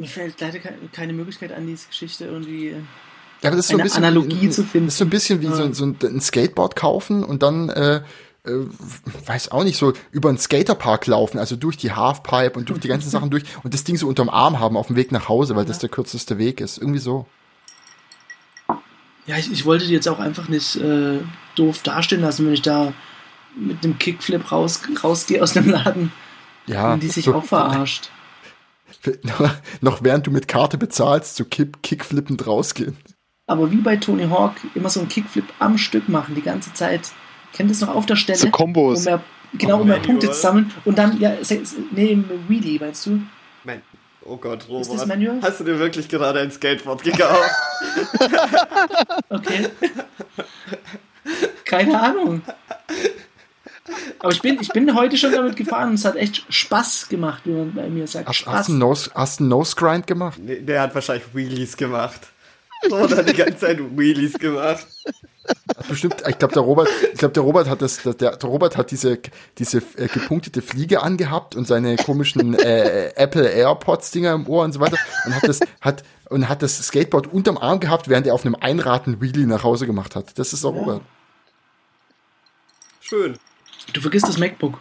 Mir 0.00 0.08
fällt 0.08 0.40
leider 0.40 0.58
ke- 0.58 0.74
keine 0.92 1.12
Möglichkeit 1.12 1.52
an, 1.52 1.66
diese 1.66 1.86
Geschichte 1.88 2.24
irgendwie. 2.24 2.68
äh, 2.68 2.76
Ja, 3.42 3.50
aber 3.50 3.56
das 3.56 3.66
ist 3.66 3.68
so 3.68 3.74
ein 3.74 3.80
Eine 3.80 3.84
bisschen, 3.84 4.04
Analogie 4.04 4.50
zu 4.50 4.64
finden. 4.64 4.86
Das 4.86 4.94
ist 4.94 4.98
so 4.98 5.04
ein 5.04 5.10
bisschen 5.10 5.40
wie 5.42 5.46
so, 5.48 5.62
Ja. 5.64 5.72
so 5.74 5.84
ein, 5.84 5.96
ein 6.02 6.20
Skateboard 6.20 6.74
kaufen 6.76 7.22
und 7.24 7.42
dann, 7.42 7.68
äh, 7.68 7.96
äh, 8.44 8.50
weiß 9.26 9.50
auch 9.52 9.64
nicht, 9.64 9.76
so 9.76 9.92
über 10.10 10.30
einen 10.30 10.38
Skaterpark 10.38 11.06
laufen, 11.06 11.38
also 11.38 11.56
durch 11.56 11.76
die 11.76 11.92
Halfpipe 11.92 12.58
und 12.58 12.70
durch 12.70 12.80
die 12.80 12.88
ganzen 12.88 13.10
Sachen 13.10 13.28
durch 13.30 13.44
und 13.62 13.74
das 13.74 13.84
Ding 13.84 13.96
so 13.98 14.08
unterm 14.08 14.30
Arm 14.30 14.58
haben 14.58 14.76
auf 14.76 14.86
dem 14.88 14.96
Weg 14.96 15.12
nach 15.12 15.28
Hause, 15.28 15.54
weil 15.56 15.66
das 15.66 15.78
der 15.78 15.90
kürzeste 15.90 16.38
Weg 16.38 16.60
ist. 16.62 16.78
Irgendwie 16.78 16.98
so. 17.00 17.26
Ja, 19.26 19.36
ich, 19.36 19.52
ich 19.52 19.64
wollte 19.66 19.86
die 19.86 19.92
jetzt 19.92 20.08
auch 20.08 20.18
einfach 20.18 20.48
nicht 20.48 20.76
äh, 20.76 21.18
doof 21.54 21.82
dastehen 21.82 22.22
lassen, 22.22 22.46
wenn 22.46 22.54
ich 22.54 22.62
da 22.62 22.92
mit 23.56 23.84
einem 23.84 23.98
Kickflip 23.98 24.50
raus, 24.50 24.80
rausgehe 25.04 25.42
aus 25.42 25.52
dem 25.52 25.68
Laden 25.68 26.10
Ja. 26.66 26.92
und 26.94 27.02
die 27.02 27.08
sich 27.08 27.26
so, 27.26 27.34
auch 27.34 27.44
verarscht. 27.44 28.10
noch 29.80 30.02
während 30.02 30.26
du 30.26 30.30
mit 30.30 30.48
Karte 30.48 30.78
bezahlst, 30.78 31.36
so 31.36 31.44
kick, 31.44 31.82
kickflippend 31.82 32.46
rausgehen. 32.46 32.96
Aber 33.46 33.70
wie 33.72 33.78
bei 33.78 33.96
Tony 33.96 34.28
Hawk 34.28 34.54
immer 34.74 34.88
so 34.90 35.00
einen 35.00 35.08
Kickflip 35.08 35.44
am 35.58 35.76
Stück 35.78 36.08
machen, 36.08 36.34
die 36.34 36.42
ganze 36.42 36.72
Zeit. 36.72 37.10
Kennt 37.52 37.68
ihr 37.68 37.72
es 37.72 37.80
noch 37.80 37.88
auf 37.94 38.06
der 38.06 38.14
Stelle? 38.16 38.38
So 38.38 38.50
Kombos. 38.50 38.98
Um 39.00 39.04
mehr, 39.04 39.22
genau, 39.54 39.80
um 39.80 39.88
mehr 39.88 39.96
Manual. 39.96 40.06
Punkte 40.06 40.30
zu 40.30 40.40
sammeln. 40.40 40.70
Und 40.84 40.98
dann, 40.98 41.18
ja, 41.18 41.32
nee, 41.90 42.16
Wheelie, 42.46 42.78
meinst 42.78 43.06
du? 43.06 43.20
Mein, 43.64 43.82
oh 44.24 44.36
Gott, 44.36 44.60
Ist 44.68 44.70
das 44.70 44.88
Robert. 44.88 45.08
Manual? 45.08 45.42
Hast 45.42 45.58
du 45.58 45.64
dir 45.64 45.78
wirklich 45.80 46.08
gerade 46.08 46.38
ein 46.40 46.52
Skateboard 46.52 47.02
gekauft? 47.02 47.50
Okay. 49.30 49.68
Keine 51.64 52.00
Ahnung. 52.00 52.42
Aber 54.18 54.32
ich 54.32 54.42
bin, 54.42 54.58
ich 54.60 54.68
bin 54.68 54.94
heute 54.94 55.16
schon 55.16 55.32
damit 55.32 55.56
gefahren 55.56 55.90
und 55.90 55.94
es 55.94 56.04
hat 56.04 56.16
echt 56.16 56.44
Spaß 56.48 57.08
gemacht, 57.08 57.42
wie 57.44 57.52
man 57.52 57.74
bei 57.74 57.88
mir 57.88 58.06
sagt. 58.06 58.28
Hast, 58.28 58.36
Spaß. 58.36 58.54
hast 58.54 58.68
du 58.68 58.72
einen 58.72 58.80
Nose, 58.80 59.10
hast 59.14 59.40
du 59.40 59.44
einen 59.44 59.50
Nose 59.50 59.76
Grind 59.76 60.06
gemacht? 60.06 60.38
Nee, 60.42 60.60
der 60.60 60.82
hat 60.82 60.94
wahrscheinlich 60.94 61.34
Wheelies 61.34 61.76
gemacht. 61.76 62.20
Robert 62.90 63.16
hat 63.16 63.28
die 63.28 63.34
ganze 63.34 63.58
Zeit 63.58 63.78
Wheelies 63.96 64.38
gemacht. 64.38 64.86
Hat 65.76 65.88
Bestimmt, 65.88 66.22
ich 66.26 66.38
glaube, 66.38 66.54
der 66.54 66.62
Robert, 66.62 66.88
ich 67.12 67.18
glaube, 67.18 67.34
der 67.34 67.42
Robert 67.42 67.68
hat 67.68 67.82
das, 67.82 68.02
der, 68.02 68.14
der 68.14 68.36
Robert 68.44 68.76
hat 68.76 68.90
diese, 68.90 69.18
diese 69.58 69.78
äh, 69.96 70.06
gepunktete 70.08 70.62
Fliege 70.62 71.02
angehabt 71.02 71.56
und 71.56 71.66
seine 71.66 71.96
komischen 71.96 72.54
äh, 72.54 73.12
Apple 73.16 73.48
AirPods 73.48 74.10
Dinger 74.12 74.32
im 74.32 74.46
Ohr 74.46 74.64
und 74.64 74.72
so 74.72 74.80
weiter 74.80 74.96
und 75.26 75.34
hat 75.34 75.48
das, 75.48 75.60
hat, 75.80 76.04
und 76.28 76.48
hat 76.48 76.62
das 76.62 76.78
Skateboard 76.78 77.26
unterm 77.32 77.58
Arm 77.58 77.80
gehabt, 77.80 78.08
während 78.08 78.26
er 78.26 78.34
auf 78.34 78.44
einem 78.44 78.54
Einraten 78.54 79.20
Wheelie 79.20 79.46
nach 79.46 79.64
Hause 79.64 79.86
gemacht 79.86 80.14
hat. 80.14 80.38
Das 80.38 80.52
ist 80.52 80.62
der 80.62 80.70
Robert. 80.70 81.02
Schön. 83.00 83.38
Du 83.92 84.00
vergisst 84.00 84.28
das 84.28 84.38
MacBook. 84.38 84.78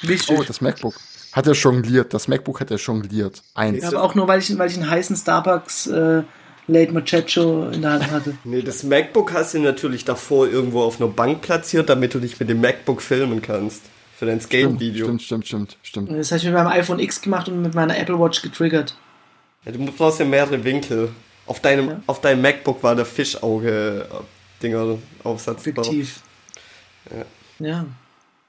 Wichtig. 0.00 0.36
Oh, 0.38 0.42
das 0.42 0.60
MacBook. 0.60 0.94
Hat 1.32 1.46
er 1.46 1.52
jongliert. 1.54 2.12
Das 2.14 2.28
MacBook 2.28 2.60
hat 2.60 2.70
er 2.70 2.76
jongliert. 2.78 3.42
Eins. 3.54 3.82
Ja, 3.82 3.88
aber 3.88 4.02
auch 4.02 4.14
nur, 4.14 4.28
weil 4.28 4.40
ich, 4.40 4.56
weil 4.58 4.70
ich 4.70 4.76
einen 4.76 4.90
heißen 4.90 5.16
Starbucks 5.16 5.86
äh, 5.86 6.22
Late 6.68 6.92
Machecho 6.92 7.68
in 7.70 7.80
der 7.82 7.92
Hand 7.92 8.10
hatte. 8.10 8.36
Nee, 8.44 8.62
das 8.62 8.82
MacBook 8.82 9.32
hast 9.32 9.54
du 9.54 9.58
natürlich 9.60 10.04
davor 10.04 10.48
irgendwo 10.48 10.82
auf 10.82 11.00
einer 11.00 11.08
Bank 11.10 11.42
platziert, 11.42 11.88
damit 11.88 12.14
du 12.14 12.18
dich 12.18 12.38
mit 12.40 12.48
dem 12.48 12.60
MacBook 12.60 13.00
filmen 13.02 13.40
kannst. 13.42 13.82
Für 14.16 14.26
dein 14.26 14.40
Skate-Video. 14.40 15.04
stimmt, 15.06 15.22
stimmt, 15.22 15.46
stimmt, 15.46 15.76
stimmt. 15.82 16.10
Das 16.10 16.30
habe 16.30 16.38
ich 16.38 16.44
mit 16.44 16.54
meinem 16.54 16.68
iPhone 16.68 16.98
X 17.00 17.20
gemacht 17.20 17.48
und 17.48 17.60
mit 17.60 17.74
meiner 17.74 17.98
Apple 17.98 18.18
Watch 18.18 18.40
getriggert. 18.40 18.96
Ja, 19.66 19.72
du 19.72 19.84
brauchst 19.84 20.18
ja 20.20 20.24
mehrere 20.24 20.64
Winkel. 20.64 21.10
Auf 21.46 21.60
deinem, 21.60 21.88
Ja. 21.90 22.00
auf 22.06 22.22
deinem 22.22 22.40
MacBook 22.40 22.82
war 22.82 22.94
der 22.96 23.04
Fischauge-Dinger-Aufsatz 23.04 25.56
drauf. 25.56 25.64
Fiktiv. 25.64 26.20
Ja. 27.58 27.84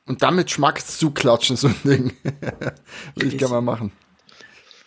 Und 0.08 0.24
damit 0.24 0.50
Schmack 0.52 0.86
zuklatschen, 0.86 1.56
so 1.58 1.68
ein 1.68 1.76
Ding. 1.84 2.14
Würde 3.16 3.28
ich 3.28 3.38
gerne 3.38 3.56
mal 3.56 3.62
machen. 3.62 3.92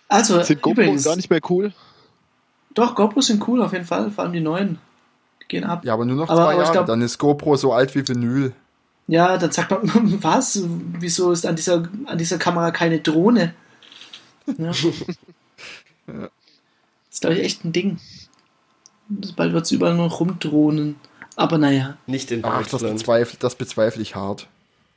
Also, 0.09 0.43
Sind 0.43 0.61
GoPros 0.63 0.79
übrigens, 0.85 1.05
gar 1.05 1.17
nicht 1.17 1.31
mehr 1.31 1.41
cool? 1.51 1.73
doch, 2.75 2.95
GoPros 2.95 3.27
sind 3.27 3.47
cool 3.47 3.63
auf 3.63 3.73
jeden 3.73 3.85
Fall, 3.85 4.11
vor 4.11 4.25
allem 4.25 4.33
die 4.33 4.41
neuen. 4.41 4.79
Die 5.43 5.49
gehen 5.49 5.65
ab. 5.65 5.85
Ja, 5.85 5.93
aber 5.95 6.05
nur 6.05 6.17
noch 6.17 6.29
Aber- 6.29 6.37
zwei 6.45 6.53
aber 6.55 6.63
Jahre. 6.63 6.73
glaub- 6.73 6.87
Dann 6.87 7.03
ist 7.03 7.19
GoPro 7.19 7.57
so 7.57 7.73
alt 7.73 7.95
wie 7.95 8.07
Vinyl. 8.07 8.53
Ja, 9.07 9.37
dann 9.39 9.51
sagt 9.53 9.71
man, 9.71 9.83
was? 10.23 10.63
Wieso 10.99 11.33
ist 11.33 11.45
an 11.47 11.57
dieser, 11.57 11.89
an 12.07 12.17
dieser 12.19 12.39
Kamera 12.39 12.71
keine 12.71 13.01
Drohne? 13.01 13.55
Ja. 14.59 14.73
Das 16.07 17.17
ist, 17.17 17.21
glaube 17.23 17.37
ich, 17.37 17.45
echt 17.45 17.65
ein 17.65 17.73
Ding. 17.73 17.99
Bald 19.37 19.53
wird 19.53 19.65
es 19.65 19.73
überall 19.73 19.95
nur 19.95 20.07
noch 20.07 20.21
rumdrohnen. 20.21 20.97
Aber 21.37 21.59
naja. 21.59 21.97
Nicht 22.07 22.31
in 22.31 22.45
Ach, 22.45 22.67
das 22.67 22.83
bezweifle, 22.83 23.37
das 23.41 23.55
bezweifle 23.57 24.03
ich 24.03 24.15
hart. 24.15 24.49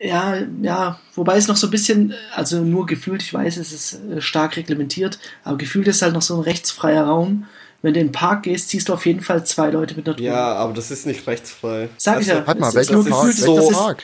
Ja, 0.03 0.37
ja, 0.61 0.99
wobei 1.15 1.37
es 1.37 1.47
noch 1.47 1.55
so 1.55 1.67
ein 1.67 1.71
bisschen, 1.71 2.13
also 2.35 2.61
nur 2.61 2.85
gefühlt, 2.85 3.21
ich 3.21 3.33
weiß, 3.33 3.55
es 3.57 3.71
ist 3.71 3.93
äh, 4.11 4.19
stark 4.21 4.57
reglementiert, 4.57 5.17
aber 5.45 5.57
gefühlt 5.57 5.87
ist 5.87 6.01
halt 6.01 6.13
noch 6.13 6.21
so 6.21 6.35
ein 6.35 6.41
rechtsfreier 6.41 7.05
Raum. 7.05 7.45
Wenn 7.81 7.93
du 7.93 7.99
in 8.01 8.07
den 8.07 8.11
Park 8.13 8.43
gehst, 8.43 8.69
siehst 8.69 8.89
du 8.89 8.93
auf 8.93 9.05
jeden 9.05 9.21
Fall 9.21 9.45
zwei 9.45 9.69
Leute 9.69 9.95
mit 9.95 10.05
einer 10.07 10.15
Drohne. 10.15 10.27
Ja, 10.27 10.53
aber 10.55 10.73
das 10.73 10.91
ist 10.91 11.05
nicht 11.05 11.25
rechtsfrei. 11.27 11.89
Sag 11.97 12.21
ich 12.21 12.29
Also, 12.29 12.41
ja. 12.41 12.47
Halt 12.47 12.59
mal, 12.59 12.67
Es 12.67 12.73
ist 12.73 12.75
welcher 12.75 12.93
nur 12.95 13.05
Park? 13.05 13.27
gefühlt, 13.27 13.47
Welcher 13.47 13.55
das 13.61 13.69
ist- 13.69 13.77
Park? 13.77 14.03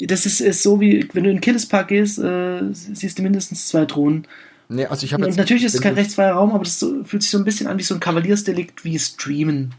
Das 0.00 0.26
ist, 0.26 0.40
ist 0.40 0.62
so 0.62 0.80
wie, 0.80 1.08
wenn 1.12 1.24
du 1.24 1.30
in 1.30 1.36
den 1.36 1.40
Killespark 1.40 1.88
gehst, 1.88 2.18
äh, 2.18 2.60
siehst 2.72 3.18
du 3.18 3.22
mindestens 3.22 3.66
zwei 3.68 3.84
Drohnen. 3.86 4.26
Nee, 4.68 4.86
also 4.86 5.06
ich 5.06 5.12
habe 5.14 5.24
Und 5.26 5.36
natürlich 5.36 5.64
ist 5.64 5.74
es 5.74 5.80
kein 5.80 5.94
rechtsfreier 5.94 6.32
Raum, 6.34 6.50
aber 6.52 6.64
das 6.64 6.78
so, 6.78 7.02
fühlt 7.04 7.22
sich 7.22 7.30
so 7.30 7.38
ein 7.38 7.44
bisschen 7.44 7.66
an 7.66 7.78
wie 7.78 7.82
so 7.82 7.94
ein 7.94 8.00
Kavaliersdelikt 8.00 8.84
wie 8.84 8.98
Streamen. 8.98 9.74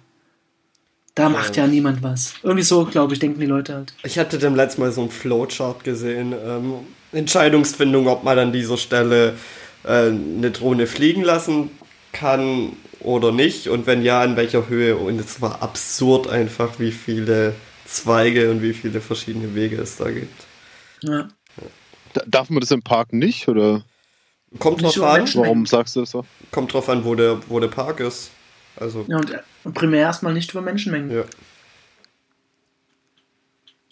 Da 1.17 1.29
macht 1.29 1.57
ja 1.57 1.65
niemand 1.65 2.03
was. 2.03 2.35
Irgendwie 2.43 2.63
so, 2.63 2.85
glaube 2.85 3.13
ich, 3.13 3.19
denken 3.19 3.39
die 3.39 3.47
Leute 3.47 3.73
halt. 3.73 3.93
Ich 4.03 4.19
hatte 4.19 4.37
dem 4.37 4.55
letzten 4.55 4.81
Mal 4.81 4.91
so 4.91 5.01
einen 5.01 5.09
Flowchart 5.09 5.83
gesehen. 5.83 6.31
Ähm, 6.31 6.75
Entscheidungsfindung, 7.11 8.07
ob 8.07 8.23
man 8.23 8.37
an 8.37 8.51
dieser 8.51 8.77
Stelle 8.77 9.33
äh, 9.83 10.09
eine 10.09 10.51
Drohne 10.51 10.85
fliegen 10.85 11.23
lassen 11.23 11.71
kann 12.11 12.73
oder 12.99 13.31
nicht. 13.31 13.67
Und 13.67 13.87
wenn 13.87 14.03
ja, 14.03 14.23
in 14.23 14.35
welcher 14.35 14.69
Höhe. 14.69 14.95
Und 14.95 15.19
es 15.19 15.41
war 15.41 15.63
absurd 15.63 16.29
einfach, 16.29 16.77
wie 16.77 16.91
viele 16.91 17.55
Zweige 17.87 18.51
und 18.51 18.61
wie 18.61 18.73
viele 18.73 19.01
verschiedene 19.01 19.55
Wege 19.55 19.77
es 19.77 19.97
da 19.97 20.11
gibt. 20.11 20.45
Ja. 21.01 21.29
Da, 22.13 22.21
darf 22.27 22.51
man 22.51 22.59
das 22.59 22.69
im 22.69 22.83
Park 22.83 23.11
nicht? 23.11 23.47
Oder 23.47 23.83
Kommt 24.59 24.83
Nicht 24.83 24.97
drauf 24.97 25.09
an, 25.09 25.29
warum 25.33 25.65
sagst 25.65 25.95
du 25.95 26.01
das 26.01 26.11
so? 26.11 26.25
kommt 26.51 26.73
drauf 26.73 26.87
an, 26.89 27.03
wo 27.03 27.15
der, 27.15 27.39
wo 27.49 27.59
der 27.59 27.69
Park 27.69 28.01
ist. 28.01 28.29
Also, 28.75 29.03
ja 29.07 29.17
und, 29.17 29.31
äh, 29.31 29.39
und 29.67 29.73
primär 29.73 30.01
erstmal 30.01 30.33
nicht 30.33 30.51
über 30.51 30.61
Menschenmengen. 30.61 31.11
ja. 31.11 31.23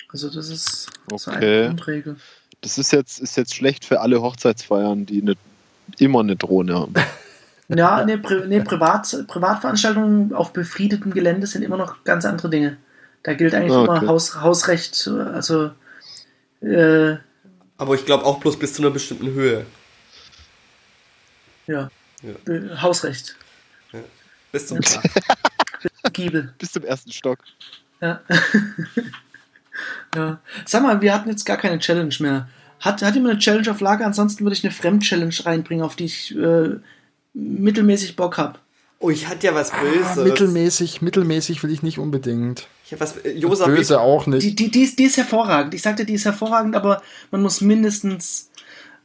Also 0.09 0.29
das 0.29 0.49
ist 0.49 0.89
so 1.09 1.31
Okay. 1.31 1.59
eine 1.59 1.67
Grundregel. 1.67 2.15
Das 2.61 2.77
ist 2.77 2.91
jetzt, 2.93 3.19
ist 3.19 3.35
jetzt 3.35 3.53
schlecht 3.53 3.83
für 3.85 3.99
alle 3.99 4.21
Hochzeitsfeiern, 4.21 5.05
die 5.05 5.21
eine, 5.21 5.35
immer 5.99 6.21
eine 6.21 6.35
Drohne 6.35 6.75
haben. 6.79 6.93
Ja, 7.67 8.05
nee, 8.05 8.17
Pri 8.17 8.47
nee 8.47 8.61
Privat 8.61 9.25
Privatveranstaltungen 9.27 10.33
auf 10.35 10.53
befriedetem 10.53 11.11
Gelände 11.11 11.47
sind 11.47 11.63
immer 11.63 11.77
noch 11.77 12.03
ganz 12.03 12.23
andere 12.23 12.47
Dinge. 12.51 12.77
Da 13.23 13.33
gilt 13.33 13.55
eigentlich 13.55 13.73
Ah, 13.73 13.85
immer 13.85 13.95
okay. 13.97 14.05
Haus, 14.05 14.39
Hausrecht, 14.39 15.07
also 15.07 15.71
äh, 16.61 17.15
Aber 17.77 17.95
ich 17.95 18.05
glaube 18.05 18.23
auch 18.23 18.39
bloß 18.39 18.59
bis 18.59 18.75
zu 18.75 18.83
einer 18.83 18.91
bestimmten 18.91 19.31
Höhe. 19.31 19.65
ja, 21.65 21.89
Ja. 22.21 22.81
Hausrecht. 22.83 23.35
Bis 24.51 24.67
zum 24.67 24.79
Ja. 24.81 25.01
Giebel. 26.13 26.53
Bis 26.59 26.71
zum 26.71 26.83
ersten 26.83 27.11
Stock. 27.11 27.39
Ja. 28.01 28.21
ja. 30.15 30.39
Sag 30.65 30.83
mal, 30.83 31.01
wir 31.01 31.13
hatten 31.13 31.29
jetzt 31.29 31.45
gar 31.45 31.57
keine 31.57 31.79
Challenge 31.79 32.15
mehr. 32.19 32.47
Hat, 32.79 33.01
hat 33.01 33.15
jemand 33.15 33.33
eine 33.33 33.39
Challenge 33.39 33.69
auf 33.71 33.79
Lager? 33.81 34.05
Ansonsten 34.05 34.43
würde 34.43 34.55
ich 34.55 34.63
eine 34.63 34.73
Fremd-Challenge 34.73 35.33
reinbringen, 35.43 35.83
auf 35.83 35.95
die 35.95 36.05
ich 36.05 36.35
äh, 36.35 36.75
mittelmäßig 37.33 38.15
Bock 38.15 38.37
habe. 38.37 38.59
Oh, 38.99 39.09
ich 39.09 39.27
hatte 39.27 39.47
ja 39.47 39.55
was 39.55 39.71
Böses. 39.71 40.17
Ah, 40.17 40.23
mittelmäßig, 40.23 41.01
mittelmäßig 41.01 41.63
will 41.63 41.71
ich 41.71 41.83
nicht 41.83 41.99
unbedingt. 41.99 42.67
Ich 42.85 42.93
hab 42.93 42.99
was, 42.99 43.17
äh, 43.17 43.31
Josef, 43.31 43.67
Böse 43.67 43.99
auch 43.99 44.25
nicht. 44.25 44.43
Die, 44.43 44.55
die, 44.55 44.71
die, 44.71 44.83
ist, 44.83 44.99
die 44.99 45.03
ist 45.03 45.17
hervorragend. 45.17 45.73
Ich 45.73 45.81
sagte, 45.81 46.05
die 46.05 46.13
ist 46.13 46.25
hervorragend, 46.25 46.75
aber 46.75 47.01
man 47.31 47.41
muss 47.41 47.61
mindestens 47.61 48.49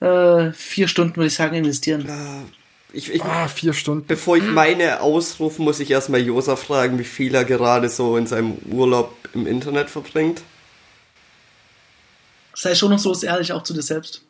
äh, 0.01 0.53
vier 0.53 0.89
Stunden, 0.89 1.17
würde 1.17 1.27
ich 1.27 1.35
sagen, 1.35 1.57
investieren. 1.57 2.07
Ich, 2.93 3.13
ich, 3.13 3.25
ah, 3.25 3.49
vier 3.49 3.73
Stunden. 3.73 4.07
Bevor 4.07 4.37
ich 4.37 4.43
meine 4.43 5.01
ausrufe, 5.01 5.63
muss 5.63 5.81
ich 5.81 5.91
erstmal 5.91 6.21
Josa 6.21 6.57
fragen, 6.57 6.99
wie 6.99 7.05
viel 7.05 7.35
er 7.35 7.45
gerade 7.45 7.89
so 7.89 8.17
in 8.17 8.27
seinem 8.27 8.59
Urlaub 8.71 9.15
im 9.35 9.47
Internet 9.47 9.91
verbringt. 9.91 10.43
Sei 12.55 12.75
schon 12.75 12.91
noch 12.91 12.99
so 12.99 13.15
ehrlich 13.25 13.53
auch 13.53 13.63
zu 13.63 13.73
dir 13.73 13.83
selbst. 13.83 14.23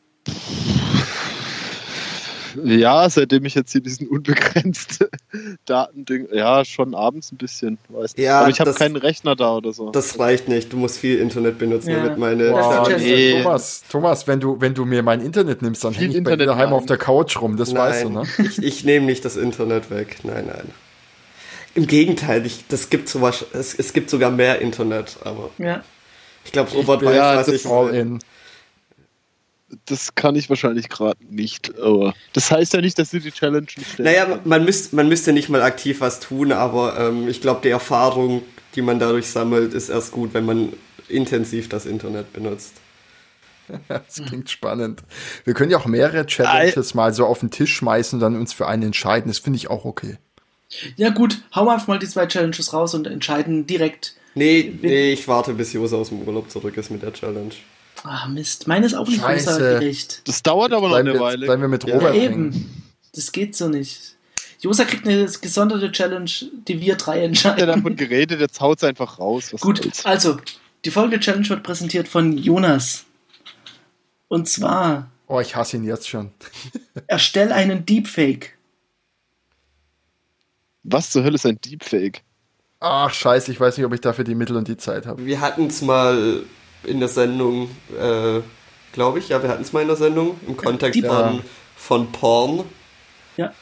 Ja, 2.65 3.09
seitdem 3.09 3.45
ich 3.45 3.55
jetzt 3.55 3.73
hier 3.73 3.81
diesen 3.81 4.09
unbegrenzten 4.09 5.09
Datending, 5.67 6.29
ja, 6.33 6.65
schon 6.65 6.95
abends 6.95 7.33
ein 7.33 7.37
bisschen, 7.37 7.79
weiß 7.89 8.17
nicht. 8.17 8.25
Ja, 8.25 8.41
Aber 8.41 8.49
ich 8.51 8.61
habe 8.61 8.73
keinen 8.75 8.97
Rechner 8.97 9.37
da 9.37 9.57
oder 9.57 9.73
so. 9.73 9.91
Das 9.91 10.19
reicht 10.19 10.49
nicht. 10.49 10.73
Du 10.73 10.77
musst 10.77 10.99
viel 10.99 11.19
Internet 11.19 11.59
benutzen, 11.59 11.91
Ja. 11.91 12.03
damit 12.03 12.19
meine. 12.19 12.53
Wow, 12.53 12.89
nee. 12.99 13.43
Thomas, 13.43 13.83
Thomas, 13.91 14.27
wenn 14.27 14.41
du, 14.41 14.61
wenn 14.61 14.75
du 14.75 14.85
mir 14.85 15.03
mein 15.03 15.21
Internet 15.21 15.63
nimmst, 15.63 15.85
dann 15.85 15.93
hänge 15.95 16.09
ich 16.09 16.23
bei 16.25 16.31
dir 16.31 16.33
Internet 16.33 16.49
daheim 16.49 16.71
nein. 16.71 16.79
auf 16.79 16.87
der 16.87 16.97
Couch 16.99 17.41
rum, 17.41 17.57
das 17.57 17.75
weißt 17.75 18.05
du, 18.05 18.11
Nein, 18.11 18.27
ne? 18.39 18.45
ich, 18.47 18.63
ich 18.63 18.85
nehme 18.85 19.07
nicht 19.07 19.25
das 19.25 19.37
Internet 19.37 19.91
weg. 19.91 20.19
Nein, 20.25 20.47
nein. 20.47 20.71
Im 21.75 21.87
Gegenteil, 21.87 22.45
ich, 22.47 22.65
das 22.69 22.91
gibt 22.91 23.09
sowas, 23.09 23.45
es, 23.53 23.75
es 23.79 23.93
gibt 23.93 24.11
sogar 24.11 24.31
mehr 24.31 24.61
Internet, 24.61 25.19
aber 25.25 25.51
Ja. 25.59 25.83
ich 26.45 26.53
glaube, 26.53 26.73
Robert 26.73 27.01
bin 27.01 27.11
weiß, 27.11 27.17
ja, 27.17 27.37
was 27.37 27.47
das 27.47 27.55
ich 27.55 27.67
All 27.67 27.87
meine. 27.87 27.99
in. 27.99 28.19
Das 29.87 30.15
kann 30.15 30.35
ich 30.35 30.49
wahrscheinlich 30.49 30.89
gerade 30.89 31.19
nicht, 31.29 31.79
aber 31.79 32.15
das 32.33 32.51
heißt 32.51 32.75
ja 32.75 32.81
nicht, 32.81 32.99
dass 32.99 33.11
du 33.11 33.21
die 33.21 33.31
Challenge 33.31 33.61
nicht 33.61 33.93
stellst. 33.93 34.01
Naja, 34.01 34.41
man, 34.45 34.65
müsst, 34.65 34.93
man 34.93 35.09
müsste 35.09 35.33
nicht 35.33 35.49
mal 35.49 35.63
aktiv 35.63 36.01
was 36.01 36.19
tun, 36.19 36.51
aber 36.51 36.99
ähm, 36.99 37.29
ich 37.29 37.41
glaube, 37.41 37.61
die 37.63 37.69
Erfahrung, 37.69 38.43
die 38.75 38.83
man 38.83 38.99
dadurch 38.99 39.29
sammelt, 39.29 39.73
ist 39.73 39.89
erst 39.89 40.11
gut, 40.11 40.35
wenn 40.35 40.45
man 40.45 40.73
intensiv 41.09 41.69
das 41.69 41.87
Internet 41.87 42.33
benutzt. 42.33 42.75
Das 43.87 44.21
klingt 44.27 44.51
spannend. 44.51 45.05
Wir 45.45 45.55
können 45.55 45.71
ja 45.71 45.79
auch 45.79 45.87
mehrere 45.87 46.27
Challenges 46.27 46.95
mal 46.95 47.15
so 47.15 47.25
auf 47.25 47.39
den 47.39 47.53
Tisch 47.53 47.73
schmeißen 47.73 48.17
und 48.17 48.21
dann 48.21 48.35
uns 48.35 48.53
für 48.53 48.67
einen 48.67 48.83
entscheiden. 48.83 49.31
Das 49.31 49.39
finde 49.39 49.59
ich 49.59 49.71
auch 49.71 49.85
okay. 49.85 50.19
Ja, 50.97 51.11
gut, 51.11 51.43
hauen 51.55 51.67
wir 51.67 51.75
einfach 51.75 51.87
mal 51.87 52.01
die 52.01 52.09
zwei 52.09 52.27
Challenges 52.27 52.73
raus 52.73 52.95
und 52.95 53.07
entscheiden 53.07 53.69
direkt. 53.69 54.15
Nee, 54.35 54.73
nee, 54.83 55.13
ich 55.13 55.27
warte, 55.29 55.55
bis 55.55 55.73
Jose 55.73 55.97
aus 55.97 56.09
dem 56.09 56.23
Urlaub 56.23 56.51
zurück 56.51 56.77
ist 56.77 56.91
mit 56.91 57.03
der 57.03 57.13
Challenge. 57.13 57.55
Ah, 58.05 58.29
Mist. 58.29 58.67
Meine 58.67 58.87
ist 58.87 58.95
auch 58.95 59.07
nicht 59.07 59.21
Scheiße. 59.21 59.51
aussagekräftig. 59.51 60.21
Das 60.25 60.43
dauert 60.43 60.73
aber 60.73 60.89
noch 60.89 60.95
Bleiben 60.95 61.09
eine 61.11 61.19
wir, 61.19 61.25
Weile. 61.25 61.47
bleiben 61.47 61.63
wir 61.63 61.69
mit 61.69 61.87
Robert 61.87 62.15
Ja, 62.15 62.23
eben. 62.23 62.83
Das 63.15 63.33
geht 63.33 63.55
so 63.57 63.69
nicht. 63.69 64.17
Josa 64.61 64.85
kriegt 64.85 65.07
eine 65.07 65.25
gesonderte 65.27 65.91
Challenge, 65.91 66.31
die 66.69 66.81
wir 66.81 66.97
drei 66.97 67.25
Ich 67.27 67.45
hab 67.45 67.59
ja 67.59 67.65
entscheiden. 67.65 67.67
davon 67.67 67.97
geredet, 67.97 68.41
jetzt 68.41 68.61
haut's 68.61 68.85
einfach 68.85 69.19
raus. 69.19 69.53
Was 69.53 69.61
Gut, 69.61 69.83
soll's. 69.83 70.05
also, 70.05 70.39
die 70.85 70.91
folgende 70.91 71.19
Challenge 71.21 71.49
wird 71.49 71.63
präsentiert 71.63 72.09
von 72.09 72.37
Jonas. 72.37 73.05
Und 74.29 74.49
zwar, 74.49 75.11
Oh, 75.27 75.41
ich 75.41 75.55
hasse 75.57 75.77
ihn 75.77 75.85
jetzt 75.85 76.09
schon. 76.09 76.31
erstell 77.07 77.53
einen 77.53 77.87
Deepfake. 77.87 78.57
Was 80.83 81.11
zur 81.11 81.23
Hölle 81.25 81.35
ist 81.37 81.47
ein 81.47 81.61
Deepfake? 81.61 82.23
Ach, 82.81 83.13
scheiße, 83.13 83.53
ich 83.53 83.61
weiß 83.61 83.77
nicht, 83.77 83.87
ob 83.87 83.93
ich 83.93 84.01
dafür 84.01 84.25
die 84.25 84.35
Mittel 84.35 84.57
und 84.57 84.67
die 84.69 84.77
Zeit 84.79 85.07
habe. 85.07 85.25
Wir 85.27 85.41
hatten 85.41 85.67
es 85.67 85.83
mal 85.83 86.43
in 86.85 87.01
der 87.01 87.09
Sendung, 87.09 87.71
äh, 87.99 88.41
glaube 88.93 89.19
ich, 89.19 89.29
ja, 89.29 89.43
wir 89.43 89.49
hatten 89.51 89.63
es 89.63 89.73
mal 89.73 89.83
in 89.83 89.89
der 89.89 89.97
Sendung 89.97 90.39
im 90.47 90.57
Kontext 90.57 91.05
von, 91.05 91.43
von 91.77 92.13
Porn. 92.13 92.65
Ja. 93.37 93.53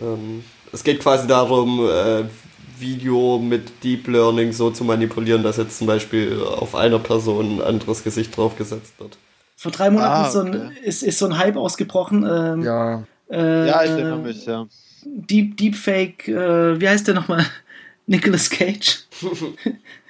Ähm, 0.00 0.44
es 0.72 0.84
geht 0.84 1.00
quasi 1.00 1.26
darum, 1.26 1.88
äh, 1.88 2.24
Video 2.78 3.38
mit 3.38 3.82
Deep 3.82 4.06
Learning 4.08 4.52
so 4.52 4.70
zu 4.70 4.84
manipulieren, 4.84 5.42
dass 5.42 5.56
jetzt 5.56 5.78
zum 5.78 5.86
Beispiel 5.86 6.38
auf 6.42 6.74
einer 6.74 6.98
Person 6.98 7.56
ein 7.58 7.62
anderes 7.62 8.04
Gesicht 8.04 8.36
draufgesetzt 8.36 8.94
wird. 8.98 9.16
Vor 9.56 9.72
drei 9.72 9.88
Monaten 9.90 10.12
Ah, 10.12 10.26
ist, 10.26 10.32
so 10.34 10.40
ein, 10.40 10.48
okay. 10.48 10.70
ist, 10.82 11.02
ist 11.02 11.18
so 11.18 11.24
ein 11.26 11.38
Hype 11.38 11.56
ausgebrochen. 11.56 12.26
Ähm, 12.30 12.62
Ja, 12.62 13.04
äh, 13.30 13.66
Ja, 13.68 13.82
ich 13.82 13.90
erinnere 13.90 14.18
mich, 14.18 14.44
ja. 14.44 14.66
Deep, 15.06 15.56
Deepfake, 15.56 16.28
äh, 16.28 16.78
wie 16.78 16.88
heißt 16.88 17.06
der 17.08 17.14
nochmal? 17.14 17.46
Nicolas 18.06 18.50
Cage. 18.50 19.04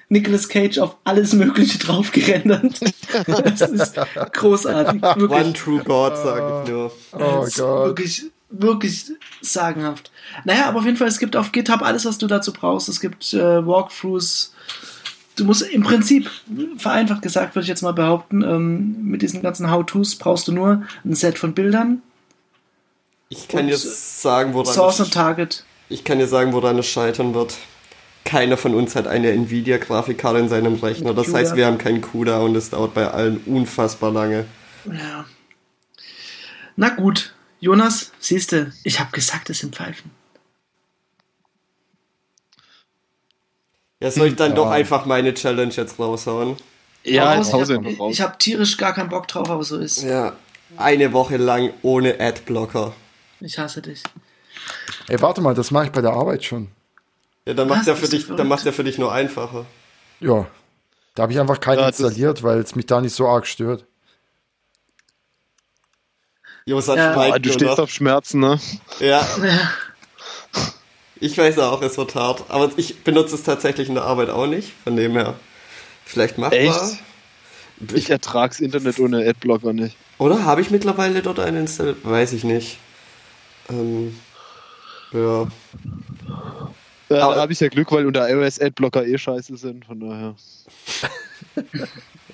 Nicolas 0.09 0.47
Cage 0.47 0.77
auf 0.79 0.95
alles 1.03 1.33
Mögliche 1.33 1.77
draufgerendert. 1.79 2.79
das 3.27 3.61
ist 3.61 3.95
großartig. 4.33 5.03
One 5.03 5.19
Wirklich, 5.29 5.53
True 5.53 5.83
God, 5.83 6.15
sage 6.17 6.61
ich 6.63 6.69
nur. 6.71 6.91
oh 7.13 7.17
Das 7.41 7.47
ist 7.49 7.57
Gott. 7.57 7.85
wirklich, 7.87 8.23
wirklich 8.49 9.05
sagenhaft. 9.41 10.11
Naja, 10.45 10.67
aber 10.67 10.79
auf 10.79 10.85
jeden 10.85 10.97
Fall, 10.97 11.07
es 11.09 11.19
gibt 11.19 11.35
auf 11.35 11.51
GitHub 11.51 11.81
alles, 11.81 12.05
was 12.05 12.17
du 12.17 12.27
dazu 12.27 12.53
brauchst. 12.53 12.87
Es 12.89 12.99
gibt 13.01 13.33
äh, 13.33 13.65
Walkthroughs. 13.65 14.53
Du 15.35 15.43
musst 15.45 15.61
im 15.63 15.83
Prinzip, 15.83 16.29
vereinfacht 16.77 17.21
gesagt, 17.21 17.53
würde 17.55 17.63
ich 17.63 17.69
jetzt 17.69 17.83
mal 17.83 17.91
behaupten, 17.91 18.41
ähm, 18.43 19.03
mit 19.03 19.21
diesen 19.21 19.41
ganzen 19.43 19.69
How-Tos 19.69 20.15
brauchst 20.15 20.47
du 20.47 20.51
nur 20.51 20.83
ein 21.05 21.13
Set 21.13 21.37
von 21.37 21.53
Bildern, 21.53 22.01
Ich 23.29 23.47
kann 23.47 23.67
jetzt 23.67 24.21
sagen, 24.21 24.53
woran 24.53 24.73
Source 24.73 24.99
und 25.01 25.13
Target. 25.13 25.63
ich 25.89 26.03
kann 26.03 26.17
dir 26.17 26.27
sagen, 26.27 26.53
woran 26.53 26.79
es 26.79 26.87
scheitern 26.87 27.33
wird. 27.35 27.53
Keiner 28.27 28.57
von 28.57 28.75
uns 28.75 28.93
hat 28.97 29.07
eine 29.07 29.31
Nvidia-Grafikkarte 29.31 30.39
in 30.39 30.49
seinem 30.49 30.73
Rechner. 30.75 31.13
Das 31.13 31.33
heißt, 31.33 31.55
wir 31.55 31.65
haben 31.65 31.77
keinen 31.77 32.01
CUDA 32.01 32.39
und 32.39 32.57
es 32.57 32.71
dauert 32.71 32.93
bei 32.93 33.07
allen 33.07 33.37
unfassbar 33.45 34.11
lange. 34.11 34.43
Ja. 34.83 35.25
Na 36.75 36.89
gut, 36.89 37.33
Jonas, 37.61 38.11
siehste, 38.19 38.73
ich 38.83 38.99
habe 38.99 39.11
gesagt, 39.11 39.49
es 39.49 39.59
sind 39.59 39.77
Pfeifen. 39.77 40.11
Ja, 44.01 44.11
soll 44.11 44.27
ich 44.27 44.35
dann 44.35 44.49
Ja. 44.51 44.55
doch 44.57 44.69
einfach 44.71 45.05
meine 45.05 45.33
Challenge 45.33 45.71
jetzt 45.73 45.97
raushauen? 45.97 46.57
Ja, 47.05 47.33
Raus, 47.33 47.47
ich 47.47 47.53
habe 47.53 48.31
hab 48.33 48.39
tierisch 48.39 48.75
gar 48.75 48.93
keinen 48.93 49.07
Bock 49.09 49.29
drauf, 49.29 49.49
aber 49.49 49.63
so 49.63 49.77
ist. 49.77 50.03
Ja, 50.03 50.35
eine 50.75 51.13
Woche 51.13 51.37
lang 51.37 51.71
ohne 51.81 52.19
Adblocker. 52.19 52.93
Ich 53.39 53.57
hasse 53.57 53.81
dich. 53.81 54.03
Ey, 55.07 55.21
warte 55.21 55.39
mal, 55.39 55.55
das 55.55 55.71
mache 55.71 55.85
ich 55.85 55.91
bei 55.93 56.01
der 56.01 56.11
Arbeit 56.11 56.43
schon. 56.43 56.67
Ja, 57.47 57.53
dann 57.53 57.67
macht 57.69 57.87
er 57.87 57.95
für 57.95 58.07
du 58.09 58.17
dich, 58.17 58.27
dann 58.27 58.47
macht 58.47 58.65
er 58.65 58.73
für 58.73 58.83
dich 58.83 58.97
nur 58.97 59.13
einfacher. 59.13 59.65
Ja. 60.19 60.47
Da 61.15 61.23
habe 61.23 61.31
ich 61.31 61.39
einfach 61.39 61.59
keinen 61.61 61.79
Ja, 61.79 61.87
das- 61.87 61.99
installiert, 62.01 62.43
weil 62.43 62.59
es 62.59 62.75
mich 62.75 62.85
da 62.87 62.99
nicht 62.99 63.15
so 63.15 63.25
arg 63.27 63.47
stört. 63.47 63.85
Josa 66.65 66.95
Ja. 66.95 67.11
Ah, 67.11 67.13
schweigt 67.13 67.45
du 67.45 67.49
nur 67.49 67.53
stehst 67.53 67.71
noch. 67.71 67.79
auf 67.79 67.89
Schmerzen, 67.91 68.39
ne? 68.41 68.59
Ja, 68.99 69.25
Ja. 69.43 69.71
ich 71.21 71.37
weiß 71.37 71.59
auch, 71.59 71.81
es 71.81 71.97
wird 71.97 72.15
hart. 72.15 72.43
Aber 72.49 72.69
ich 72.75 73.03
benutze 73.03 73.35
es 73.35 73.43
tatsächlich 73.43 73.87
in 73.87 73.95
der 73.95 74.03
Arbeit 74.03 74.29
auch 74.29 74.47
nicht. 74.47 74.73
Von 74.83 74.97
dem 74.97 75.13
her, 75.13 75.35
vielleicht 76.05 76.37
machbar. 76.37 76.59
Echt? 76.59 76.97
Ich 77.93 78.09
ertrag's 78.09 78.59
Internet 78.59 78.99
ohne 78.99 79.25
Adblocker 79.27 79.71
nicht. 79.71 79.95
Oder 80.17 80.43
habe 80.43 80.61
ich 80.61 80.71
mittlerweile 80.71 81.21
dort 81.21 81.39
einen 81.39 81.57
installiert? 81.61 81.97
Weiß 82.03 82.33
ich 82.33 82.43
nicht. 82.43 82.79
Ähm, 83.69 84.19
ja. 85.13 85.47
Aber- 87.09 87.35
da 87.35 87.41
habe 87.41 87.53
ich 87.53 87.59
ja 87.59 87.67
Glück, 87.69 87.91
weil 87.91 88.05
unter 88.05 88.29
iOS 88.29 88.59
Adblocker 88.59 89.05
eh 89.05 89.17
scheiße 89.17 89.55
sind, 89.57 89.85
von 89.85 89.99
daher. 89.99 90.35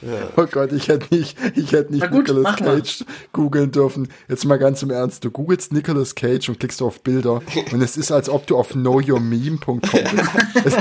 ja. 0.02 0.30
Oh 0.36 0.46
Gott, 0.52 0.72
ich 0.74 0.88
hätte 0.88 1.14
nicht, 1.16 1.38
ich 1.56 1.72
hätte 1.72 1.94
nicht 1.94 2.10
gut, 2.12 2.28
Nicolas. 2.28 2.56
Cage 2.58 3.06
googeln 3.32 3.72
dürfen. 3.72 4.08
Jetzt 4.28 4.46
mal 4.46 4.58
ganz 4.58 4.82
im 4.84 4.90
Ernst. 4.90 5.24
Du 5.24 5.32
googelst 5.32 5.72
Nicolas 5.74 6.16
Cage 6.16 6.50
und 6.50 6.60
klickst 6.60 6.82
auf 6.82 7.02
Bilder 7.02 7.42
und 7.72 7.82
es 7.82 7.96
ist, 7.98 8.12
als 8.12 8.30
ob 8.30 8.46
du 8.48 8.58
auf 8.58 8.70
knowyourmeme.com 8.70 9.80
bist. 10.64 10.78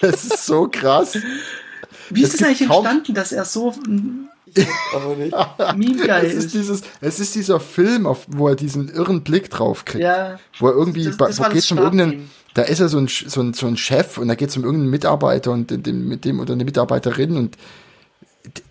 es, 0.00 0.02
es 0.02 0.24
ist 0.24 0.46
so 0.46 0.68
krass. 0.68 1.18
Wie 2.10 2.22
Es 2.22 2.34
ist 2.34 2.40
es 2.40 2.46
eigentlich 2.46 2.62
entstanden, 2.62 3.14
dass 3.14 3.32
er 3.32 3.44
so 3.44 3.74
Es 4.54 6.34
ist 6.34 6.54
dieses, 6.54 6.82
es 7.00 7.20
ist 7.20 7.34
dieser 7.34 7.60
Film, 7.60 8.06
auf, 8.06 8.26
wo 8.28 8.48
er 8.48 8.54
diesen 8.56 8.88
irren 8.88 9.22
Blick 9.22 9.50
drauf 9.50 9.84
kriegt. 9.84 10.02
Ja, 10.04 10.38
Wo 10.58 10.68
er 10.68 10.74
irgendwie, 10.74 11.04
Das- 11.04 11.16
bei- 11.16 11.26
das 11.26 11.38
wo 11.40 11.44
um 11.44 11.50
Startmeme. 11.60 11.82
irgendeinen, 11.82 12.30
da 12.56 12.62
ist 12.62 12.80
er 12.80 12.88
so 12.88 12.98
ein, 12.98 13.06
so 13.08 13.40
ein, 13.42 13.52
so 13.54 13.66
ein 13.66 13.76
Chef 13.76 14.18
und 14.18 14.28
da 14.28 14.34
geht 14.34 14.48
es 14.48 14.56
um 14.56 14.64
irgendeinen 14.64 14.90
Mitarbeiter 14.90 15.50
und 15.52 15.70
den- 15.70 15.82
den, 15.82 16.08
mit 16.08 16.24
dem 16.24 16.40
oder 16.40 16.54
eine 16.54 16.64
Mitarbeiterin 16.64 17.36
und 17.36 17.56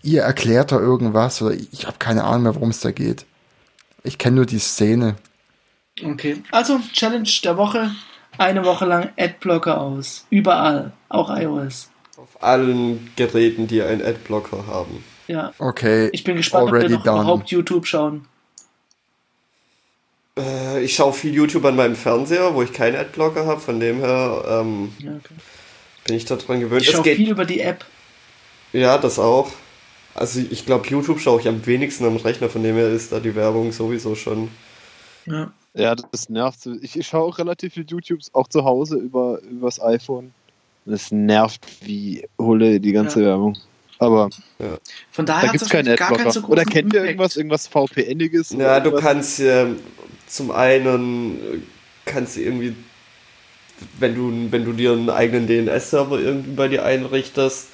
ihr 0.02 0.22
erklärt 0.22 0.72
da 0.72 0.78
irgendwas 0.80 1.40
oder 1.42 1.54
ich 1.54 1.86
habe 1.86 1.96
keine 1.98 2.24
Ahnung 2.24 2.42
mehr, 2.44 2.54
worum 2.54 2.70
es 2.70 2.80
da 2.80 2.90
geht. 2.90 3.24
Ich 4.02 4.18
kenne 4.18 4.36
nur 4.36 4.46
die 4.46 4.58
Szene. 4.58 5.16
okay. 6.04 6.42
Also, 6.52 6.80
Challenge 6.92 7.28
der 7.44 7.56
Woche. 7.56 7.90
Eine 8.38 8.64
Woche 8.64 8.84
lang 8.84 9.10
Adblocker 9.18 9.80
aus. 9.80 10.26
Überall. 10.30 10.92
Auch 11.08 11.30
iOS. 11.30 11.90
Auf 12.18 12.42
allen 12.42 13.10
Geräten, 13.16 13.66
die 13.66 13.82
einen 13.82 14.02
Adblocker 14.04 14.66
haben. 14.66 15.02
Ja. 15.26 15.52
Okay. 15.58 16.10
Ich 16.12 16.22
bin 16.24 16.36
gespannt, 16.36 16.64
ob 16.68 16.72
wir 16.72 16.80
already 16.80 16.94
noch 16.94 17.02
done. 17.04 17.20
überhaupt 17.22 17.50
YouTube 17.50 17.86
schauen. 17.86 18.26
Äh, 20.38 20.82
ich 20.84 20.94
schaue 20.94 21.12
viel 21.12 21.34
YouTube 21.34 21.64
an 21.64 21.76
meinem 21.76 21.96
Fernseher, 21.96 22.54
wo 22.54 22.62
ich 22.62 22.72
keinen 22.72 22.96
Adblocker 22.96 23.46
habe. 23.46 23.60
Von 23.60 23.80
dem 23.80 24.00
her 24.00 24.44
ähm, 24.48 24.92
Ja, 24.98 25.12
okay. 25.12 25.34
bin 26.06 26.16
ich 26.16 26.24
daran 26.24 26.60
gewöhnt. 26.60 26.82
Ich 26.82 26.90
schaue 26.90 27.02
geht. 27.02 27.16
viel 27.16 27.30
über 27.30 27.44
die 27.44 27.60
App. 27.60 27.84
Ja, 28.72 28.98
das 28.98 29.18
auch. 29.18 29.50
Also 30.14 30.40
ich 30.50 30.64
glaube, 30.64 30.88
YouTube 30.88 31.20
schaue 31.20 31.40
ich 31.40 31.48
am 31.48 31.64
wenigsten 31.66 32.04
am 32.06 32.16
Rechner, 32.16 32.48
von 32.48 32.62
dem 32.62 32.76
her 32.76 32.88
ist 32.88 33.12
da 33.12 33.20
die 33.20 33.34
Werbung 33.34 33.72
sowieso 33.72 34.14
schon. 34.14 34.48
Ja. 35.26 35.52
Ja, 35.74 35.94
das 35.94 36.30
nervt. 36.30 36.66
Ich, 36.80 36.98
ich 36.98 37.06
schaue 37.06 37.24
auch 37.24 37.38
relativ 37.38 37.74
viel 37.74 37.84
YouTubes, 37.86 38.30
auch 38.34 38.48
zu 38.48 38.64
Hause 38.64 38.96
über 38.96 39.40
übers 39.42 39.78
iPhone. 39.82 40.32
Das 40.86 41.10
nervt 41.10 41.66
wie 41.82 42.26
Hulle 42.38 42.80
die 42.80 42.92
ganze 42.92 43.20
Ja. 43.20 43.26
Werbung. 43.26 43.58
Aber 43.98 44.30
Von 45.10 45.26
daher 45.26 45.40
da 45.42 45.46
hat 45.48 45.52
gibt 45.52 45.62
es 45.62 45.68
keinen 45.68 45.96
gar 45.96 45.96
keinen 45.96 46.26
Adblocker. 46.28 46.30
so 46.32 46.46
Oder 46.48 46.64
kennt 46.64 46.94
ihr 46.94 47.04
irgendwas, 47.04 47.36
irgendwas 47.36 47.66
VPNiges? 47.66 48.50
Ja, 48.50 48.78
du 48.80 48.90
irgendwas? 48.90 49.02
kannst 49.04 49.40
ähm, 49.40 49.80
zum 50.26 50.50
einen 50.50 51.36
äh, 51.36 51.58
kannst 52.04 52.36
du 52.36 52.40
irgendwie, 52.40 52.74
wenn 53.98 54.14
du, 54.14 54.52
wenn 54.52 54.64
du 54.64 54.72
dir 54.72 54.92
einen 54.92 55.10
eigenen 55.10 55.46
DNS-Server 55.46 56.18
irgendwie 56.18 56.52
bei 56.52 56.68
dir 56.68 56.84
einrichtest, 56.84 57.68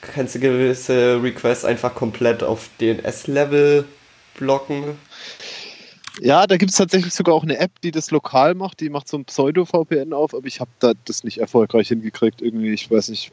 kannst 0.00 0.34
du 0.34 0.40
gewisse 0.40 1.22
Requests 1.22 1.64
einfach 1.64 1.94
komplett 1.94 2.42
auf 2.42 2.68
DNS-Level 2.80 3.84
blocken. 4.36 4.96
Ja, 6.20 6.46
da 6.46 6.56
gibt 6.58 6.70
es 6.72 6.76
tatsächlich 6.76 7.14
sogar 7.14 7.34
auch 7.34 7.42
eine 7.42 7.56
App, 7.58 7.70
die 7.82 7.90
das 7.90 8.10
lokal 8.10 8.54
macht. 8.54 8.80
Die 8.80 8.90
macht 8.90 9.08
so 9.08 9.16
ein 9.16 9.24
Pseudo-VPN 9.24 10.12
auf, 10.12 10.34
aber 10.34 10.46
ich 10.46 10.60
habe 10.60 10.70
da 10.78 10.92
das 11.06 11.24
nicht 11.24 11.38
erfolgreich 11.38 11.88
hingekriegt. 11.88 12.42
Irgendwie, 12.42 12.72
ich 12.72 12.90
weiß 12.90 13.08
nicht. 13.08 13.32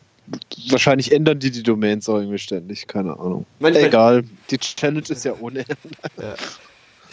Wahrscheinlich 0.70 1.12
ändern 1.12 1.40
die 1.40 1.50
die 1.52 1.64
Domains 1.64 2.08
auch 2.08 2.18
irgendwie 2.18 2.38
ständig. 2.38 2.88
Keine 2.88 3.20
Ahnung. 3.20 3.46
Manchmal- 3.60 3.84
Egal. 3.86 4.24
Die 4.52 4.60
Challenge 4.60 5.04
ist 5.10 5.26
ja 5.26 5.34
ohne. 5.40 5.66
Ja. 6.22 6.36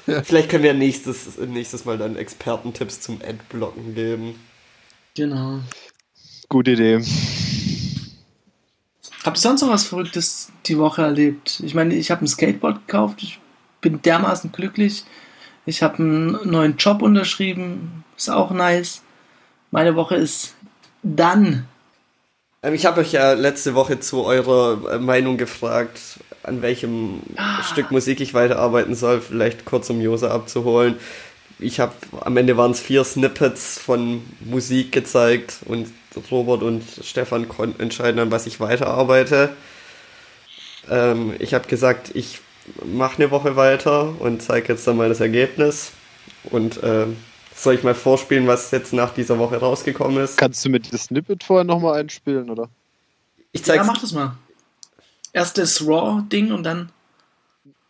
Vielleicht 0.24 0.50
können 0.50 0.62
wir 0.62 0.74
nächstes, 0.74 1.36
nächstes 1.38 1.84
Mal 1.84 1.98
dann 1.98 2.16
Expertentipps 2.16 3.00
zum 3.00 3.20
Adblocken 3.26 3.94
geben. 3.94 4.38
Genau. 5.14 5.60
Gute 6.48 6.72
Idee. 6.72 7.02
Habt 9.24 9.38
ihr 9.38 9.40
sonst 9.40 9.62
noch 9.62 9.70
was 9.70 9.84
Verrücktes 9.84 10.52
die 10.66 10.78
Woche 10.78 11.02
erlebt? 11.02 11.60
Ich 11.64 11.74
meine, 11.74 11.94
ich 11.94 12.12
habe 12.12 12.24
ein 12.24 12.28
Skateboard 12.28 12.86
gekauft, 12.86 13.22
ich 13.22 13.40
bin 13.80 14.00
dermaßen 14.00 14.52
glücklich. 14.52 15.04
Ich 15.64 15.82
habe 15.82 15.98
einen 15.98 16.48
neuen 16.48 16.76
Job 16.76 17.02
unterschrieben, 17.02 18.04
ist 18.16 18.30
auch 18.30 18.52
nice. 18.52 19.02
Meine 19.72 19.96
Woche 19.96 20.14
ist 20.14 20.54
dann. 21.02 21.66
Ähm, 22.62 22.74
Ich 22.74 22.86
habe 22.86 23.00
euch 23.00 23.10
ja 23.10 23.32
letzte 23.32 23.74
Woche 23.74 23.98
zu 23.98 24.22
eurer 24.22 25.00
Meinung 25.00 25.36
gefragt, 25.36 26.20
an 26.46 26.62
welchem 26.62 27.20
Stück 27.62 27.90
Musik 27.90 28.20
ich 28.20 28.34
weiterarbeiten 28.34 28.94
soll, 28.94 29.20
vielleicht 29.20 29.64
kurz 29.64 29.90
um 29.90 30.00
Josa 30.00 30.30
abzuholen. 30.30 30.96
Ich 31.58 31.80
habe 31.80 31.94
am 32.20 32.36
Ende 32.36 32.56
waren 32.56 32.70
es 32.70 32.80
vier 32.80 33.02
Snippets 33.04 33.78
von 33.78 34.22
Musik 34.40 34.92
gezeigt 34.92 35.60
und 35.64 35.88
Robert 36.30 36.62
und 36.62 36.82
Stefan 37.02 37.48
konnten 37.48 37.80
entscheiden, 37.82 38.20
an 38.20 38.30
was 38.30 38.46
ich 38.46 38.60
weiterarbeite. 38.60 39.50
Ähm, 40.90 41.34
ich 41.38 41.54
habe 41.54 41.66
gesagt, 41.66 42.10
ich 42.14 42.40
mache 42.84 43.16
eine 43.22 43.30
Woche 43.30 43.56
weiter 43.56 44.14
und 44.18 44.42
zeige 44.42 44.72
jetzt 44.72 44.86
dann 44.86 44.96
mal 44.96 45.08
das 45.08 45.20
Ergebnis. 45.20 45.92
Und 46.44 46.80
ähm, 46.82 47.16
soll 47.54 47.74
ich 47.74 47.82
mal 47.82 47.94
vorspielen, 47.94 48.46
was 48.46 48.70
jetzt 48.70 48.92
nach 48.92 49.14
dieser 49.14 49.38
Woche 49.38 49.56
rausgekommen 49.56 50.22
ist? 50.22 50.36
Kannst 50.36 50.64
du 50.64 50.68
mir 50.68 50.80
das 50.80 51.04
Snippet 51.04 51.42
vorher 51.42 51.64
nochmal 51.64 52.00
einspielen, 52.00 52.50
oder? 52.50 52.68
Ich 53.52 53.60
Ja, 53.60 53.74
zeig's 53.74 53.86
mach 53.86 53.98
das 53.98 54.12
mal. 54.12 54.36
Erst 55.36 55.58
das 55.58 55.86
Raw-Ding 55.86 56.50
und 56.50 56.62
dann. 56.62 56.88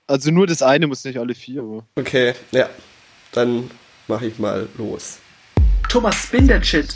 Also 0.08 0.32
nur 0.32 0.48
das 0.48 0.62
eine, 0.62 0.88
muss 0.88 1.04
nicht 1.04 1.16
alle 1.16 1.32
vier. 1.32 1.62
Aber. 1.62 1.84
Okay, 1.94 2.34
ja. 2.50 2.68
Dann 3.30 3.70
mache 4.08 4.26
ich 4.26 4.36
mal 4.40 4.68
los. 4.76 5.18
Thomas, 5.88 6.24
spin 6.24 6.48
that 6.48 6.66
shit. 6.66 6.92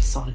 Sorry. 0.00 0.34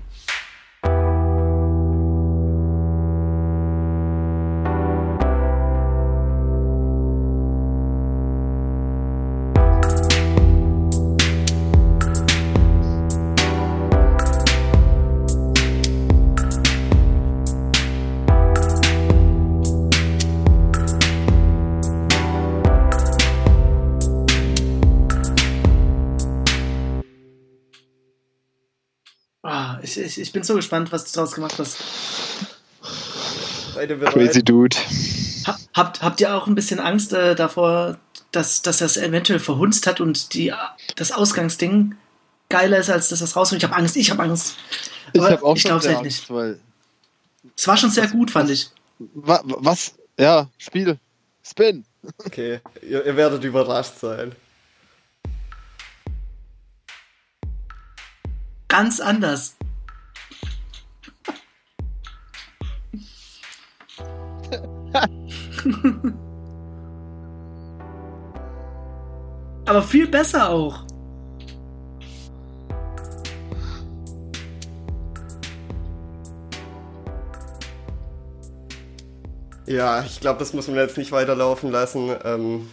Ich, 30.09 30.17
ich, 30.17 30.21
ich 30.21 30.31
bin 30.31 30.43
so 30.43 30.55
gespannt, 30.55 30.91
was 30.91 31.05
du 31.05 31.11
daraus 31.13 31.33
gemacht 31.33 31.55
hast. 31.57 31.77
Seid 33.73 33.89
ihr 33.89 33.97
bereit? 33.97 34.13
Crazy 34.13 34.43
Dude. 34.43 34.75
Ha, 35.45 35.57
habt, 35.73 36.01
habt 36.01 36.21
ihr 36.21 36.35
auch 36.35 36.47
ein 36.47 36.55
bisschen 36.55 36.79
Angst 36.79 37.13
äh, 37.13 37.35
davor, 37.35 37.97
dass, 38.31 38.61
dass 38.61 38.79
das 38.79 38.97
eventuell 38.97 39.39
verhunzt 39.39 39.87
hat 39.87 40.01
und 40.01 40.33
die, 40.33 40.53
das 40.95 41.11
Ausgangsding 41.11 41.95
geiler 42.49 42.79
ist, 42.79 42.89
als 42.89 43.09
dass 43.09 43.19
das 43.19 43.35
rauskommt? 43.35 43.63
Ich 43.63 43.69
habe 43.69 43.79
Angst, 43.79 43.95
ich 43.95 44.11
habe 44.11 44.23
Angst. 44.23 44.55
Ich 45.13 45.21
Aber 45.21 45.31
habe 45.31 45.43
auch 45.43 45.55
ich 45.55 45.61
schon 45.61 45.79
sehr 45.79 45.95
halt 45.95 46.05
Angst, 46.05 46.21
nicht. 46.21 46.29
weil. 46.31 46.59
Es 47.55 47.67
war 47.67 47.77
schon 47.77 47.89
sehr 47.89 48.07
gut, 48.07 48.31
fand 48.31 48.49
ich. 48.49 48.69
Wa 49.13 49.41
was? 49.43 49.93
Ja, 50.19 50.49
Spiel. 50.57 50.97
Spin. 51.41 51.85
Okay, 52.25 52.59
ihr, 52.81 53.05
ihr 53.05 53.15
werdet 53.15 53.43
überrascht 53.43 53.97
sein. 53.99 54.33
Ganz 58.67 58.99
anders. 58.99 59.55
Aber 69.65 69.83
viel 69.83 70.07
besser 70.07 70.49
auch. 70.49 70.85
Ja, 79.67 80.03
ich 80.03 80.19
glaube, 80.19 80.39
das 80.39 80.53
muss 80.53 80.67
man 80.67 80.77
jetzt 80.77 80.97
nicht 80.97 81.11
weiterlaufen 81.11 81.71
lassen. 81.71 82.09
Ähm, 82.25 82.69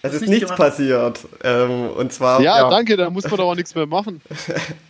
es 0.00 0.14
ist 0.14 0.22
nicht 0.22 0.30
nichts 0.30 0.44
gemacht? 0.46 0.58
passiert. 0.58 1.20
Ähm, 1.44 1.90
und 1.90 2.10
zwar. 2.12 2.40
Ja, 2.40 2.60
ja. 2.60 2.70
danke, 2.70 2.96
da 2.96 3.10
muss 3.10 3.24
man 3.24 3.36
doch 3.36 3.50
auch 3.50 3.54
nichts 3.54 3.74
mehr 3.74 3.86
machen. 3.86 4.22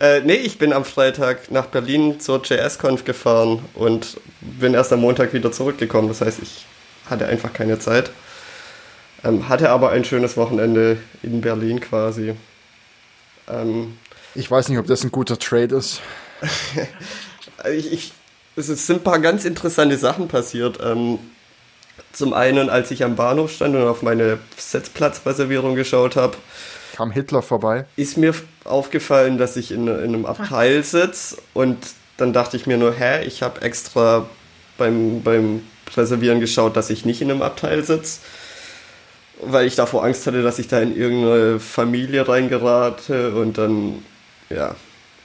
Äh, 0.00 0.20
nee, 0.22 0.34
ich 0.34 0.56
bin 0.56 0.72
am 0.72 0.84
Freitag 0.86 1.50
nach 1.50 1.66
Berlin 1.66 2.20
zur 2.20 2.42
JS-Conf 2.42 3.04
gefahren 3.04 3.62
und 3.74 4.18
bin 4.40 4.72
erst 4.72 4.92
am 4.92 5.00
Montag 5.00 5.34
wieder 5.34 5.52
zurückgekommen. 5.52 6.08
Das 6.08 6.22
heißt, 6.22 6.40
ich 6.42 6.64
hatte 7.08 7.26
einfach 7.26 7.52
keine 7.52 7.78
Zeit. 7.78 8.10
Ähm, 9.22 9.50
hatte 9.50 9.68
aber 9.68 9.90
ein 9.90 10.04
schönes 10.04 10.38
Wochenende 10.38 10.96
in 11.22 11.42
Berlin 11.42 11.80
quasi. 11.80 12.34
Ähm, 13.46 13.98
Ich 14.34 14.50
weiß 14.50 14.70
nicht, 14.70 14.78
ob 14.78 14.86
das 14.86 15.04
ein 15.04 15.12
guter 15.12 15.38
Trade 15.38 15.76
ist. 15.76 16.00
ich, 17.70 17.92
ich, 17.92 18.12
es 18.56 18.68
sind 18.86 19.00
ein 19.00 19.04
paar 19.04 19.18
ganz 19.18 19.44
interessante 19.44 19.98
Sachen 19.98 20.28
passiert. 20.28 20.78
Ähm, 20.82 21.18
zum 22.12 22.32
einen, 22.32 22.70
als 22.70 22.90
ich 22.90 23.04
am 23.04 23.16
Bahnhof 23.16 23.52
stand 23.52 23.76
und 23.76 23.82
auf 23.86 24.00
meine 24.00 24.38
Sitzplatzreservierung 24.56 25.74
geschaut 25.74 26.16
habe, 26.16 26.38
Kam 27.00 27.12
Hitler 27.12 27.40
vorbei. 27.40 27.86
ist 27.96 28.18
mir 28.18 28.34
aufgefallen, 28.64 29.38
dass 29.38 29.56
ich 29.56 29.72
in, 29.72 29.88
in 29.88 30.14
einem 30.14 30.26
Abteil 30.26 30.84
sitze 30.84 31.38
und 31.54 31.78
dann 32.18 32.34
dachte 32.34 32.58
ich 32.58 32.66
mir 32.66 32.76
nur, 32.76 32.92
hä, 32.92 33.24
ich 33.24 33.42
habe 33.42 33.62
extra 33.62 34.26
beim, 34.76 35.22
beim 35.22 35.62
Reservieren 35.96 36.40
geschaut, 36.40 36.76
dass 36.76 36.90
ich 36.90 37.06
nicht 37.06 37.22
in 37.22 37.30
einem 37.30 37.40
Abteil 37.40 37.84
sitze, 37.84 38.20
weil 39.42 39.66
ich 39.66 39.76
davor 39.76 40.04
Angst 40.04 40.26
hatte, 40.26 40.42
dass 40.42 40.58
ich 40.58 40.68
da 40.68 40.78
in 40.78 40.94
irgendeine 40.94 41.58
Familie 41.58 42.28
reingerate 42.28 43.32
und 43.32 43.56
dann, 43.56 44.04
ja, 44.50 44.76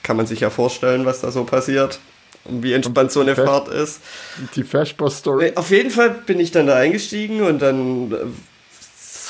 kann 0.01 0.15
man 0.15 0.27
sich 0.27 0.39
ja 0.39 0.49
vorstellen, 0.49 1.05
was 1.05 1.19
da 1.19 1.31
so 1.31 1.43
passiert 1.43 1.99
und 2.45 2.63
wie 2.63 2.71
entspannt 2.71 3.11
so 3.11 3.19
eine. 3.19 3.35
Fahrt 3.35 3.67
ist. 3.67 3.99
Die 4.55 4.63
Fashboss-Story. 4.63 5.51
Auf 5.55 5.71
jeden 5.71 5.89
Fall 5.89 6.21
bin 6.25 6.39
ich 6.39 6.51
dann 6.51 6.67
da 6.67 6.75
eingestiegen 6.75 7.41
und 7.41 7.61
dann 7.61 8.13
äh, 8.13 8.15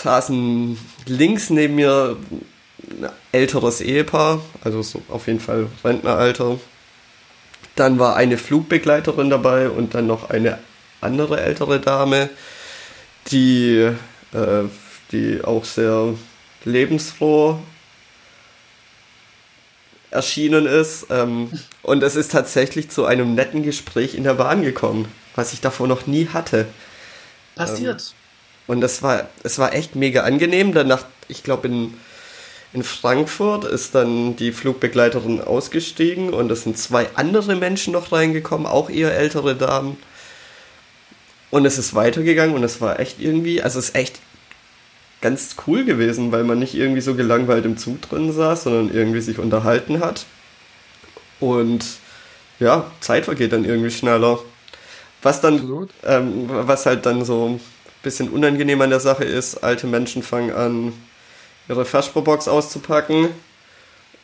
saßen 0.02 0.78
links 1.06 1.50
neben 1.50 1.76
mir 1.76 2.18
ein 2.80 3.10
älteres 3.32 3.82
Ehepaar, 3.82 4.42
also 4.64 4.82
so 4.82 5.02
auf 5.10 5.28
jeden 5.28 5.40
Fall 5.40 5.68
Rentneralter. 5.84 6.60
Dann 7.76 8.00
war 8.00 8.16
eine 8.16 8.38
Flugbegleiterin 8.38 9.30
dabei 9.30 9.70
und 9.70 9.96
dann 9.96 10.08
noch 10.08 10.30
eine 10.30 10.60
andere 11.02 11.42
ältere 11.42 11.80
Dame, 11.80 12.30
die, 13.28 13.92
äh, 14.34 14.64
die 15.12 15.44
auch 15.44 15.66
sehr 15.66 16.14
lebensfroh 16.64 17.60
erschienen 20.12 20.66
ist. 20.66 21.08
Ähm, 21.10 21.52
und 21.82 22.04
es 22.04 22.16
ist 22.16 22.32
tatsächlich 22.32 22.90
zu 22.90 23.06
einem 23.06 23.36
netten 23.36 23.64
Gespräch 23.64 24.16
in 24.16 24.24
der 24.24 24.36
Bahn 24.36 24.62
gekommen, 24.62 25.08
was 25.36 25.54
ich 25.54 25.62
davor 25.62 25.88
noch 25.88 26.08
nie 26.08 26.30
hatte. 26.30 26.68
Passiert. 27.56 28.14
Und 28.68 28.82
das 28.82 29.04
war, 29.04 29.30
es 29.44 29.60
war 29.60 29.74
echt 29.74 29.96
mega 29.96 30.24
angenehm. 30.24 30.74
Danach, 30.74 31.06
ich 31.28 31.44
glaube, 31.44 31.68
in, 31.68 31.94
in 32.74 32.84
Frankfurt 32.84 33.64
ist 33.64 33.96
dann 33.96 34.36
die 34.36 34.52
Flugbegleiterin 34.52 35.42
ausgestiegen 35.42 36.34
und 36.34 36.52
es 36.52 36.64
sind 36.64 36.78
zwei 36.78 37.08
andere 37.16 37.56
Menschen 37.56 37.94
noch 37.94 38.12
reingekommen, 38.12 38.66
auch 38.66 38.90
eher 38.90 39.16
ältere 39.16 39.56
Damen. 39.56 39.98
Und 41.52 41.66
es 41.66 41.78
ist 41.78 41.94
weitergegangen 41.94 42.56
und 42.56 42.64
es 42.64 42.82
war 42.82 43.00
echt 43.00 43.22
irgendwie, 43.22 43.62
also 43.62 43.80
es 43.80 43.90
ist 43.90 43.96
echt 43.96 44.20
ganz 45.22 45.56
cool 45.68 45.86
gewesen, 45.86 46.32
weil 46.32 46.44
man 46.44 46.60
nicht 46.60 46.76
irgendwie 46.76 47.02
so 47.02 47.16
gelangweilt 47.16 47.66
im 47.66 47.78
Zug 47.78 48.02
drin 48.02 48.34
saß, 48.34 48.64
sondern 48.64 48.94
irgendwie 48.94 49.22
sich 49.22 49.40
unterhalten 49.40 50.00
hat. 50.00 50.26
Und 51.40 51.86
ja, 52.60 52.92
Zeit 53.00 53.26
vergeht 53.26 53.54
dann 53.54 53.66
irgendwie 53.66 53.92
schneller. 53.92 54.40
Was 55.22 55.42
dann, 55.42 55.88
ähm, 56.06 56.46
was 56.48 56.86
halt 56.86 57.06
dann 57.06 57.26
so 57.26 57.60
bisschen 58.06 58.30
unangenehm 58.30 58.80
an 58.82 58.90
der 58.90 59.02
Sache 59.02 59.26
ist, 59.26 59.64
alte 59.64 59.88
Menschen 59.88 60.24
fangen 60.24 60.54
an, 60.54 60.94
ihre 61.68 61.84
Vesperbox 61.84 62.48
auszupacken 62.48 63.30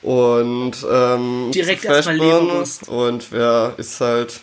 und 0.01 0.73
ähm, 0.89 1.51
Direkt 1.51 1.83
erstmal 1.83 2.17
vespern. 2.17 2.45
Leberwurst. 2.45 2.87
Und 2.87 3.31
ja, 3.31 3.73
ist 3.77 3.99
halt. 3.99 4.39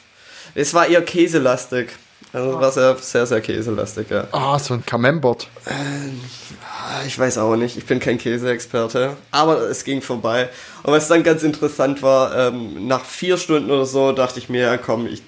Es 0.55 0.74
war 0.74 0.86
eher 0.86 1.03
käselastig. 1.03 1.91
Also 2.32 2.51
es 2.51 2.61
war 2.61 2.72
sehr, 2.72 2.97
sehr, 2.97 3.26
sehr 3.26 3.41
käselastig, 3.41 4.11
ja. 4.11 4.26
Ah, 4.32 4.59
so 4.59 4.74
ein 4.74 4.84
Camembert. 4.84 5.49
Ich 7.07 7.18
weiß 7.18 7.39
auch 7.39 7.57
nicht, 7.57 7.78
ich 7.78 7.86
bin 7.86 8.01
kein 8.01 8.18
Käseexperte, 8.18 9.16
aber 9.30 9.62
es 9.62 9.84
ging 9.84 10.03
vorbei. 10.03 10.51
Und 10.82 10.93
was 10.93 11.09
dann 11.09 11.22
ganz 11.22 11.43
interessant 11.43 12.03
war, 12.03 12.36
ähm, 12.36 12.86
nach 12.86 13.05
vier 13.05 13.39
Stunden 13.39 13.70
oder 13.70 13.86
so 13.86 14.12
dachte 14.12 14.39
ich 14.39 14.49
mir, 14.49 14.62
ja 14.62 14.76
komm, 14.76 15.07
ich, 15.07 15.22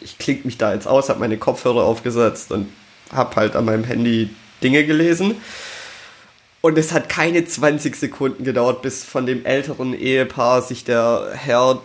ich 0.00 0.18
klinge 0.18 0.40
mich 0.44 0.58
da 0.58 0.74
jetzt 0.74 0.86
aus, 0.86 1.08
habe 1.08 1.20
meine 1.20 1.38
Kopfhörer 1.38 1.84
aufgesetzt 1.84 2.52
und 2.52 2.68
habe 3.12 3.36
halt 3.36 3.56
an 3.56 3.64
meinem 3.64 3.84
Handy 3.84 4.30
Dinge 4.62 4.84
gelesen. 4.84 5.36
Und 6.60 6.78
es 6.78 6.92
hat 6.92 7.08
keine 7.08 7.44
20 7.44 7.94
Sekunden 7.94 8.42
gedauert, 8.42 8.82
bis 8.82 9.04
von 9.04 9.26
dem 9.26 9.44
älteren 9.44 9.94
Ehepaar 9.94 10.62
sich 10.62 10.84
der 10.84 11.30
Herr 11.34 11.80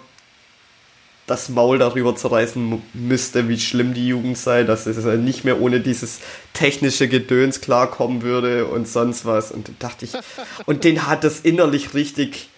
das 1.27 1.49
Maul 1.49 1.77
darüber 1.77 2.15
zerreißen 2.15 2.81
müsste, 2.93 3.47
wie 3.47 3.59
schlimm 3.59 3.93
die 3.93 4.07
Jugend 4.07 4.37
sei, 4.37 4.63
dass 4.63 4.85
es 4.85 5.05
nicht 5.19 5.45
mehr 5.45 5.61
ohne 5.61 5.79
dieses 5.79 6.19
technische 6.53 7.07
Gedöns 7.07 7.61
klarkommen 7.61 8.21
würde 8.21 8.65
und 8.65 8.87
sonst 8.87 9.25
was. 9.25 9.51
Und 9.51 9.71
dachte 9.79 10.05
ich, 10.05 10.11
und 10.65 10.83
den 10.83 11.07
hat 11.07 11.23
das 11.23 11.39
innerlich 11.39 11.93
richtig 11.93 12.49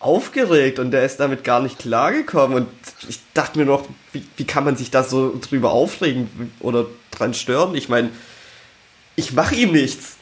aufgeregt 0.00 0.78
und 0.78 0.90
der 0.90 1.04
ist 1.04 1.18
damit 1.20 1.42
gar 1.42 1.60
nicht 1.60 1.78
klargekommen. 1.78 2.56
Und 2.56 2.68
ich 3.08 3.20
dachte 3.34 3.58
mir 3.58 3.64
noch, 3.64 3.88
wie, 4.12 4.24
wie 4.36 4.44
kann 4.44 4.64
man 4.64 4.76
sich 4.76 4.90
da 4.90 5.02
so 5.02 5.38
drüber 5.40 5.72
aufregen 5.72 6.52
oder 6.60 6.86
dran 7.18 7.34
stören? 7.34 7.74
Ich 7.74 7.88
meine, 7.88 8.10
ich 9.16 9.32
mache 9.32 9.54
ihm 9.54 9.72
nichts. 9.72 10.16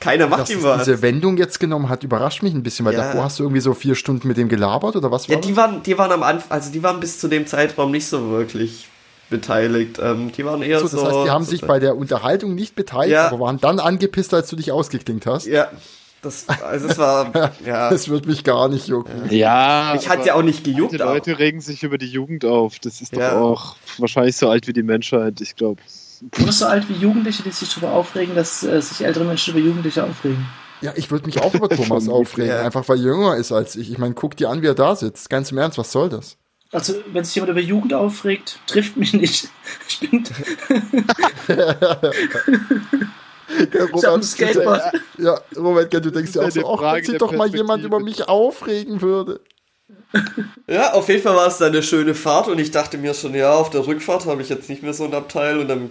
Keiner 0.00 0.26
macht 0.26 0.40
Dass 0.42 0.50
ihm 0.50 0.62
was. 0.64 0.84
diese 0.84 1.00
Wendung 1.00 1.36
jetzt 1.36 1.60
genommen 1.60 1.88
hat, 1.88 2.02
überrascht 2.02 2.42
mich 2.42 2.52
ein 2.54 2.64
bisschen, 2.64 2.84
weil 2.84 2.94
Ja. 2.94 3.04
davor 3.06 3.24
hast 3.24 3.38
du 3.38 3.44
irgendwie 3.44 3.60
so 3.60 3.72
vier 3.72 3.94
Stunden 3.94 4.26
mit 4.26 4.36
dem 4.36 4.48
gelabert 4.48 4.96
oder 4.96 5.12
was 5.12 5.28
war 5.28 5.36
Ja, 5.36 5.40
die 5.40 5.56
waren, 5.56 5.82
die 5.84 5.96
waren 5.96 6.10
am 6.10 6.24
Anfang, 6.24 6.50
also 6.50 6.72
die 6.72 6.82
waren 6.82 6.98
bis 6.98 7.20
zu 7.20 7.28
dem 7.28 7.46
Zeitraum 7.46 7.92
nicht 7.92 8.06
so 8.06 8.30
wirklich 8.30 8.88
beteiligt. 9.30 10.00
Ähm, 10.02 10.32
die 10.32 10.44
waren 10.44 10.60
eher 10.60 10.80
das? 10.80 10.90
so. 10.90 10.98
So, 10.98 11.04
das 11.04 11.14
heißt, 11.14 11.26
die 11.26 11.30
haben 11.30 11.44
so, 11.44 11.50
sich 11.52 11.60
bei 11.60 11.78
der 11.78 11.96
Unterhaltung 11.96 12.54
nicht 12.56 12.74
beteiligt, 12.74 13.12
Ja. 13.14 13.28
aber 13.28 13.38
waren 13.40 13.60
dann 13.60 13.78
angepisst, 13.78 14.34
als 14.34 14.48
du 14.48 14.56
dich 14.56 14.72
ausgeklinkt 14.72 15.24
hast. 15.24 15.46
Ja, 15.46 15.68
das, 16.20 16.46
also 16.48 16.88
es 16.88 16.98
war, 16.98 17.30
ja. 17.64 17.88
Das 17.88 18.08
wird 18.08 18.26
mich 18.26 18.42
gar 18.42 18.68
nicht 18.68 18.88
jucken. 18.88 19.30
Ja. 19.30 19.92
Mich 19.94 20.08
hat 20.08 20.18
aber 20.18 20.26
ja 20.26 20.34
auch 20.34 20.42
nicht 20.42 20.66
Die 20.66 20.72
gejuckt. 20.72 21.00
aber- 21.00 21.14
Leute 21.14 21.38
regen 21.38 21.60
sich 21.60 21.84
über 21.84 21.96
die 21.96 22.06
Jugend 22.08 22.44
auf. 22.44 22.80
Das 22.80 23.00
ist 23.00 23.14
Ja. 23.14 23.30
doch 23.34 23.40
auch 23.40 23.76
wahrscheinlich 23.98 24.36
so 24.36 24.48
alt 24.48 24.66
wie 24.66 24.72
die 24.72 24.82
Menschheit, 24.82 25.40
ich 25.40 25.54
glaube. 25.54 25.80
Du 26.30 26.46
bist 26.46 26.60
so 26.60 26.66
alt 26.66 26.88
wie 26.88 26.94
Jugendliche, 26.94 27.42
die 27.42 27.50
sich 27.50 27.68
darüber 27.70 27.92
aufregen, 27.92 28.34
dass 28.36 28.62
äh, 28.62 28.80
sich 28.80 29.04
ältere 29.04 29.24
Menschen 29.24 29.54
über 29.54 29.64
Jugendliche 29.64 30.04
aufregen. 30.04 30.46
Ja, 30.80 30.92
ich 30.94 31.10
würde 31.10 31.26
mich 31.26 31.40
auch 31.40 31.52
über 31.54 31.68
Thomas 31.76 32.08
aufregen, 32.08 32.50
Ja. 32.50 32.62
einfach 32.62 32.88
weil 32.88 32.98
er 32.98 33.04
jünger 33.04 33.36
ist 33.36 33.50
als 33.52 33.74
ich. 33.76 33.90
Ich 33.90 33.98
meine, 33.98 34.14
guck 34.14 34.36
dir 34.36 34.48
an, 34.50 34.62
wie 34.62 34.66
er 34.68 34.74
da 34.74 34.94
sitzt. 34.94 35.30
Ganz 35.30 35.50
im 35.50 35.58
Ernst, 35.58 35.78
was 35.78 35.90
soll 35.90 36.08
das? 36.08 36.36
Also, 36.70 36.94
wenn 37.12 37.24
sich 37.24 37.34
jemand 37.34 37.50
über 37.50 37.60
Jugend 37.60 37.92
aufregt, 37.92 38.58
trifft 38.66 38.96
mich 38.96 39.12
nicht. 39.12 39.48
Ich 39.88 40.00
bin 40.00 40.24
Ja, 41.48 41.76
ich 43.94 44.04
hab 44.04 44.14
ein 44.14 44.22
Skateboard. 44.22 44.80
Ja, 45.18 45.40
Robert, 45.56 45.92
du 45.92 46.10
denkst 46.10 46.34
ja 46.34 46.42
auch 46.42 46.50
so, 46.50 46.74
ach, 46.78 46.94
wenn 46.94 47.04
sich 47.04 47.18
doch 47.18 47.32
mal 47.32 47.48
jemand 47.54 47.84
über 47.84 48.00
mich 48.00 48.28
aufregen 48.28 49.02
würde. 49.02 49.40
Ja, 50.66 50.92
auf 50.92 51.08
jeden 51.08 51.22
Fall 51.22 51.36
war 51.36 51.46
es 51.48 51.58
dann 51.58 51.68
eine 51.72 51.82
schöne 51.82 52.14
Fahrt 52.14 52.48
und 52.48 52.58
ich 52.58 52.70
dachte 52.70 52.96
mir 52.98 53.12
schon, 53.14 53.34
ja, 53.34 53.52
auf 53.54 53.70
der 53.70 53.86
Rückfahrt 53.86 54.26
habe 54.26 54.40
ich 54.42 54.48
jetzt 54.48 54.68
nicht 54.68 54.82
mehr 54.82 54.94
so 54.94 55.04
ein 55.04 55.14
Abteil 55.14 55.58
und 55.58 55.68
dann 55.68 55.90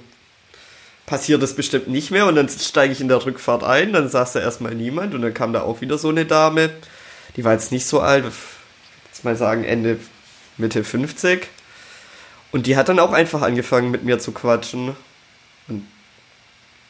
passiert 1.12 1.44
das 1.44 1.56
bestimmt 1.56 1.90
nicht 1.90 2.10
mehr. 2.10 2.26
Und 2.26 2.36
dann 2.36 2.48
steige 2.48 2.94
ich 2.94 3.02
in 3.02 3.10
der 3.10 3.26
Rückfahrt 3.26 3.66
ein, 3.66 3.92
dann 3.92 4.08
saß 4.08 4.32
da 4.32 4.40
erstmal 4.40 4.74
niemand. 4.74 5.14
Und 5.14 5.22
dann 5.22 5.34
kam 5.34 5.52
da 5.52 5.62
auch 5.64 5.82
wieder 5.82 5.98
so 5.98 6.08
eine 6.08 6.26
Dame, 6.26 6.70
die 7.36 7.44
war 7.44 7.52
jetzt 7.52 7.74
nicht 7.74 7.86
so 7.86 8.00
alt, 8.00 8.24
jetzt 9.12 9.26
mal 9.26 9.36
sagen 9.36 9.66
Ende, 9.66 10.00
Mitte 10.56 10.86
50 10.86 11.48
und 12.54 12.66
die 12.66 12.78
hat 12.78 12.88
dann 12.88 13.00
auch 13.00 13.12
einfach 13.12 13.42
angefangen 13.42 13.92
mit 13.92 14.06
mir 14.06 14.20
zu 14.20 14.32
quatschen. 14.32 14.96
Ja, 15.68 15.76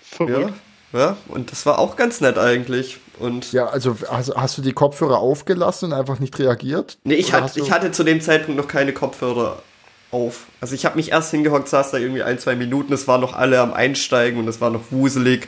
Verrückt. 0.04 0.54
ja, 0.94 1.18
und 1.28 1.52
das 1.52 1.66
war 1.66 1.80
auch 1.80 1.96
ganz 1.96 2.22
nett 2.22 2.38
eigentlich. 2.38 3.00
Und 3.18 3.52
Ja, 3.54 3.68
also 3.68 3.98
hast, 4.08 4.36
hast 4.36 4.56
du 4.56 4.62
die 4.62 4.74
Kopfhörer 4.74 5.18
aufgelassen 5.18 5.92
und 5.92 5.98
einfach 5.98 6.20
nicht 6.20 6.38
reagiert? 6.38 7.00
Nee, 7.04 7.16
ich, 7.16 7.34
hat, 7.34 7.58
ich 7.58 7.72
hatte 7.72 7.92
zu 7.92 8.04
dem 8.04 8.22
Zeitpunkt 8.22 8.60
noch 8.60 8.68
keine 8.68 8.94
Kopfhörer 8.94 9.64
auf. 10.12 10.48
Also 10.60 10.76
ich 10.76 10.86
habe 10.86 10.98
mich 10.98 11.12
erst 11.12 11.32
hingehockt, 11.32 11.68
saß 11.68 11.92
da 11.92 11.98
irgendwie 11.98 12.24
ein, 12.24 12.40
zwei 12.40 12.56
Minuten, 12.56 12.94
es 12.94 13.08
waren 13.08 13.22
noch 13.22 13.34
alle 13.34 13.60
am 13.60 13.74
Einsteigen 13.74 14.40
und 14.40 14.48
es 14.48 14.62
war 14.62 14.70
noch 14.70 14.84
wuselig. 14.92 15.48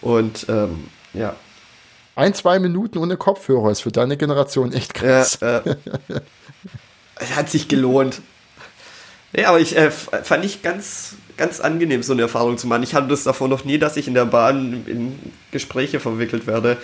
Und 0.00 0.46
ähm, 0.48 0.88
ja. 1.14 1.34
Ein, 2.14 2.34
zwei 2.34 2.58
Minuten 2.58 2.98
ohne 2.98 3.16
Kopfhörer 3.16 3.70
ist 3.70 3.80
für 3.80 3.92
deine 3.92 4.16
Generation 4.16 4.72
echt 4.72 4.94
krass. 4.94 5.36
äh, 5.42 5.60
es 7.16 7.36
hat 7.36 7.50
sich 7.50 7.68
gelohnt. 7.68 8.20
Ja, 9.32 9.48
aber 9.48 9.60
ich 9.60 9.76
äh, 9.76 9.90
fand 9.90 10.44
ich 10.44 10.62
ganz, 10.62 11.16
ganz 11.36 11.60
angenehm, 11.60 12.02
so 12.02 12.12
eine 12.12 12.22
Erfahrung 12.22 12.56
zu 12.56 12.66
machen. 12.66 12.82
Ich 12.82 12.94
hatte 12.94 13.08
das 13.08 13.24
davor 13.24 13.48
noch 13.48 13.64
nie, 13.64 13.78
dass 13.78 13.96
ich 13.96 14.08
in 14.08 14.14
der 14.14 14.24
Bahn 14.24 14.84
in 14.86 15.18
Gespräche 15.50 16.00
verwickelt 16.00 16.46
werde. 16.46 16.78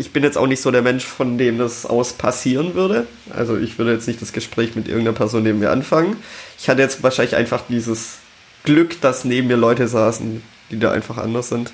Ich 0.00 0.12
bin 0.14 0.22
jetzt 0.24 0.38
auch 0.38 0.46
nicht 0.46 0.62
so 0.62 0.70
der 0.70 0.80
Mensch, 0.80 1.04
von 1.04 1.36
dem 1.36 1.58
das 1.58 1.84
aus 1.84 2.14
passieren 2.14 2.74
würde. 2.74 3.06
Also 3.36 3.58
ich 3.58 3.76
würde 3.78 3.92
jetzt 3.92 4.08
nicht 4.08 4.22
das 4.22 4.32
Gespräch 4.32 4.74
mit 4.74 4.88
irgendeiner 4.88 5.14
Person 5.16 5.42
neben 5.42 5.58
mir 5.58 5.70
anfangen. 5.70 6.16
Ich 6.58 6.70
hatte 6.70 6.80
jetzt 6.80 7.02
wahrscheinlich 7.02 7.36
einfach 7.36 7.64
dieses 7.68 8.16
Glück, 8.64 8.98
dass 9.02 9.24
neben 9.26 9.48
mir 9.48 9.58
Leute 9.58 9.86
saßen, 9.88 10.42
die 10.70 10.78
da 10.78 10.90
einfach 10.90 11.18
anders 11.18 11.50
sind. 11.50 11.70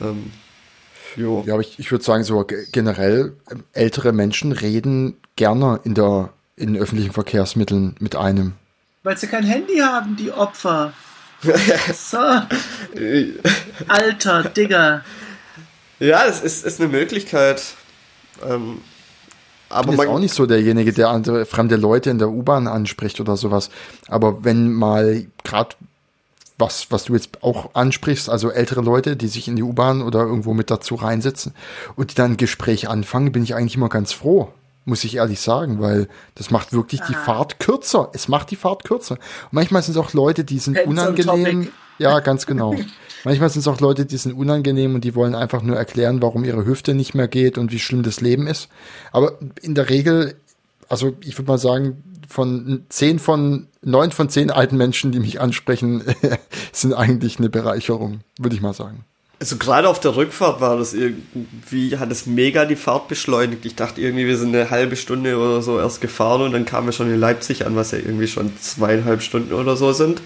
Ähm, 0.00 0.32
jo. 1.14 1.44
Ja, 1.46 1.54
aber 1.54 1.62
ich, 1.62 1.78
ich 1.78 1.92
würde 1.92 2.04
sagen, 2.04 2.24
so 2.24 2.42
ge- 2.44 2.66
generell 2.72 3.34
ähm, 3.48 3.62
ältere 3.72 4.12
Menschen 4.12 4.50
reden 4.50 5.16
gerne 5.36 5.80
in 5.84 5.94
der 5.94 6.30
in 6.56 6.76
öffentlichen 6.76 7.12
Verkehrsmitteln 7.12 7.94
mit 8.00 8.16
einem. 8.16 8.54
Weil 9.04 9.16
sie 9.18 9.28
kein 9.28 9.44
Handy 9.44 9.78
haben, 9.78 10.16
die 10.16 10.32
Opfer. 10.32 10.92
So, 11.94 12.18
Alter, 13.88 14.44
Digga. 14.44 15.02
Ja, 16.04 16.26
es 16.26 16.40
ist, 16.40 16.66
ist 16.66 16.80
eine 16.80 16.90
Möglichkeit. 16.90 17.62
Ähm, 18.46 18.80
Ich 19.68 19.74
aber 19.74 19.84
bin 19.84 19.92
jetzt 19.92 20.06
man, 20.06 20.08
auch 20.08 20.18
nicht 20.18 20.34
so 20.34 20.44
derjenige, 20.44 20.92
der 20.92 21.08
andere 21.08 21.46
fremde 21.46 21.76
Leute 21.76 22.10
in 22.10 22.18
der 22.18 22.28
U-Bahn 22.28 22.66
anspricht 22.68 23.20
oder 23.20 23.38
sowas. 23.38 23.70
Aber 24.08 24.44
wenn 24.44 24.72
mal 24.72 25.26
gerade 25.44 25.76
was, 26.58 26.88
was 26.90 27.04
du 27.04 27.14
jetzt 27.14 27.42
auch 27.42 27.74
ansprichst, 27.74 28.28
also 28.28 28.50
ältere 28.50 28.82
Leute, 28.82 29.16
die 29.16 29.28
sich 29.28 29.48
in 29.48 29.56
die 29.56 29.62
U-Bahn 29.62 30.02
oder 30.02 30.20
irgendwo 30.20 30.52
mit 30.52 30.70
dazu 30.70 30.94
reinsetzen 30.94 31.54
und 31.96 32.10
die 32.10 32.14
dann 32.14 32.32
ein 32.32 32.36
Gespräch 32.36 32.88
anfangen, 32.88 33.32
bin 33.32 33.42
ich 33.42 33.54
eigentlich 33.54 33.76
immer 33.76 33.88
ganz 33.88 34.12
froh, 34.12 34.52
muss 34.84 35.04
ich 35.04 35.16
ehrlich 35.16 35.40
sagen, 35.40 35.80
weil 35.80 36.08
das 36.34 36.50
macht 36.50 36.74
wirklich 36.74 37.00
die 37.08 37.14
Fahrt 37.14 37.58
kürzer. 37.60 38.10
Es 38.12 38.28
macht 38.28 38.50
die 38.50 38.56
Fahrt 38.56 38.84
kürzer. 38.84 39.14
Und 39.14 39.52
manchmal 39.52 39.82
sind 39.82 39.96
es 39.96 39.98
auch 39.98 40.12
Leute, 40.12 40.44
die 40.44 40.58
sind 40.58 40.78
on 40.80 40.98
unangenehm. 40.98 41.72
Ja, 41.98 42.20
ganz 42.20 42.44
genau. 42.44 42.74
Manchmal 43.24 43.48
sind 43.48 43.60
es 43.60 43.68
auch 43.68 43.80
Leute, 43.80 44.04
die 44.04 44.18
sind 44.18 44.34
unangenehm 44.34 44.94
und 44.94 45.02
die 45.02 45.14
wollen 45.14 45.34
einfach 45.34 45.62
nur 45.62 45.76
erklären, 45.76 46.20
warum 46.20 46.44
ihre 46.44 46.66
Hüfte 46.66 46.94
nicht 46.94 47.14
mehr 47.14 47.26
geht 47.26 47.56
und 47.56 47.72
wie 47.72 47.78
schlimm 47.78 48.02
das 48.02 48.20
Leben 48.20 48.46
ist. 48.46 48.68
Aber 49.12 49.38
in 49.62 49.74
der 49.74 49.88
Regel, 49.88 50.34
also 50.88 51.14
ich 51.22 51.38
würde 51.38 51.50
mal 51.50 51.58
sagen, 51.58 52.02
von 52.28 52.84
zehn 52.90 53.18
von 53.18 53.66
neun 53.82 54.10
von 54.10 54.28
zehn 54.28 54.50
alten 54.50 54.76
Menschen, 54.76 55.10
die 55.10 55.20
mich 55.20 55.40
ansprechen, 55.40 56.02
sind 56.72 56.92
eigentlich 56.92 57.38
eine 57.38 57.48
Bereicherung, 57.48 58.20
würde 58.38 58.56
ich 58.56 58.62
mal 58.62 58.74
sagen. 58.74 59.04
also 59.40 59.56
gerade 59.56 59.88
auf 59.88 60.00
der 60.00 60.16
Rückfahrt 60.16 60.60
war 60.60 60.76
das 60.76 60.92
irgendwie, 60.92 61.96
hat 61.96 62.10
es 62.10 62.26
mega 62.26 62.66
die 62.66 62.76
Fahrt 62.76 63.08
beschleunigt. 63.08 63.64
Ich 63.64 63.74
dachte 63.74 64.02
irgendwie, 64.02 64.26
wir 64.26 64.36
sind 64.36 64.54
eine 64.54 64.70
halbe 64.70 64.96
Stunde 64.96 65.38
oder 65.38 65.62
so 65.62 65.78
erst 65.78 66.02
gefahren 66.02 66.42
und 66.42 66.52
dann 66.52 66.66
kamen 66.66 66.88
wir 66.88 66.92
schon 66.92 67.12
in 67.12 67.20
Leipzig 67.20 67.64
an, 67.64 67.74
was 67.74 67.92
ja 67.92 67.98
irgendwie 67.98 68.28
schon 68.28 68.52
zweieinhalb 68.60 69.22
Stunden 69.22 69.54
oder 69.54 69.76
so 69.76 69.92
sind. 69.92 70.20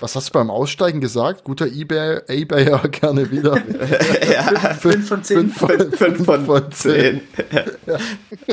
Was 0.00 0.14
hast 0.14 0.28
du 0.28 0.32
beim 0.32 0.50
Aussteigen 0.50 1.00
gesagt? 1.00 1.44
Guter 1.44 1.66
eBay, 1.66 2.20
eBayer 2.28 2.86
gerne 2.90 3.30
wieder. 3.30 3.56
Fünf 4.80 5.08
von 5.08 5.24
zehn. 5.24 5.50
Fünf 5.50 5.58
von, 5.58 5.92
Fünf 5.92 6.46
von 6.46 6.72
zehn. 6.72 7.22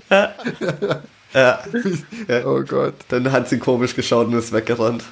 ja, 1.33 1.59
Oh 2.45 2.61
Gott. 2.61 2.93
dann 3.09 3.31
hat 3.31 3.49
sie 3.49 3.59
komisch 3.59 3.95
geschaut 3.95 4.27
und 4.27 4.33
ist 4.33 4.53
weggerannt. 4.53 5.03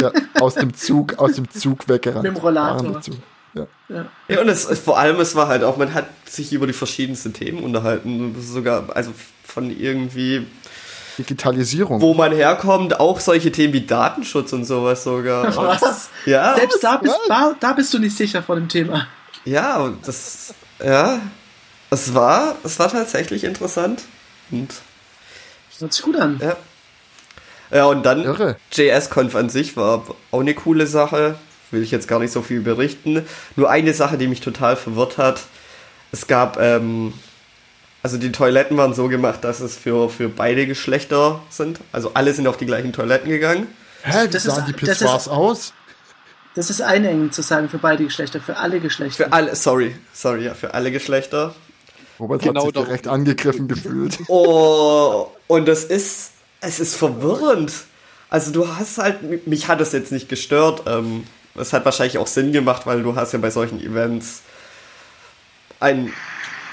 Ja, 0.00 0.10
aus 0.40 0.54
dem 0.54 0.74
Zug, 0.74 1.18
aus 1.18 1.34
dem 1.34 1.48
Zug 1.50 1.88
weggerannt. 1.88 2.24
Mit 2.24 2.36
dem 2.36 2.40
Rollator. 2.40 3.00
Zug. 3.00 3.16
Ja. 3.54 3.66
Ja, 4.28 4.40
und 4.40 4.48
es, 4.48 4.66
vor 4.78 4.98
allem, 4.98 5.18
es 5.20 5.34
war 5.34 5.48
halt 5.48 5.62
auch, 5.62 5.76
man 5.78 5.94
hat 5.94 6.06
sich 6.26 6.52
über 6.52 6.66
die 6.66 6.72
verschiedensten 6.74 7.32
Themen 7.32 7.62
unterhalten. 7.62 8.34
Sogar, 8.40 8.94
also 8.94 9.12
von 9.44 9.70
irgendwie, 9.70 10.46
Digitalisierung. 11.18 12.00
wo 12.00 12.14
man 12.14 12.32
herkommt, 12.32 12.98
auch 13.00 13.20
solche 13.20 13.50
Themen 13.52 13.72
wie 13.72 13.86
Datenschutz 13.86 14.52
und 14.52 14.64
sowas 14.64 15.04
sogar. 15.04 15.54
Was? 15.56 16.10
Ja, 16.26 16.54
Selbst 16.56 16.82
da 16.82 16.96
bist, 16.98 17.18
da, 17.28 17.54
da 17.58 17.72
bist 17.72 17.92
du 17.94 17.98
nicht 17.98 18.16
sicher 18.16 18.42
vor 18.42 18.56
dem 18.56 18.68
Thema. 18.68 19.06
ja, 19.44 19.78
und 19.78 20.06
das, 20.06 20.54
ja, 20.84 21.20
es 21.90 22.14
war, 22.14 22.56
es 22.64 22.78
war 22.78 22.90
tatsächlich 22.90 23.44
interessant. 23.44 24.02
Und, 24.50 24.74
Hört 25.78 25.92
sich 25.92 26.02
gut 26.02 26.16
an. 26.16 26.38
ja. 26.42 26.56
Ja, 27.68 27.86
und 27.86 28.06
dann 28.06 28.22
Irre. 28.22 28.56
JS-Conf 28.70 29.34
an 29.34 29.48
sich 29.50 29.76
war 29.76 30.04
auch 30.30 30.40
eine 30.40 30.54
coole 30.54 30.86
Sache. 30.86 31.34
Will 31.72 31.82
ich 31.82 31.90
jetzt 31.90 32.06
gar 32.06 32.20
nicht 32.20 32.30
so 32.32 32.42
viel 32.42 32.60
berichten. 32.60 33.26
Nur 33.56 33.68
eine 33.68 33.92
Sache, 33.92 34.18
die 34.18 34.28
mich 34.28 34.40
total 34.40 34.76
verwirrt 34.76 35.18
hat. 35.18 35.40
Es 36.12 36.28
gab, 36.28 36.60
ähm, 36.60 37.12
also 38.06 38.18
die 38.18 38.30
Toiletten 38.30 38.76
waren 38.76 38.94
so 38.94 39.08
gemacht, 39.08 39.42
dass 39.42 39.58
es 39.58 39.76
für, 39.76 40.08
für 40.08 40.28
beide 40.28 40.64
Geschlechter 40.68 41.42
sind. 41.50 41.80
Also 41.90 42.12
alle 42.14 42.32
sind 42.32 42.46
auf 42.46 42.56
die 42.56 42.64
gleichen 42.64 42.92
Toiletten 42.92 43.28
gegangen. 43.28 43.66
Hä, 44.04 44.26
wie 44.26 44.28
Das 44.28 44.44
sahen 44.44 44.58
ist- 44.70 44.80
die 44.80 44.86
das 44.86 44.98
Pissoirs 45.00 45.26
aus? 45.26 45.72
Das 46.54 46.70
ist 46.70 46.80
einengend 46.82 47.34
zu 47.34 47.42
sagen 47.42 47.68
für 47.68 47.78
beide 47.78 48.04
Geschlechter, 48.04 48.40
für 48.40 48.58
alle 48.58 48.78
Geschlechter. 48.78 49.24
Für 49.24 49.32
alle, 49.32 49.56
sorry, 49.56 49.96
sorry, 50.14 50.44
ja, 50.44 50.54
für 50.54 50.72
alle 50.72 50.92
Geschlechter. 50.92 51.52
Robert 52.20 52.42
Genau 52.42 52.64
hat 52.68 52.74
sich 52.76 52.84
direkt 52.84 53.08
angegriffen 53.08 53.66
gefühlt. 53.66 54.20
Oh, 54.28 55.32
und 55.48 55.68
es 55.68 55.82
ist, 55.82 56.30
es 56.60 56.78
ist 56.78 56.94
verwirrend. 56.94 57.72
Also 58.30 58.52
du 58.52 58.68
hast 58.68 58.98
halt, 58.98 59.46
mich 59.48 59.66
hat 59.66 59.80
es 59.80 59.90
jetzt 59.90 60.12
nicht 60.12 60.28
gestört. 60.28 60.84
Ähm, 60.86 61.24
es 61.56 61.72
hat 61.72 61.84
wahrscheinlich 61.84 62.18
auch 62.18 62.28
Sinn 62.28 62.52
gemacht, 62.52 62.86
weil 62.86 63.02
du 63.02 63.16
hast 63.16 63.32
ja 63.32 63.40
bei 63.40 63.50
solchen 63.50 63.80
Events 63.80 64.42
ein, 65.80 66.12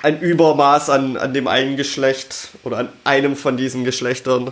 ein 0.03 0.19
Übermaß 0.19 0.89
an, 0.91 1.17
an 1.17 1.33
dem 1.33 1.47
einen 1.47 1.75
Geschlecht 1.77 2.49
oder 2.63 2.77
an 2.77 2.89
einem 3.03 3.35
von 3.35 3.57
diesen 3.57 3.83
Geschlechtern. 3.83 4.51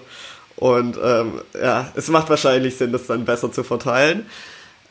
Und 0.55 0.97
ähm, 1.03 1.41
ja, 1.53 1.91
es 1.95 2.07
macht 2.07 2.29
wahrscheinlich 2.29 2.77
Sinn, 2.77 2.91
das 2.91 3.05
dann 3.07 3.25
besser 3.25 3.51
zu 3.51 3.63
verteilen. 3.63 4.25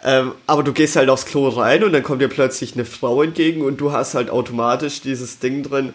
Ähm, 0.02 0.32
aber 0.46 0.62
du 0.62 0.72
gehst 0.72 0.96
halt 0.96 1.10
aufs 1.10 1.26
Klo 1.26 1.48
rein 1.48 1.84
und 1.84 1.92
dann 1.92 2.02
kommt 2.02 2.22
dir 2.22 2.28
plötzlich 2.28 2.74
eine 2.74 2.84
Frau 2.84 3.22
entgegen 3.22 3.62
und 3.62 3.78
du 3.78 3.92
hast 3.92 4.14
halt 4.14 4.30
automatisch 4.30 5.00
dieses 5.02 5.38
Ding 5.40 5.62
drin. 5.62 5.92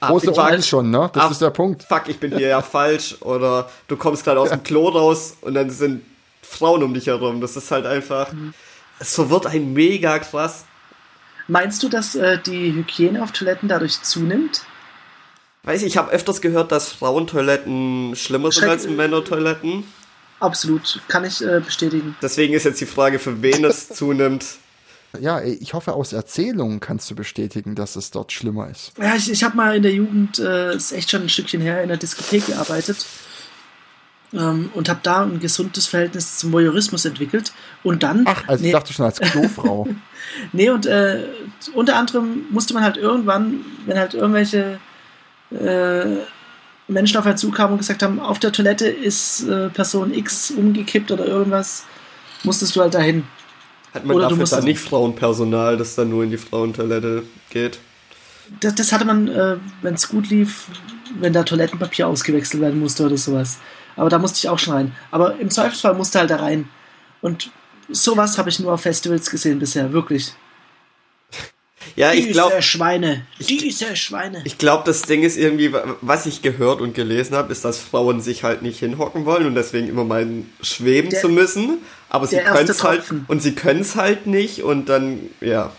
Ah, 0.00 0.08
Große 0.08 0.32
Ohren 0.34 0.62
schon, 0.62 0.90
ne? 0.90 1.10
Das 1.12 1.24
Ah, 1.24 1.30
ist 1.30 1.40
der 1.42 1.50
Punkt. 1.50 1.82
Fuck, 1.82 2.04
ich 2.08 2.18
bin 2.18 2.36
hier 2.36 2.48
ja 2.48 2.62
falsch. 2.76 3.16
Oder 3.20 3.68
du 3.88 3.96
kommst 3.96 4.24
gerade 4.24 4.40
aus 4.40 4.50
dem 4.50 4.62
Klo 4.62 4.88
raus 4.88 5.36
und 5.40 5.54
dann 5.54 5.68
sind 5.70 6.02
Frauen 6.42 6.82
um 6.82 6.94
dich 6.94 7.06
herum. 7.06 7.40
Das 7.40 7.56
ist 7.56 7.70
halt 7.70 7.86
einfach. 7.86 8.28
Es 8.98 9.14
verwirrt 9.14 9.46
einen 9.46 9.72
mega 9.72 10.18
krass. 10.18 10.64
Meinst 11.50 11.82
du, 11.82 11.88
dass 11.88 12.14
äh, 12.14 12.38
die 12.38 12.72
Hygiene 12.72 13.20
auf 13.22 13.32
Toiletten 13.32 13.68
dadurch 13.68 14.00
zunimmt? 14.02 14.62
Weiß 15.64 15.82
ich, 15.82 15.88
ich 15.88 15.96
habe 15.96 16.12
öfters 16.12 16.40
gehört, 16.40 16.70
dass 16.70 16.90
Frauentoiletten 16.92 18.14
schlimmer 18.14 18.52
sind 18.52 18.62
Schreck- 18.64 18.70
als 18.70 18.86
Männertoiletten. 18.88 19.82
Absolut, 20.38 21.00
kann 21.08 21.24
ich 21.24 21.44
äh, 21.44 21.60
bestätigen. 21.60 22.16
Deswegen 22.22 22.54
ist 22.54 22.64
jetzt 22.64 22.80
die 22.80 22.86
Frage, 22.86 23.18
für 23.18 23.42
wen 23.42 23.64
es 23.64 23.88
zunimmt. 23.92 24.44
Ja, 25.18 25.42
ich 25.42 25.74
hoffe, 25.74 25.94
aus 25.94 26.12
Erzählungen 26.12 26.78
kannst 26.78 27.10
du 27.10 27.16
bestätigen, 27.16 27.74
dass 27.74 27.96
es 27.96 28.12
dort 28.12 28.30
schlimmer 28.30 28.70
ist. 28.70 28.92
Ja, 28.96 29.16
ich, 29.16 29.28
ich 29.28 29.42
habe 29.42 29.56
mal 29.56 29.74
in 29.76 29.82
der 29.82 29.92
Jugend, 29.92 30.38
äh, 30.38 30.76
ist 30.76 30.92
echt 30.92 31.10
schon 31.10 31.22
ein 31.22 31.28
Stückchen 31.28 31.60
her, 31.60 31.82
in 31.82 31.88
der 31.88 31.96
Diskothek 31.98 32.46
gearbeitet 32.46 33.04
ähm, 34.32 34.70
und 34.74 34.88
habe 34.88 35.00
da 35.02 35.22
ein 35.22 35.40
gesundes 35.40 35.86
Verhältnis 35.86 36.38
zum 36.38 36.52
Voyeurismus 36.52 37.04
entwickelt. 37.04 37.52
Und 37.82 38.02
dann, 38.02 38.24
Ach, 38.26 38.46
also 38.46 38.62
nee, 38.62 38.68
ich 38.68 38.74
dachte 38.74 38.92
schon 38.92 39.06
als 39.06 39.20
Klofrau. 39.20 39.88
nee, 40.52 40.70
und 40.70 40.86
äh, 40.86 41.24
unter 41.74 41.96
anderem 41.96 42.46
musste 42.50 42.74
man 42.74 42.82
halt 42.82 42.96
irgendwann, 42.96 43.64
wenn 43.86 43.98
halt 43.98 44.14
irgendwelche 44.14 44.78
äh, 45.50 46.16
Menschen 46.88 47.16
auf 47.16 47.26
einen 47.26 47.36
zukamen 47.36 47.72
und 47.72 47.78
gesagt 47.78 48.02
haben, 48.02 48.20
auf 48.20 48.38
der 48.38 48.52
Toilette 48.52 48.86
ist 48.86 49.48
äh, 49.48 49.68
Person 49.68 50.12
X 50.12 50.50
umgekippt 50.50 51.10
oder 51.10 51.26
irgendwas, 51.26 51.84
musstest 52.44 52.76
du 52.76 52.80
halt 52.80 52.94
dahin. 52.94 53.24
Hat 53.92 54.04
man 54.04 54.16
Oder 54.16 54.24
du 54.26 54.30
dafür 54.30 54.40
musst 54.42 54.52
dann 54.52 54.64
nicht 54.64 54.80
Frauenpersonal, 54.80 55.76
das 55.76 55.96
dann 55.96 56.10
nur 56.10 56.22
in 56.22 56.30
die 56.30 56.36
Frauentoilette 56.36 57.24
geht? 57.50 57.80
Das, 58.60 58.74
das 58.74 58.92
hatte 58.92 59.04
man, 59.04 59.28
äh, 59.28 59.56
wenn 59.82 59.94
es 59.94 60.08
gut 60.08 60.30
lief, 60.30 60.66
wenn 61.18 61.32
da 61.32 61.42
Toilettenpapier 61.42 62.06
ausgewechselt 62.06 62.60
werden 62.62 62.80
musste 62.80 63.06
oder 63.06 63.16
sowas. 63.16 63.58
Aber 64.00 64.08
da 64.08 64.18
musste 64.18 64.38
ich 64.38 64.48
auch 64.48 64.58
schon 64.58 64.72
rein. 64.72 64.96
Aber 65.10 65.38
im 65.38 65.50
Zweifelsfall 65.50 65.92
musste 65.94 66.20
halt 66.20 66.30
da 66.30 66.36
rein. 66.36 66.70
Und 67.20 67.50
sowas 67.90 68.38
habe 68.38 68.48
ich 68.48 68.58
nur 68.58 68.72
auf 68.72 68.80
Festivals 68.80 69.28
gesehen 69.28 69.58
bisher, 69.58 69.92
wirklich. 69.92 70.32
Ja, 71.96 72.12
ich 72.12 72.20
Diese 72.20 72.32
glaube, 72.32 72.62
Schweine. 72.62 73.26
Diese 73.38 73.94
Schweine. 73.96 74.40
Ich 74.44 74.56
glaube, 74.56 74.84
das 74.86 75.02
Ding 75.02 75.22
ist 75.22 75.36
irgendwie, 75.36 75.74
was 76.00 76.24
ich 76.24 76.40
gehört 76.40 76.80
und 76.80 76.94
gelesen 76.94 77.36
habe, 77.36 77.52
ist, 77.52 77.62
dass 77.66 77.78
Frauen 77.78 78.22
sich 78.22 78.42
halt 78.42 78.62
nicht 78.62 78.78
hinhocken 78.78 79.26
wollen 79.26 79.44
und 79.44 79.54
deswegen 79.54 79.88
immer 79.88 80.04
meinen, 80.04 80.50
schweben 80.62 81.10
Der- 81.10 81.20
zu 81.20 81.28
müssen. 81.28 81.78
Aber 82.08 82.26
sie 82.26 82.38
können 82.38 82.70
es 82.70 82.82
halt 82.82 83.02
und 83.28 83.42
sie 83.42 83.54
können 83.54 83.80
es 83.80 83.96
halt 83.96 84.26
nicht 84.26 84.62
und 84.62 84.88
dann, 84.88 85.20
ja. 85.42 85.72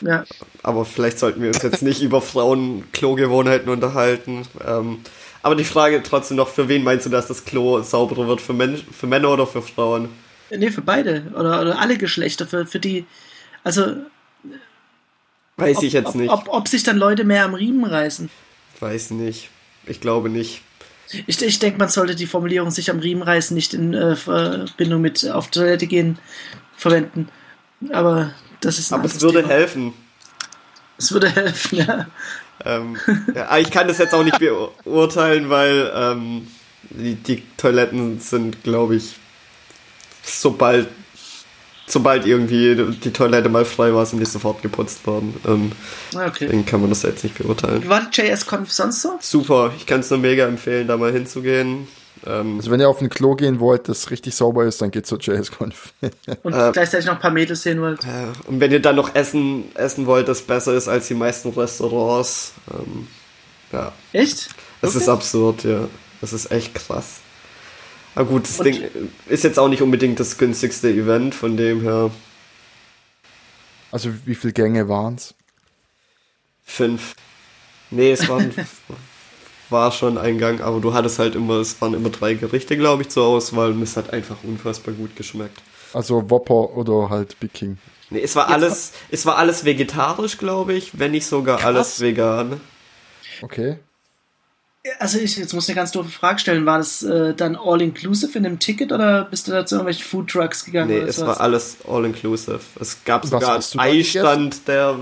Ja. 0.00 0.24
Aber 0.62 0.86
vielleicht 0.86 1.18
sollten 1.18 1.42
wir 1.42 1.48
uns 1.48 1.62
jetzt 1.62 1.82
nicht 1.82 2.00
über 2.02 2.22
Frauen-Klogewohnheiten 2.22 3.68
unterhalten. 3.68 4.46
Ähm, 4.66 5.00
aber 5.42 5.54
die 5.54 5.64
Frage 5.64 6.02
trotzdem 6.02 6.36
noch, 6.36 6.48
für 6.48 6.68
wen 6.68 6.84
meinst 6.84 7.06
du, 7.06 7.10
dass 7.10 7.28
das 7.28 7.44
Klo 7.44 7.82
sauberer 7.82 8.26
wird? 8.28 8.40
Für, 8.40 8.52
Men 8.52 8.76
für 8.76 9.06
Männer 9.06 9.30
oder 9.30 9.46
für 9.46 9.62
Frauen? 9.62 10.08
Nee, 10.50 10.70
für 10.70 10.82
beide. 10.82 11.24
Oder, 11.34 11.60
oder 11.60 11.78
alle 11.78 11.96
Geschlechter. 11.96 12.46
Für, 12.46 12.66
für 12.66 12.80
die. 12.80 13.06
Also, 13.64 13.96
Weiß 15.56 15.78
ob, 15.78 15.82
ich 15.84 15.92
jetzt 15.92 16.08
ob, 16.08 16.14
nicht. 16.16 16.30
Ob, 16.30 16.48
ob 16.48 16.68
sich 16.68 16.82
dann 16.82 16.96
Leute 16.96 17.24
mehr 17.24 17.44
am 17.44 17.54
Riemen 17.54 17.84
reißen. 17.84 18.30
Weiß 18.80 19.10
nicht. 19.10 19.50
Ich 19.86 20.00
glaube 20.00 20.28
nicht. 20.28 20.62
Ich, 21.26 21.40
ich 21.42 21.58
denke, 21.58 21.78
man 21.78 21.88
sollte 21.88 22.14
die 22.14 22.26
Formulierung 22.26 22.70
sich 22.70 22.90
am 22.90 23.00
Riemen 23.00 23.22
reißen 23.22 23.54
nicht 23.54 23.74
in 23.74 23.94
äh, 23.94 24.14
Verbindung 24.14 25.00
mit 25.00 25.28
auf 25.28 25.50
Toilette 25.50 25.86
gehen 25.86 26.18
verwenden. 26.76 27.28
Aber 27.92 28.32
das 28.60 28.78
ist 28.78 28.92
Aber 28.92 29.04
es 29.04 29.20
würde 29.20 29.42
Thema. 29.42 29.52
helfen. 29.52 29.92
Es 30.98 31.12
würde 31.12 31.28
helfen, 31.34 31.78
ja. 31.78 32.06
Ähm, 32.64 32.96
ja, 33.34 33.56
ich 33.58 33.70
kann 33.70 33.88
das 33.88 33.98
jetzt 33.98 34.14
auch 34.14 34.24
nicht 34.24 34.38
beurteilen, 34.38 35.48
weil 35.50 35.90
ähm, 35.94 36.48
die, 36.90 37.14
die 37.14 37.42
Toiletten 37.56 38.20
sind, 38.20 38.62
glaube 38.62 38.96
ich, 38.96 39.16
sobald, 40.22 40.88
sobald 41.86 42.26
irgendwie 42.26 42.74
die 43.02 43.12
Toilette 43.12 43.48
mal 43.48 43.64
frei 43.64 43.94
war, 43.94 44.04
sind 44.06 44.20
die 44.20 44.26
sofort 44.26 44.62
geputzt 44.62 45.06
worden. 45.06 45.34
Ähm, 45.46 45.72
Ah, 46.14 46.26
Okay. 46.26 46.46
deswegen 46.46 46.66
kann 46.66 46.80
man 46.80 46.90
das 46.90 47.02
jetzt 47.02 47.24
nicht 47.24 47.36
beurteilen. 47.38 47.82
Wie 47.82 47.88
war 47.88 48.08
JS-Conf 48.12 48.70
sonst 48.72 49.02
so? 49.02 49.18
Super, 49.20 49.72
ich 49.76 49.86
kann 49.86 50.00
es 50.00 50.10
nur 50.10 50.18
mega 50.18 50.46
empfehlen, 50.46 50.86
da 50.88 50.96
mal 50.96 51.12
hinzugehen. 51.12 51.88
Ähm, 52.26 52.56
Also 52.58 52.70
wenn 52.70 52.80
ihr 52.80 52.88
auf 52.88 53.00
ein 53.00 53.08
Klo 53.08 53.34
gehen 53.34 53.60
wollt, 53.60 53.88
das 53.88 54.10
richtig 54.10 54.34
sauber 54.34 54.64
ist, 54.64 54.82
dann 54.82 54.90
geht 54.90 55.06
zur 55.06 55.18
JS-Conf. 55.18 55.92
Und 56.42 56.52
Äh, 56.52 56.70
gleichzeitig 56.72 57.06
noch 57.06 57.14
ein 57.14 57.20
paar 57.20 57.30
Mädels 57.30 57.62
sehen 57.62 57.80
wollt. 57.80 58.04
äh, 58.04 58.26
und 58.46 58.60
wenn 58.60 58.70
ihr 58.72 58.80
dann 58.82 58.96
noch 58.96 59.14
essen, 59.14 59.74
essen 59.74 60.06
wollt, 60.06 60.28
das 60.28 60.42
besser 60.42 60.74
ist 60.74 60.88
als 60.88 61.08
die 61.08 61.14
meisten 61.14 61.48
Restaurants. 61.50 62.52
Ähm, 62.72 63.06
ja, 63.72 63.92
Echt? 64.12 64.48
das 64.82 64.94
ist 64.94 65.02
Okay. 65.04 65.10
absurd, 65.12 65.64
ja. 65.64 65.88
Das 66.20 66.32
ist 66.34 66.50
echt 66.50 66.74
krass. 66.74 67.20
Aber 68.14 68.28
gut, 68.28 68.42
das 68.44 68.58
Und- 68.58 68.66
Ding 68.66 68.84
ist 69.26 69.44
jetzt 69.44 69.58
auch 69.58 69.68
nicht 69.68 69.80
unbedingt 69.80 70.20
das 70.20 70.36
günstigste 70.36 70.90
Event, 70.90 71.34
von 71.34 71.56
dem 71.56 71.80
her 71.80 72.10
Also 73.92 74.10
wie 74.26 74.34
viele 74.34 74.52
Gänge 74.52 74.88
waren's? 74.88 75.34
fünf. 76.64 77.14
Nee, 77.90 78.12
es 78.12 78.28
waren, 78.28 78.52
war 79.70 79.92
schon 79.92 80.18
ein 80.18 80.38
Gang, 80.38 80.60
aber 80.60 80.80
du 80.80 80.94
hattest 80.94 81.18
halt 81.18 81.34
immer, 81.34 81.54
es 81.54 81.80
waren 81.80 81.94
immer 81.94 82.10
drei 82.10 82.34
Gerichte, 82.34 82.76
glaube 82.76 83.02
ich, 83.02 83.08
zur 83.08 83.26
Auswahl 83.26 83.72
und 83.72 83.82
es 83.82 83.96
hat 83.96 84.12
einfach 84.12 84.36
unfassbar 84.42 84.94
gut 84.94 85.16
geschmeckt. 85.16 85.60
Also 85.92 86.30
Whopper 86.30 86.76
oder 86.76 87.10
halt 87.10 87.38
Big 87.40 87.52
King. 87.52 87.78
Nee, 88.10 88.20
es 88.20 88.34
war 88.36 88.48
alles, 88.48 88.92
es 89.10 89.24
war 89.24 89.36
alles 89.38 89.64
vegetarisch, 89.64 90.38
glaube 90.38 90.74
ich, 90.74 90.98
wenn 90.98 91.12
nicht 91.12 91.26
sogar 91.26 91.64
alles 91.64 92.00
vegan. 92.00 92.60
Okay. 93.42 93.78
Also 94.98 95.18
ich 95.18 95.36
jetzt 95.36 95.52
muss 95.52 95.64
ich 95.64 95.70
eine 95.70 95.76
ganz 95.76 95.92
doofe 95.92 96.08
Frage 96.08 96.38
stellen. 96.38 96.64
War 96.64 96.78
das 96.78 97.02
äh, 97.02 97.34
dann 97.34 97.54
all-inclusive 97.54 98.36
in 98.36 98.44
dem 98.44 98.58
Ticket 98.58 98.92
oder 98.92 99.26
bist 99.26 99.46
du 99.46 99.52
da 99.52 99.66
zu 99.66 99.74
irgendwelchen 99.74 100.04
Food 100.04 100.30
Trucks 100.30 100.64
gegangen? 100.64 100.90
Nee, 100.90 100.98
oder 101.00 101.08
es 101.08 101.16
sowas? 101.16 101.38
war 101.38 101.40
alles 101.42 101.76
all 101.86 102.04
inclusive. 102.06 102.60
Es 102.80 103.04
gab 103.04 103.22
Was 103.24 103.30
sogar 103.30 103.54
einen 103.54 103.80
Eistand, 103.80 104.66
der 104.66 104.98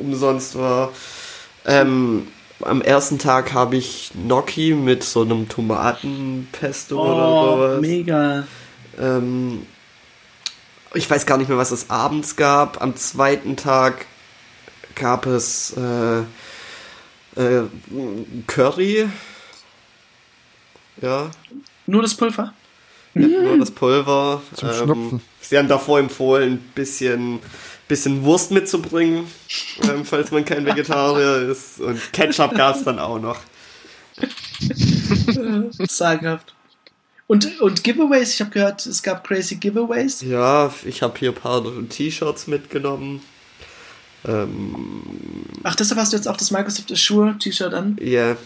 umsonst 0.00 0.56
war. 0.56 0.92
Ähm, 1.66 2.28
am 2.62 2.82
ersten 2.82 3.18
Tag 3.18 3.52
habe 3.52 3.76
ich 3.76 4.10
Gnocchi 4.14 4.74
mit 4.74 5.02
so 5.04 5.22
einem 5.22 5.48
Tomatenpesto 5.48 7.00
oder 7.00 7.28
Oh, 7.28 7.56
sowas. 7.56 7.80
mega. 7.80 8.44
Ähm, 8.98 9.66
ich 10.94 11.08
weiß 11.10 11.26
gar 11.26 11.38
nicht 11.38 11.48
mehr, 11.48 11.58
was 11.58 11.70
es 11.70 11.90
abends 11.90 12.36
gab. 12.36 12.80
Am 12.82 12.96
zweiten 12.96 13.56
Tag 13.56 14.06
gab 14.94 15.26
es 15.26 15.74
äh, 15.76 16.20
äh, 17.40 17.62
Curry. 18.46 19.08
Ja, 21.00 21.30
Nur 21.86 22.02
das 22.02 22.14
Pulver? 22.14 22.52
ja, 23.14 23.26
nur 23.26 23.58
das 23.58 23.70
Pulver. 23.70 24.42
Zum 24.54 24.72
Schnupfen. 24.72 25.20
Sie 25.40 25.58
haben 25.58 25.68
davor 25.68 25.98
empfohlen, 25.98 26.52
ein 26.54 26.58
bisschen, 26.74 27.40
bisschen 27.92 28.24
Wurst 28.24 28.50
mitzubringen, 28.50 29.26
ähm, 29.82 30.06
falls 30.06 30.30
man 30.30 30.46
kein 30.46 30.64
Vegetarier 30.64 31.50
ist. 31.50 31.78
Und 31.78 32.00
Ketchup 32.12 32.54
gab 32.54 32.76
es 32.76 32.84
dann 32.84 32.98
auch 32.98 33.18
noch. 33.18 33.38
Sagenhaft. 35.88 36.54
Und, 37.26 37.60
und 37.60 37.84
Giveaways, 37.84 38.34
ich 38.34 38.40
habe 38.40 38.50
gehört, 38.50 38.86
es 38.86 39.02
gab 39.02 39.26
crazy 39.26 39.56
Giveaways. 39.56 40.22
Ja, 40.22 40.72
ich 40.84 41.02
habe 41.02 41.18
hier 41.18 41.30
ein 41.30 41.34
paar 41.34 41.62
T-Shirts 41.88 42.46
mitgenommen. 42.46 43.22
Ähm, 44.24 45.02
Ach, 45.62 45.74
deshalb 45.74 46.00
hast 46.00 46.12
du 46.12 46.16
jetzt 46.16 46.28
auch 46.28 46.36
das 46.36 46.50
Microsoft 46.50 46.90
Azure 46.90 47.36
T-Shirt 47.38 47.74
an. 47.74 47.98
Ja. 48.00 48.36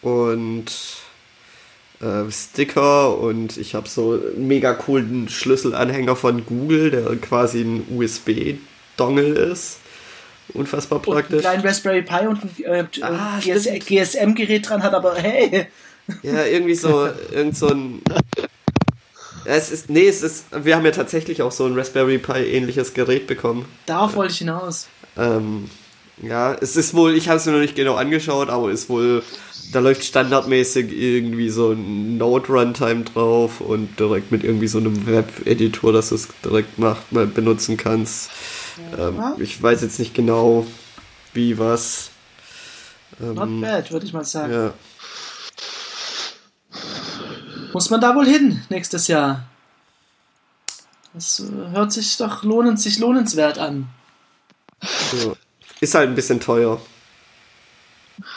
Und 0.00 0.66
äh, 2.00 2.30
Sticker 2.30 3.18
und 3.18 3.56
ich 3.56 3.74
habe 3.74 3.88
so 3.88 4.12
einen 4.12 4.46
mega 4.48 4.74
coolen 4.74 5.28
Schlüsselanhänger 5.28 6.16
von 6.16 6.44
Google, 6.46 6.90
der 6.90 7.16
quasi 7.16 7.62
ein 7.62 7.84
USB-Dongle 7.96 9.26
ist. 9.50 9.78
Unfassbar 10.54 10.98
Und 11.00 11.06
einen 11.08 11.14
praktisch. 11.16 11.40
kleinen 11.40 11.62
Raspberry 11.66 12.02
Pi 12.02 12.26
und 12.26 12.40
ein 12.42 12.50
äh, 12.64 12.84
Ah, 13.02 13.38
GS. 13.38 13.64
GSM-Gerät 13.86 14.68
dran 14.68 14.82
hat, 14.82 14.94
aber 14.94 15.14
hey, 15.16 15.66
Ja, 16.22 16.44
irgendwie 16.46 16.74
so, 16.74 17.06
irgend 17.32 17.54
so 17.56 17.68
ein. 17.68 18.00
Es 19.44 19.70
ist, 19.70 19.88
nee, 19.90 20.08
es 20.08 20.22
ist, 20.22 20.44
wir 20.52 20.74
haben 20.76 20.84
ja 20.84 20.90
tatsächlich 20.90 21.42
auch 21.42 21.52
so 21.52 21.66
ein 21.66 21.74
Raspberry 21.78 22.18
Pi 22.18 22.32
ähnliches 22.32 22.94
Gerät 22.94 23.26
bekommen. 23.26 23.66
Darauf 23.86 24.14
wollte 24.16 24.32
ich 24.32 24.38
hinaus. 24.38 24.88
Ähm, 25.16 25.70
ja, 26.22 26.54
es 26.54 26.76
ist 26.76 26.94
wohl, 26.94 27.14
ich 27.14 27.28
habe 27.28 27.38
es 27.38 27.46
mir 27.46 27.52
noch 27.52 27.60
nicht 27.60 27.76
genau 27.76 27.94
angeschaut, 27.94 28.48
aber 28.48 28.70
ist 28.70 28.88
wohl, 28.88 29.22
da 29.72 29.80
läuft 29.80 30.04
standardmäßig 30.04 30.92
irgendwie 30.92 31.50
so 31.50 31.72
ein 31.72 32.16
Node 32.16 32.48
Runtime 32.48 33.04
drauf 33.04 33.60
und 33.60 33.98
direkt 33.98 34.32
mit 34.32 34.44
irgendwie 34.44 34.68
so 34.68 34.78
einem 34.78 35.06
Web-Editor, 35.06 35.92
dass 35.92 36.08
du 36.10 36.14
es 36.14 36.28
direkt 36.44 36.78
macht, 36.78 37.12
mal 37.12 37.26
benutzen 37.26 37.76
kannst. 37.76 38.30
Ähm, 38.96 39.20
ich 39.38 39.62
weiß 39.62 39.82
jetzt 39.82 39.98
nicht 39.98 40.14
genau, 40.14 40.66
wie 41.34 41.58
was. 41.58 42.10
Not 43.18 43.48
Ähm, 43.48 43.60
bad, 43.60 43.90
würde 43.90 44.06
ich 44.06 44.12
mal 44.12 44.24
sagen. 44.24 44.52
ja. 44.52 44.74
Muss 47.72 47.90
man 47.90 48.00
da 48.00 48.14
wohl 48.14 48.26
hin 48.26 48.62
nächstes 48.70 49.08
Jahr? 49.08 49.44
Das 51.12 51.40
äh, 51.40 51.70
hört 51.72 51.92
sich 51.92 52.16
doch 52.16 52.42
lohnend, 52.42 52.80
sich 52.80 52.98
lohnenswert 52.98 53.58
an. 53.58 53.88
ja. 54.82 55.32
Ist 55.80 55.94
halt 55.94 56.08
ein 56.08 56.14
bisschen 56.14 56.40
teuer. 56.40 56.80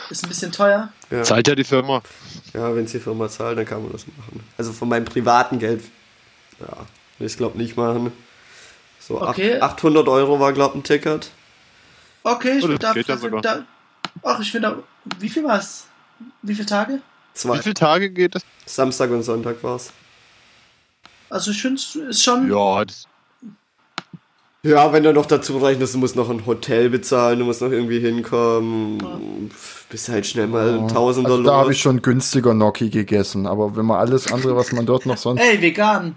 Ist 0.09 0.23
ein 0.23 0.29
bisschen 0.29 0.51
teuer. 0.51 0.91
Ja, 1.09 1.23
Zahlt 1.23 1.47
ja 1.47 1.55
die 1.55 1.63
Firma. 1.63 2.01
ja 2.53 2.75
wenn 2.75 2.85
es 2.85 2.91
die 2.91 2.99
Firma 2.99 3.29
zahlt, 3.29 3.57
dann 3.57 3.65
kann 3.65 3.81
man 3.83 3.91
das 3.91 4.05
machen. 4.07 4.43
Also 4.57 4.73
von 4.73 4.89
meinem 4.89 5.05
privaten 5.05 5.59
Geld, 5.59 5.83
ja, 6.59 6.85
will 7.17 7.27
ich 7.27 7.37
glaube 7.37 7.57
nicht 7.57 7.77
machen. 7.77 8.11
So 8.99 9.21
ach- 9.21 9.29
Okay. 9.29 9.59
800 9.59 10.07
Euro 10.07 10.39
war 10.39 10.53
glaube 10.53 10.77
ein 10.77 10.83
Ticket. 10.83 11.29
Okay, 12.23 12.57
ich 12.59 12.63
Oh, 12.63 12.67
da, 12.77 12.93
geht 12.93 13.07
ja 13.07 13.17
sogar. 13.17 13.41
da. 13.41 13.65
Ach, 14.23 14.39
ich 14.39 14.51
finde, 14.51 14.83
wie 15.19 15.29
viel 15.29 15.43
war's? 15.43 15.85
Wie 16.41 16.53
viele 16.53 16.67
Tage? 16.67 17.01
Zwei. 17.33 17.57
Wie 17.57 17.61
viele 17.63 17.73
Tage 17.73 18.09
geht 18.11 18.35
das? 18.35 18.43
Samstag 18.65 19.09
und 19.11 19.23
Sonntag 19.23 19.63
war's. 19.63 19.91
Also 21.29 21.51
ich 21.51 21.61
finde 21.61 21.75
es 21.81 21.95
ist 21.95 22.23
schon. 22.23 22.51
Ja, 22.51 22.83
das, 22.85 23.05
Ja, 24.63 24.93
wenn 24.93 25.01
du 25.01 25.11
noch 25.11 25.25
dazu 25.25 25.57
rechnest, 25.57 25.95
du 25.95 25.97
musst 25.97 26.15
noch 26.15 26.29
ein 26.29 26.45
Hotel 26.45 26.89
bezahlen, 26.91 27.39
du 27.39 27.45
musst 27.45 27.61
noch 27.61 27.71
irgendwie 27.71 27.99
hinkommen, 27.99 29.49
bist 29.89 30.07
halt 30.09 30.27
schnell 30.27 30.45
mal 30.45 30.87
Tausender 30.87 31.31
Also 31.31 31.41
da 31.43 31.53
habe 31.55 31.71
ich 31.71 31.81
schon 31.81 32.03
günstiger 32.03 32.53
Gnocchi 32.53 32.91
gegessen, 32.91 33.47
aber 33.47 33.75
wenn 33.75 33.85
man 33.87 33.97
alles 33.97 34.31
andere, 34.31 34.55
was 34.55 34.71
man 34.71 34.85
dort 34.85 35.07
noch 35.07 35.17
sonst. 35.17 35.41
Ey, 35.41 35.59
vegan. 35.61 36.15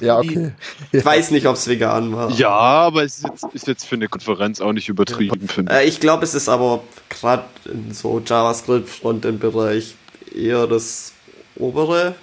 Ja, 0.00 0.18
okay. 0.18 0.52
Ich 0.90 1.04
weiß 1.04 1.32
nicht, 1.32 1.46
ob 1.46 1.56
es 1.56 1.68
vegan 1.68 2.16
war. 2.16 2.30
ja, 2.30 2.48
aber 2.48 3.04
es 3.04 3.18
ist 3.18 3.24
jetzt, 3.24 3.44
ist 3.52 3.66
jetzt 3.66 3.84
für 3.84 3.96
eine 3.96 4.08
Konferenz 4.08 4.62
auch 4.62 4.72
nicht 4.72 4.88
übertrieben, 4.88 5.46
finde 5.48 5.72
ich. 5.72 5.78
Äh, 5.78 5.84
ich 5.86 6.00
glaube, 6.00 6.24
es 6.24 6.32
ist 6.34 6.48
aber 6.48 6.82
gerade 7.10 7.44
in 7.66 7.92
so 7.92 8.22
JavaScript-Frontend-Bereich 8.24 9.94
eher 10.34 10.66
das 10.66 11.12
obere. 11.56 12.14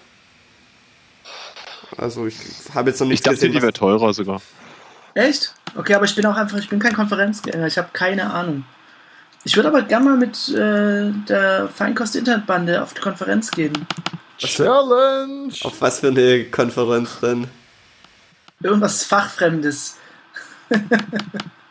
Also 1.96 2.26
ich 2.26 2.36
habe 2.74 2.90
jetzt 2.90 3.00
noch 3.02 3.06
Ich 3.06 3.12
nicht 3.12 3.26
dachte, 3.28 3.36
gesehen, 3.36 3.52
die 3.52 3.58
was- 3.58 3.64
wäre 3.64 3.74
teurer 3.74 4.14
sogar. 4.14 4.42
Echt? 5.14 5.54
Okay, 5.76 5.94
aber 5.96 6.06
ich 6.06 6.16
bin 6.16 6.26
auch 6.26 6.36
einfach, 6.36 6.58
ich 6.58 6.70
bin 6.70 6.80
kein 6.80 6.94
Konferenzgänger, 6.94 7.68
ich 7.68 7.78
habe 7.78 7.90
keine 7.94 8.32
Ahnung. 8.34 8.66
Ich 9.44 9.56
würde 9.56 9.70
aber 9.70 9.82
gerne 9.84 10.06
mal 10.06 10.18
mit 10.18 10.50
äh, 10.50 11.12
der 11.28 11.70
Feinkost-Internetbande 11.74 12.82
auf 12.82 12.94
die 12.94 13.02
Konferenz 13.02 13.50
gehen. 13.52 13.74
Challenge! 14.38 15.54
auf 15.64 15.82
was 15.82 16.00
für 16.00 16.08
eine 16.10 16.46
Konferenz 16.46 17.20
denn? 17.20 17.48
Irgendwas 18.62 19.04
Fachfremdes. 19.04 19.98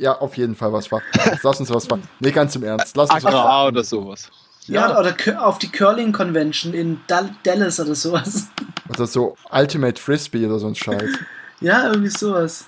Ja, 0.00 0.16
auf 0.16 0.36
jeden 0.36 0.54
Fall 0.54 0.72
was 0.72 0.92
war. 0.92 1.02
Lass 1.42 1.58
uns 1.58 1.74
was 1.74 1.88
machen. 1.88 2.04
Nee, 2.20 2.30
ganz 2.30 2.54
im 2.54 2.62
Ernst. 2.62 2.96
Lass 2.96 3.10
uns 3.10 3.24
was 3.24 3.34
Agrar 3.34 3.66
oder 3.66 3.82
sowas. 3.82 4.30
Ja, 4.66 4.90
Ja. 4.90 5.00
oder 5.00 5.16
auf 5.44 5.58
die 5.58 5.68
Curling 5.72 6.12
Convention 6.12 6.72
in 6.72 7.00
Dal 7.08 7.30
Dallas 7.42 7.80
oder 7.80 7.96
sowas. 7.96 8.46
Oder 8.88 9.08
so 9.08 9.36
Ultimate 9.50 10.00
Frisbee 10.00 10.46
oder 10.46 10.60
so 10.60 10.68
ein 10.68 10.74
Scheiß. 10.76 11.02
Ja, 11.60 11.88
irgendwie 11.88 12.10
sowas. 12.10 12.67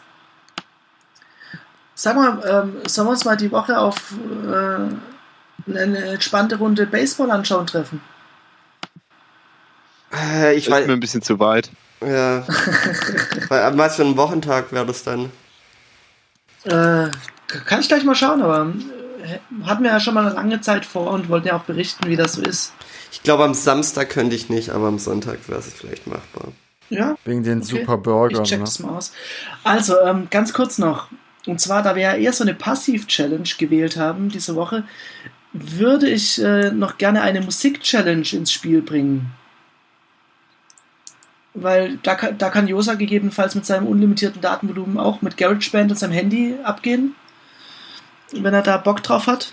Sag 2.02 2.16
mal, 2.16 2.40
ähm, 2.48 2.76
sollen 2.88 3.08
wir 3.08 3.12
uns 3.12 3.26
mal 3.26 3.36
die 3.36 3.52
Woche 3.52 3.78
auf 3.78 4.14
äh, 4.48 5.70
eine 5.70 5.98
entspannte 6.12 6.56
Runde 6.56 6.86
Baseball 6.86 7.30
anschauen 7.30 7.66
treffen? 7.66 8.00
Äh, 10.10 10.54
ich 10.54 10.64
Das 10.64 10.80
ist 10.80 10.86
mir 10.86 10.94
ein 10.94 11.00
bisschen 11.00 11.20
zu 11.20 11.38
weit. 11.38 11.70
ja. 12.00 12.42
Weil, 13.48 13.76
was 13.76 13.96
für 13.96 14.02
ein 14.04 14.16
Wochentag 14.16 14.72
wäre 14.72 14.86
das 14.86 15.04
dann? 15.04 15.30
Äh, 16.64 17.10
kann 17.66 17.80
ich 17.80 17.88
gleich 17.88 18.04
mal 18.04 18.14
schauen, 18.14 18.40
aber 18.40 18.72
äh, 19.22 19.66
hatten 19.66 19.84
wir 19.84 19.90
ja 19.90 20.00
schon 20.00 20.14
mal 20.14 20.24
eine 20.24 20.34
lange 20.34 20.62
Zeit 20.62 20.86
vor 20.86 21.10
und 21.10 21.28
wollten 21.28 21.48
ja 21.48 21.56
auch 21.58 21.64
berichten, 21.64 22.06
wie 22.08 22.16
das 22.16 22.32
so 22.32 22.40
ist. 22.40 22.72
Ich 23.12 23.22
glaube, 23.22 23.44
am 23.44 23.52
Samstag 23.52 24.08
könnte 24.08 24.34
ich 24.34 24.48
nicht, 24.48 24.70
aber 24.70 24.88
am 24.88 24.98
Sonntag 24.98 25.46
wäre 25.48 25.58
es 25.60 25.70
vielleicht 25.70 26.06
machbar. 26.06 26.48
Ja, 26.88 27.16
Wegen 27.26 27.42
den 27.42 27.58
Okay. 27.60 27.78
super 27.78 27.98
Burgern. 27.98 28.42
ich 28.42 28.48
check 28.48 28.60
Ne? 28.60 28.64
das 28.64 28.78
mal 28.78 28.96
aus. 28.96 29.12
Also, 29.64 30.00
ähm, 30.00 30.28
ganz 30.30 30.54
kurz 30.54 30.78
noch. 30.78 31.08
Und 31.46 31.60
zwar, 31.60 31.82
da 31.82 31.94
wir 31.94 32.02
ja 32.02 32.14
eher 32.14 32.32
so 32.32 32.44
eine 32.44 32.54
Passiv-Challenge 32.54 33.48
gewählt 33.58 33.96
haben 33.96 34.28
diese 34.28 34.54
Woche, 34.56 34.84
würde 35.52 36.08
ich 36.08 36.40
äh, 36.42 36.70
noch 36.70 36.98
gerne 36.98 37.22
eine 37.22 37.40
Musik-Challenge 37.40 38.26
ins 38.32 38.52
Spiel 38.52 38.82
bringen. 38.82 39.32
Weil 41.54 41.98
da 42.02 42.14
kann, 42.14 42.38
da 42.38 42.50
kann 42.50 42.68
Josa 42.68 42.94
gegebenenfalls 42.94 43.54
mit 43.54 43.66
seinem 43.66 43.86
unlimitierten 43.86 44.40
Datenvolumen 44.40 44.98
auch 44.98 45.22
mit 45.22 45.36
GarageBand 45.36 45.90
und 45.90 45.96
seinem 45.98 46.12
Handy 46.12 46.56
abgehen, 46.62 47.16
wenn 48.32 48.54
er 48.54 48.62
da 48.62 48.76
Bock 48.76 49.02
drauf 49.02 49.26
hat. 49.26 49.52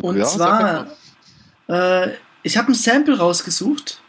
Und 0.00 0.16
Ja, 0.16 0.24
zwar, 0.24 0.86
äh, 1.68 2.12
ich 2.42 2.56
habe 2.56 2.72
ein 2.72 2.74
Sample 2.74 3.18
rausgesucht 3.18 4.00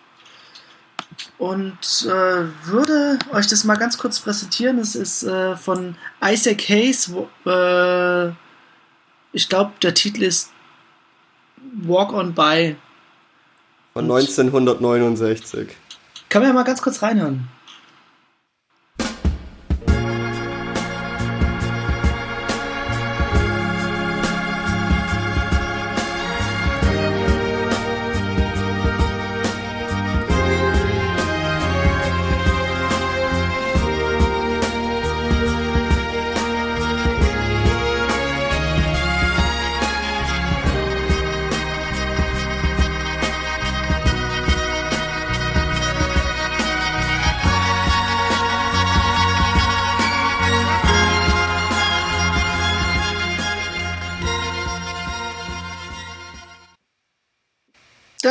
und 1.41 2.05
äh, 2.05 2.67
würde 2.67 3.17
euch 3.31 3.47
das 3.47 3.63
mal 3.63 3.75
ganz 3.75 3.97
kurz 3.97 4.19
präsentieren. 4.19 4.77
Es 4.77 4.93
ist 4.93 5.23
äh, 5.23 5.57
von 5.57 5.95
Isaac 6.23 6.69
Hayes. 6.69 7.11
Wo, 7.11 7.27
äh, 7.49 8.31
ich 9.33 9.49
glaube, 9.49 9.71
der 9.81 9.95
Titel 9.95 10.21
ist 10.21 10.51
Walk 11.81 12.13
on 12.13 12.35
By. 12.35 12.75
Von 13.93 14.03
1969. 14.03 15.69
Kann 16.29 16.43
man 16.43 16.49
ja 16.49 16.53
mal 16.53 16.63
ganz 16.63 16.79
kurz 16.79 17.01
reinhören. 17.01 17.47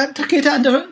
Da, 0.01 0.07
da 0.15 0.27
geht 0.27 0.47
er 0.47 0.55
an 0.55 0.63
der, 0.63 0.85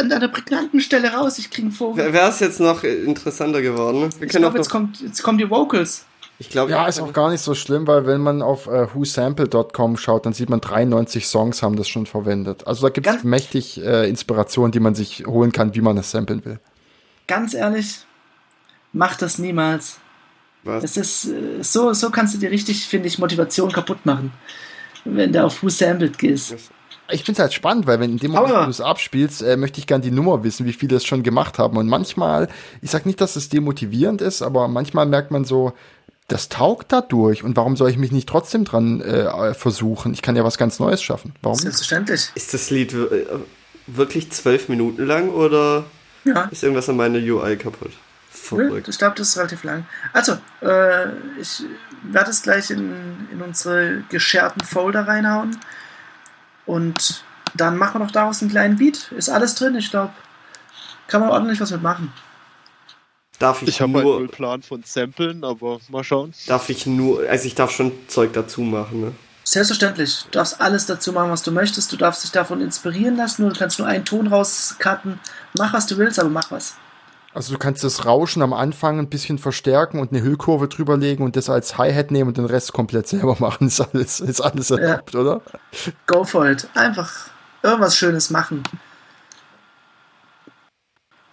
an 0.00 0.08
der 0.20 0.28
prägnanten 0.28 0.80
Stelle 0.80 1.12
raus. 1.12 1.38
Ich 1.38 1.50
kriege 1.50 1.68
einen 1.68 1.72
Vogel. 1.72 2.12
Wäre 2.12 2.28
es 2.28 2.40
jetzt 2.40 2.60
noch 2.60 2.84
interessanter 2.84 3.62
geworden? 3.62 4.10
Wir 4.18 4.26
Ich 4.26 4.32
glaube, 4.32 4.58
jetzt, 4.58 4.68
kommt, 4.68 5.00
jetzt 5.00 5.22
kommen 5.22 5.38
die 5.38 5.48
Vocals. 5.48 6.04
ich 6.38 6.50
glaube, 6.50 6.70
Ja, 6.70 6.86
ist 6.86 7.00
auch 7.00 7.12
gar 7.14 7.30
nicht 7.30 7.40
so 7.40 7.54
schlimm, 7.54 7.86
weil 7.86 8.04
wenn 8.06 8.20
man 8.20 8.42
auf 8.42 8.66
äh, 8.66 8.94
whosample.com 8.94 9.96
schaut, 9.96 10.26
dann 10.26 10.34
sieht 10.34 10.50
man 10.50 10.60
93 10.60 11.26
Songs 11.26 11.62
haben 11.62 11.76
das 11.76 11.88
schon 11.88 12.04
verwendet. 12.04 12.66
Also 12.66 12.86
da 12.86 12.90
gibt 12.90 13.06
es 13.06 13.24
mächtig 13.24 13.82
äh, 13.82 14.08
Inspirationen, 14.08 14.70
die 14.72 14.80
man 14.80 14.94
sich 14.94 15.24
holen 15.26 15.52
kann, 15.52 15.74
wie 15.74 15.80
man 15.80 15.96
das 15.96 16.10
samplen 16.10 16.44
will. 16.44 16.58
Ganz 17.26 17.54
ehrlich, 17.54 18.00
mach 18.92 19.16
das 19.16 19.38
niemals. 19.38 19.98
was? 20.62 20.84
Es 20.84 20.96
ist 20.98 21.24
äh, 21.26 21.62
so, 21.62 21.94
so 21.94 22.10
kannst 22.10 22.34
du 22.34 22.38
dir 22.38 22.50
richtig, 22.50 22.86
finde 22.86 23.08
ich, 23.08 23.18
Motivation 23.18 23.72
kaputt 23.72 24.04
machen, 24.04 24.30
wenn 25.06 25.32
du 25.32 25.42
auf 25.42 25.62
Who 25.62 25.70
Sampled 25.70 26.18
gehst. 26.18 26.54
Ich 27.12 27.24
finde 27.24 27.38
es 27.38 27.42
halt 27.42 27.52
spannend, 27.54 27.86
weil 27.86 28.00
wenn 28.00 28.10
in 28.12 28.18
dem 28.18 28.32
Moment, 28.32 28.54
wo 28.54 28.64
du 28.64 28.70
es 28.70 28.80
abspielst, 28.80 29.42
äh, 29.42 29.56
möchte 29.56 29.78
ich 29.80 29.86
gern 29.86 30.02
die 30.02 30.10
Nummer 30.10 30.42
wissen, 30.44 30.66
wie 30.66 30.72
viele 30.72 30.96
es 30.96 31.04
schon 31.04 31.22
gemacht 31.22 31.58
haben. 31.58 31.76
Und 31.76 31.88
manchmal, 31.88 32.48
ich 32.80 32.90
sag 32.90 33.06
nicht, 33.06 33.20
dass 33.20 33.36
es 33.36 33.48
demotivierend 33.48 34.20
ist, 34.20 34.42
aber 34.42 34.68
manchmal 34.68 35.06
merkt 35.06 35.30
man 35.30 35.44
so, 35.44 35.72
das 36.28 36.48
taugt 36.48 36.92
dadurch. 36.92 37.44
Und 37.44 37.56
warum 37.56 37.76
soll 37.76 37.90
ich 37.90 37.98
mich 37.98 38.12
nicht 38.12 38.28
trotzdem 38.28 38.64
dran 38.64 39.00
äh, 39.02 39.54
versuchen? 39.54 40.12
Ich 40.14 40.22
kann 40.22 40.36
ja 40.36 40.44
was 40.44 40.56
ganz 40.58 40.78
Neues 40.78 41.02
schaffen. 41.02 41.34
Warum 41.42 41.56
nicht? 41.56 41.62
Selbstverständlich. 41.64 42.30
Ist 42.34 42.54
das 42.54 42.70
Lied 42.70 42.94
äh, 42.94 43.26
wirklich 43.86 44.30
zwölf 44.30 44.68
Minuten 44.68 45.04
lang 45.04 45.28
oder 45.30 45.84
Ja. 46.24 46.48
ist 46.50 46.62
irgendwas 46.62 46.88
an 46.88 46.96
meiner 46.96 47.18
UI 47.18 47.56
kaputt? 47.56 47.92
Verrückt. 48.30 48.88
Ich 48.88 48.98
glaube, 48.98 49.14
das 49.16 49.28
ist 49.28 49.36
relativ 49.38 49.62
lang. 49.64 49.86
Also, 50.12 50.32
äh, 50.62 51.08
ich 51.40 51.62
werde 52.02 52.30
es 52.30 52.42
gleich 52.42 52.70
in, 52.70 52.92
in 53.30 53.42
unsere 53.42 54.02
gescherten 54.08 54.64
Folder 54.64 55.06
reinhauen. 55.06 55.58
Und 56.66 57.24
dann 57.54 57.76
machen 57.76 58.00
wir 58.00 58.04
noch 58.04 58.12
daraus 58.12 58.40
einen 58.40 58.50
kleinen 58.50 58.76
Beat. 58.76 59.12
Ist 59.12 59.28
alles 59.28 59.54
drin, 59.54 59.74
ich 59.74 59.90
glaube. 59.90 60.12
Kann 61.08 61.20
man 61.20 61.30
ordentlich 61.30 61.60
was 61.60 61.70
mitmachen. 61.70 62.12
darf 63.38 63.62
ich, 63.62 63.68
Ich 63.68 63.80
habe 63.80 63.94
halt 63.94 64.04
nur, 64.04 64.18
null 64.20 64.28
Plan 64.28 64.62
von 64.62 64.82
Samplen, 64.84 65.44
aber 65.44 65.80
mal 65.88 66.04
schauen. 66.04 66.32
darf 66.46 66.68
ich 66.68 66.86
nur, 66.86 67.28
also 67.28 67.46
ich 67.46 67.54
darf 67.54 67.70
schon 67.70 67.92
Zeug 68.08 68.32
dazu 68.32 68.62
machen, 68.62 69.00
ne? 69.00 69.12
Selbstverständlich. 69.44 70.22
Du 70.26 70.30
darfst 70.38 70.60
alles 70.60 70.86
dazu 70.86 71.12
machen, 71.12 71.30
was 71.30 71.42
du 71.42 71.50
möchtest. 71.50 71.92
Du 71.92 71.96
darfst 71.96 72.22
dich 72.22 72.30
davon 72.30 72.60
inspirieren 72.60 73.16
lassen. 73.16 73.48
Du 73.48 73.54
kannst 73.58 73.78
nur 73.78 73.88
einen 73.88 74.04
Ton 74.04 74.28
rauscutten. 74.28 75.18
Mach, 75.58 75.72
was 75.72 75.86
du 75.88 75.98
willst, 75.98 76.20
aber 76.20 76.28
mach 76.28 76.50
was. 76.52 76.76
Also 77.34 77.54
du 77.54 77.58
kannst 77.58 77.82
das 77.82 78.04
Rauschen 78.04 78.42
am 78.42 78.52
Anfang 78.52 78.98
ein 78.98 79.08
bisschen 79.08 79.38
verstärken 79.38 79.98
und 80.00 80.12
eine 80.12 80.22
Hüllkurve 80.22 80.68
drüberlegen 80.68 81.24
und 81.24 81.34
das 81.34 81.48
als 81.48 81.78
Hi-Hat 81.78 82.10
nehmen 82.10 82.28
und 82.28 82.36
den 82.36 82.44
Rest 82.44 82.72
komplett 82.74 83.08
selber 83.08 83.36
machen. 83.40 83.68
Ist 83.68 83.80
alles, 83.80 84.20
ist 84.20 84.40
alles 84.40 84.70
erlaubt, 84.70 85.14
oder? 85.14 85.40
Go 86.06 86.24
for 86.24 86.46
it. 86.48 86.68
Einfach 86.74 87.10
irgendwas 87.62 87.96
Schönes 87.96 88.28
machen. 88.30 88.62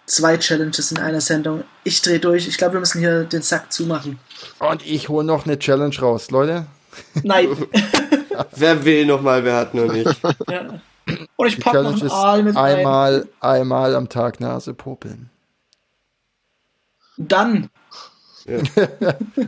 Zwei 0.06 0.38
Challenges 0.38 0.90
in 0.90 0.98
einer 0.98 1.20
Sendung. 1.20 1.64
Ich 1.84 2.00
drehe 2.02 2.18
durch. 2.18 2.48
Ich 2.48 2.56
glaube, 2.58 2.74
wir 2.74 2.80
müssen 2.80 2.98
hier 2.98 3.24
den 3.24 3.42
Sack 3.42 3.70
zumachen. 3.72 4.18
Und 4.58 4.84
ich 4.84 5.08
hole 5.08 5.24
noch 5.24 5.44
eine 5.44 5.58
Challenge 5.58 5.96
raus, 6.00 6.30
Leute. 6.30 6.66
Nein. 7.22 7.48
Wer 8.56 8.84
will 8.84 9.06
noch 9.06 9.20
mal, 9.20 9.44
wer 9.44 9.54
hat 9.56 9.74
noch 9.74 9.92
nicht. 9.92 10.10
ja. 10.48 10.80
Und 11.36 11.46
ich 11.46 11.56
Die 11.56 11.60
pack 11.60 11.74
noch 11.74 11.82
Challenge 11.82 11.96
einen 12.00 12.06
ist 12.06 12.12
Aal 12.12 12.42
mit 12.42 12.56
rein. 12.56 12.76
einmal, 12.78 13.28
einmal 13.40 13.94
am 13.94 14.08
Tag 14.08 14.40
Nase 14.40 14.74
popeln. 14.74 15.29
Dann. 17.20 17.68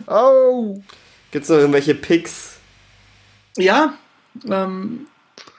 Oh! 0.06 0.82
Gibt's 1.30 1.48
noch 1.48 1.56
irgendwelche 1.56 1.94
Picks? 1.94 2.58
Ja. 3.56 3.94
Ähm, 4.48 5.06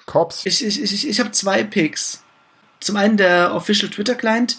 Cops. 0.06 0.46
Ich, 0.46 0.64
ich, 0.64 0.82
ich, 0.82 1.08
ich 1.08 1.20
habe 1.20 1.32
zwei 1.32 1.64
Picks. 1.64 2.24
Zum 2.80 2.98
einen 2.98 3.18
der 3.18 3.56
Official 3.56 3.90
Twitter 3.90 4.16
Client, 4.16 4.58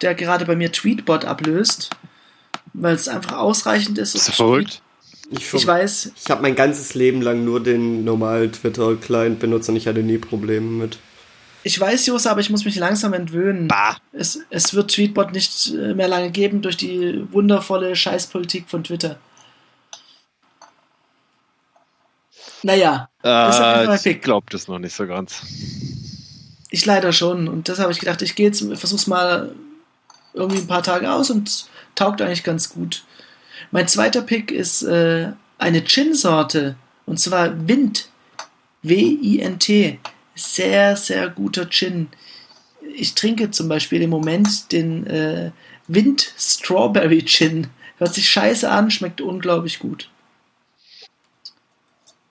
der 0.00 0.14
gerade 0.14 0.46
bei 0.46 0.56
mir 0.56 0.72
Tweetbot 0.72 1.24
ablöst, 1.24 1.90
weil 2.72 2.94
es 2.94 3.08
einfach 3.08 3.36
ausreichend 3.36 3.98
ist. 3.98 4.14
Ist 4.14 4.30
verrückt? 4.30 4.80
tweeten. 5.28 5.56
Ich 5.56 5.66
weiß. 5.66 6.12
Ich 6.16 6.30
habe 6.30 6.42
mein 6.42 6.54
ganzes 6.54 6.94
Leben 6.94 7.20
lang 7.22 7.44
nur 7.44 7.62
den 7.62 8.04
normalen 8.04 8.52
Twitter-Client 8.52 9.40
benutzt 9.40 9.68
und 9.68 9.76
ich 9.76 9.86
hatte 9.86 10.02
nie 10.02 10.18
Probleme 10.18 10.70
mit. 10.70 10.98
Ich 11.64 11.80
weiß, 11.80 12.06
Josa, 12.06 12.30
aber 12.30 12.40
ich 12.40 12.50
muss 12.50 12.64
mich 12.64 12.76
langsam 12.76 13.14
entwöhnen. 13.14 13.68
Bah. 13.68 13.96
Es, 14.12 14.38
es 14.50 14.74
wird 14.74 14.90
Tweetbot 14.92 15.32
nicht 15.32 15.72
mehr 15.72 16.08
lange 16.08 16.30
geben 16.30 16.62
durch 16.62 16.76
die 16.76 17.26
wundervolle 17.32 17.96
Scheißpolitik 17.96 18.68
von 18.68 18.84
Twitter. 18.84 19.18
Naja, 22.62 23.08
Äh, 23.22 24.10
ich 24.10 24.20
glaube 24.20 24.46
das 24.50 24.68
noch 24.68 24.78
nicht 24.78 24.94
so 24.94 25.06
ganz. 25.06 25.42
Ich 26.70 26.84
leider 26.86 27.12
schon. 27.12 27.48
Und 27.48 27.68
das 27.68 27.78
habe 27.78 27.92
ich 27.92 27.98
gedacht, 28.00 28.20
ich 28.22 28.34
gehe 28.34 28.46
jetzt, 28.46 28.64
versuch's 28.78 29.06
mal 29.06 29.54
irgendwie 30.32 30.60
ein 30.60 30.66
paar 30.66 30.82
Tage 30.82 31.12
aus 31.12 31.30
und 31.30 31.66
taugt 31.94 32.20
eigentlich 32.20 32.44
ganz 32.44 32.68
gut. 32.70 33.04
Mein 33.70 33.88
zweiter 33.88 34.22
Pick 34.22 34.50
ist 34.50 34.82
äh, 34.82 35.32
eine 35.58 35.84
Gin-Sorte. 35.84 36.76
Und 37.06 37.20
zwar 37.20 37.68
Wind. 37.68 38.08
W-I-N-T. 38.82 39.98
Sehr, 40.34 40.96
sehr 40.96 41.28
guter 41.28 41.68
Gin. 41.68 42.08
Ich 42.94 43.14
trinke 43.14 43.50
zum 43.50 43.68
Beispiel 43.68 44.02
im 44.02 44.10
Moment 44.10 44.72
den 44.72 45.06
äh, 45.06 45.52
Wind 45.86 46.34
Strawberry 46.36 47.24
Gin. 47.24 47.68
Hört 47.98 48.14
sich 48.14 48.28
scheiße 48.28 48.70
an, 48.70 48.90
schmeckt 48.90 49.20
unglaublich 49.20 49.78
gut. 49.78 50.10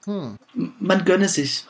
Hm. 0.05 0.37
Man 0.79 1.05
gönne 1.05 1.29
sich. 1.29 1.65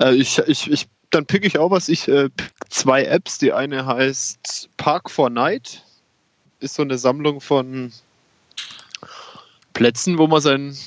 Äh, 0.00 0.14
ich, 0.14 0.38
ich, 0.38 0.70
ich, 0.70 0.88
dann 1.10 1.26
pick 1.26 1.44
ich 1.44 1.58
auch 1.58 1.70
was. 1.70 1.88
Ich 1.88 2.08
äh, 2.08 2.30
pick 2.30 2.52
zwei 2.70 3.04
Apps. 3.04 3.38
Die 3.38 3.52
eine 3.52 3.86
heißt 3.86 4.70
Park 4.76 5.10
for 5.10 5.30
Night. 5.30 5.84
Ist 6.60 6.74
so 6.76 6.82
eine 6.82 6.96
Sammlung 6.96 7.40
von 7.40 7.92
Plätzen, 9.74 10.18
wo 10.18 10.26
man 10.26 10.40
seinen 10.40 10.78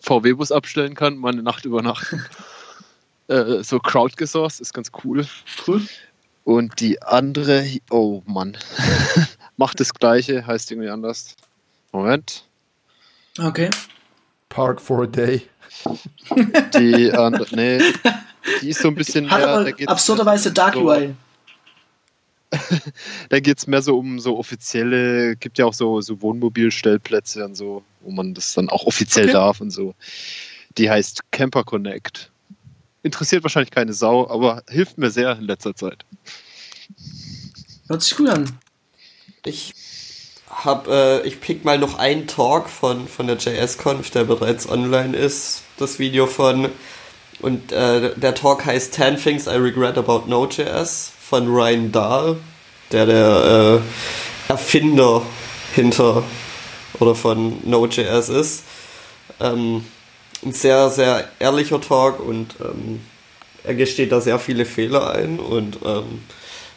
VW-Bus 0.00 0.52
abstellen 0.52 0.94
kann, 0.94 1.16
mal 1.16 1.32
eine 1.32 1.42
Nacht 1.42 1.64
übernachten. 1.64 2.24
äh, 3.28 3.62
so 3.62 3.78
crowdgesourced, 3.78 4.60
ist 4.60 4.72
ganz 4.74 4.90
cool. 5.04 5.26
Cool. 5.66 5.82
Und 6.44 6.80
die 6.80 7.00
andere, 7.02 7.66
oh 7.90 8.22
Mann, 8.26 8.56
macht 9.56 9.78
das 9.80 9.92
gleiche, 9.94 10.46
heißt 10.46 10.70
irgendwie 10.70 10.88
anders. 10.90 11.36
Moment. 11.92 12.44
Okay. 13.38 13.70
Park 14.48 14.80
for 14.80 15.04
a 15.04 15.06
Day. 15.06 15.42
Die 16.74 17.12
andere, 17.12 17.46
nee, 17.54 17.80
die 18.60 18.70
ist 18.70 18.80
so 18.80 18.88
ein 18.88 18.94
bisschen 18.94 19.30
Hat 19.30 19.38
mehr, 19.38 19.46
da 19.46 19.60
aber 19.60 19.72
geht's- 19.72 19.90
absurderweise 19.90 20.52
Dark 20.52 20.74
so- 20.74 20.88
UI. 20.88 21.14
Da 23.28 23.40
geht 23.40 23.58
es 23.58 23.66
mehr 23.66 23.82
so 23.82 23.98
um 23.98 24.18
so 24.18 24.38
offizielle, 24.38 25.36
gibt 25.36 25.58
ja 25.58 25.66
auch 25.66 25.74
so, 25.74 26.00
so 26.00 26.20
Wohnmobilstellplätze 26.20 27.44
und 27.44 27.54
so, 27.54 27.84
wo 28.00 28.10
man 28.10 28.34
das 28.34 28.54
dann 28.54 28.68
auch 28.68 28.84
offiziell 28.84 29.26
Okay. 29.26 29.32
darf 29.32 29.60
und 29.60 29.70
so. 29.70 29.94
Die 30.78 30.90
heißt 30.90 31.30
Camper 31.30 31.64
Connect. 31.64 32.30
Interessiert 33.02 33.42
wahrscheinlich 33.42 33.70
keine 33.70 33.92
Sau, 33.92 34.28
aber 34.28 34.62
hilft 34.68 34.98
mir 34.98 35.10
sehr 35.10 35.32
in 35.36 35.44
letzter 35.44 35.74
Zeit. 35.74 36.04
Hört 37.88 38.02
sich 38.02 38.16
gut 38.16 38.28
an. 38.28 38.58
Ich 39.44 39.72
hab, 40.48 40.86
äh, 40.88 41.22
ich 41.22 41.40
pick 41.40 41.64
mal 41.64 41.78
noch 41.78 41.98
einen 41.98 42.26
Talk 42.26 42.68
von, 42.68 43.08
von 43.08 43.26
der 43.26 43.36
JS-Conf, 43.36 44.10
der 44.10 44.24
bereits 44.24 44.68
online 44.68 45.16
ist, 45.16 45.62
das 45.78 45.98
Video 45.98 46.26
von, 46.26 46.68
und 47.40 47.72
äh, 47.72 48.14
der 48.16 48.34
Talk 48.34 48.66
heißt 48.66 48.94
10 48.94 49.16
Things 49.16 49.46
I 49.46 49.50
Regret 49.56 49.96
About 49.96 50.24
Node.js 50.28 51.12
von 51.30 51.46
Ryan 51.46 51.92
Dahl, 51.92 52.36
der 52.90 53.06
der 53.06 53.80
äh, 54.48 54.50
Erfinder 54.50 55.22
hinter 55.76 56.24
oder 56.98 57.14
von 57.14 57.58
Node.js 57.62 58.28
ist. 58.28 58.64
Ähm, 59.38 59.84
ein 60.44 60.52
sehr, 60.52 60.90
sehr 60.90 61.28
ehrlicher 61.38 61.80
Talk 61.80 62.18
und 62.18 62.56
ähm, 62.60 63.00
er 63.62 63.76
gesteht 63.76 64.10
da 64.10 64.20
sehr 64.20 64.40
viele 64.40 64.64
Fehler 64.64 65.12
ein 65.12 65.38
und 65.38 65.78
ähm, 65.84 66.24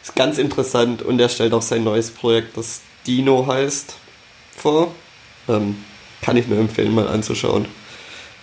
ist 0.00 0.14
ganz 0.14 0.38
interessant 0.38 1.02
und 1.02 1.20
er 1.20 1.28
stellt 1.28 1.52
auch 1.52 1.62
sein 1.62 1.82
neues 1.82 2.12
Projekt, 2.12 2.56
das 2.56 2.82
Dino 3.08 3.48
heißt, 3.48 3.96
vor. 4.56 4.94
Ähm, 5.48 5.84
kann 6.22 6.36
ich 6.36 6.46
nur 6.46 6.60
empfehlen, 6.60 6.94
mal 6.94 7.08
anzuschauen, 7.08 7.66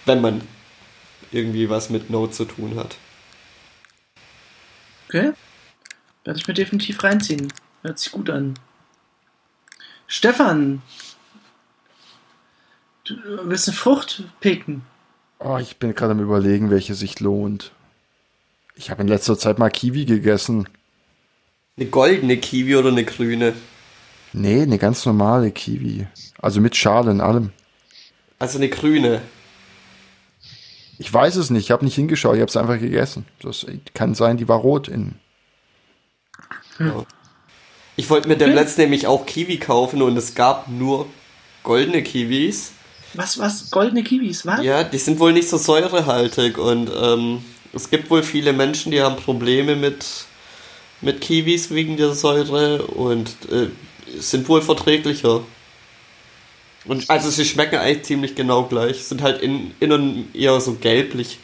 wenn 0.05 0.19
man 0.19 0.41
irgendwie 1.31 1.69
was 1.69 1.89
mit 1.89 2.09
Node 2.09 2.33
zu 2.33 2.43
tun 2.43 2.75
hat. 2.75 2.97
Okay. 5.07 5.31
Werde 6.23 6.39
ich 6.39 6.47
mir 6.47 6.53
definitiv 6.53 7.03
reinziehen. 7.03 7.51
Hört 7.81 7.99
sich 7.99 8.11
gut 8.11 8.29
an. 8.29 8.53
Stefan. 10.07 10.81
Du 13.05 13.15
willst 13.43 13.67
eine 13.67 13.77
Frucht 13.77 14.23
picken? 14.39 14.83
Oh, 15.39 15.57
ich 15.57 15.77
bin 15.77 15.95
gerade 15.95 16.11
am 16.11 16.19
überlegen, 16.19 16.69
welche 16.69 16.93
sich 16.93 17.19
lohnt. 17.19 17.71
Ich 18.75 18.91
habe 18.91 19.01
in 19.01 19.07
letzter 19.07 19.37
Zeit 19.37 19.57
mal 19.57 19.69
Kiwi 19.69 20.05
gegessen. 20.05 20.67
Eine 21.77 21.87
goldene 21.87 22.37
Kiwi 22.37 22.75
oder 22.75 22.89
eine 22.89 23.05
grüne? 23.05 23.53
Nee, 24.33 24.61
eine 24.61 24.77
ganz 24.77 25.05
normale 25.05 25.51
Kiwi. 25.51 26.07
Also 26.39 26.61
mit 26.61 26.75
Schale 26.75 27.11
und 27.11 27.21
allem. 27.21 27.51
Also 28.37 28.57
eine 28.57 28.69
grüne. 28.69 29.21
Ich 30.99 31.11
weiß 31.11 31.37
es 31.37 31.49
nicht, 31.49 31.65
ich 31.65 31.71
habe 31.71 31.83
nicht 31.83 31.95
hingeschaut, 31.95 32.35
ich 32.35 32.41
habe 32.41 32.49
es 32.49 32.57
einfach 32.57 32.79
gegessen. 32.79 33.25
Das 33.41 33.65
kann 33.95 34.13
sein, 34.13 34.37
die 34.37 34.47
war 34.47 34.59
rot 34.59 34.87
Ich 37.95 38.09
wollte 38.09 38.27
mir 38.27 38.37
dem 38.37 38.49
Okay. 38.51 38.59
letzten 38.59 38.81
nämlich 38.81 39.07
auch 39.07 39.25
Kiwi 39.25 39.57
kaufen 39.57 40.01
und 40.01 40.17
es 40.17 40.33
gab 40.35 40.67
nur 40.69 41.07
goldene 41.63 42.01
Kiwis. 42.03 42.71
Was, 43.13 43.37
was? 43.37 43.69
Goldene 43.69 44.03
Kiwis, 44.03 44.45
was? 44.45 44.63
Ja, 44.63 44.83
die 44.83 44.97
sind 44.97 45.19
wohl 45.19 45.33
nicht 45.33 45.49
so 45.49 45.57
säurehaltig 45.57 46.57
und 46.57 46.89
ähm, 46.95 47.43
es 47.73 47.89
gibt 47.89 48.09
wohl 48.09 48.23
viele 48.23 48.53
Menschen, 48.53 48.91
die 48.91 49.01
haben 49.01 49.17
Probleme 49.17 49.75
mit, 49.75 50.05
mit 51.01 51.21
Kiwis 51.21 51.71
wegen 51.71 51.97
der 51.97 52.13
Säure 52.13 52.83
und 52.83 53.29
äh, 53.51 53.67
sind 54.19 54.47
wohl 54.49 54.61
verträglicher. 54.61 55.41
Und 56.85 57.09
also 57.09 57.29
sie 57.29 57.45
schmecken 57.45 57.77
eigentlich 57.77 58.05
ziemlich 58.05 58.35
genau 58.35 58.63
gleich, 58.63 59.03
sind 59.03 59.21
halt 59.21 59.41
in, 59.41 59.73
innen 59.79 60.33
eher 60.33 60.59
so 60.61 60.73
gelblich 60.73 61.37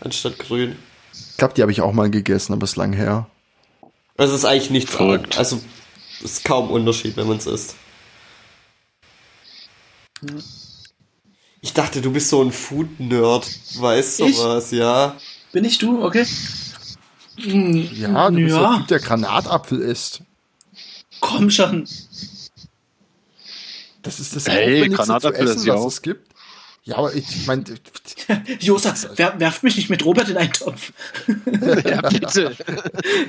anstatt 0.00 0.38
grün. 0.38 0.76
Ich 1.12 1.36
glaube, 1.38 1.54
die 1.54 1.62
habe 1.62 1.72
ich 1.72 1.80
auch 1.80 1.92
mal 1.92 2.10
gegessen, 2.10 2.52
aber 2.52 2.64
ist 2.64 2.76
lang 2.76 2.92
her. 2.92 3.26
Es 4.22 4.32
ist 4.32 4.44
eigentlich 4.44 4.70
nichts 4.70 4.92
Verrückt. 4.94 5.36
Also 5.38 5.60
es 6.24 6.32
ist 6.32 6.44
kaum 6.44 6.70
Unterschied, 6.70 7.16
wenn 7.16 7.26
man 7.28 7.38
es 7.38 7.46
isst. 7.46 7.74
Ich 11.60 11.72
dachte, 11.72 12.00
du 12.00 12.12
bist 12.12 12.28
so 12.28 12.42
ein 12.42 12.52
Food-Nerd, 12.52 13.48
weißt 13.78 14.20
du 14.20 14.26
Ich? 14.26 14.38
was, 14.38 14.70
ja? 14.72 15.16
Bin 15.52 15.64
ich 15.64 15.78
du? 15.78 16.04
Okay. 16.04 16.26
Hm, 17.40 17.88
Ja, 17.94 18.30
du 18.30 18.36
bist 18.36 18.54
der 18.54 18.62
ja. 18.62 18.76
Typ, 18.78 18.86
der 18.88 18.98
Granatapfel 19.00 19.80
isst. 19.80 20.22
komm 21.20 21.50
schon. 21.50 21.88
Das 24.02 24.18
ist 24.18 24.34
das 24.34 24.46
Hey, 24.48 24.78
Aufwendigste 24.78 24.96
Granatapfel 25.06 25.46
zu 25.46 25.52
ist 25.52 25.56
essen, 25.58 25.66
ja 25.68 25.74
was 25.74 25.80
auch- 25.82 25.86
es 25.88 26.02
gibt. 26.02 26.31
Ja, 26.84 26.96
aber 26.96 27.14
ich 27.14 27.46
meine, 27.46 27.64
Josa, 28.60 28.92
wer, 29.14 29.38
werft 29.38 29.62
mich 29.62 29.76
nicht 29.76 29.88
mit 29.88 30.04
Robert 30.04 30.28
in 30.28 30.36
einen 30.36 30.52
Topf. 30.52 30.92
ja, 31.84 32.00
bitte. 32.00 32.56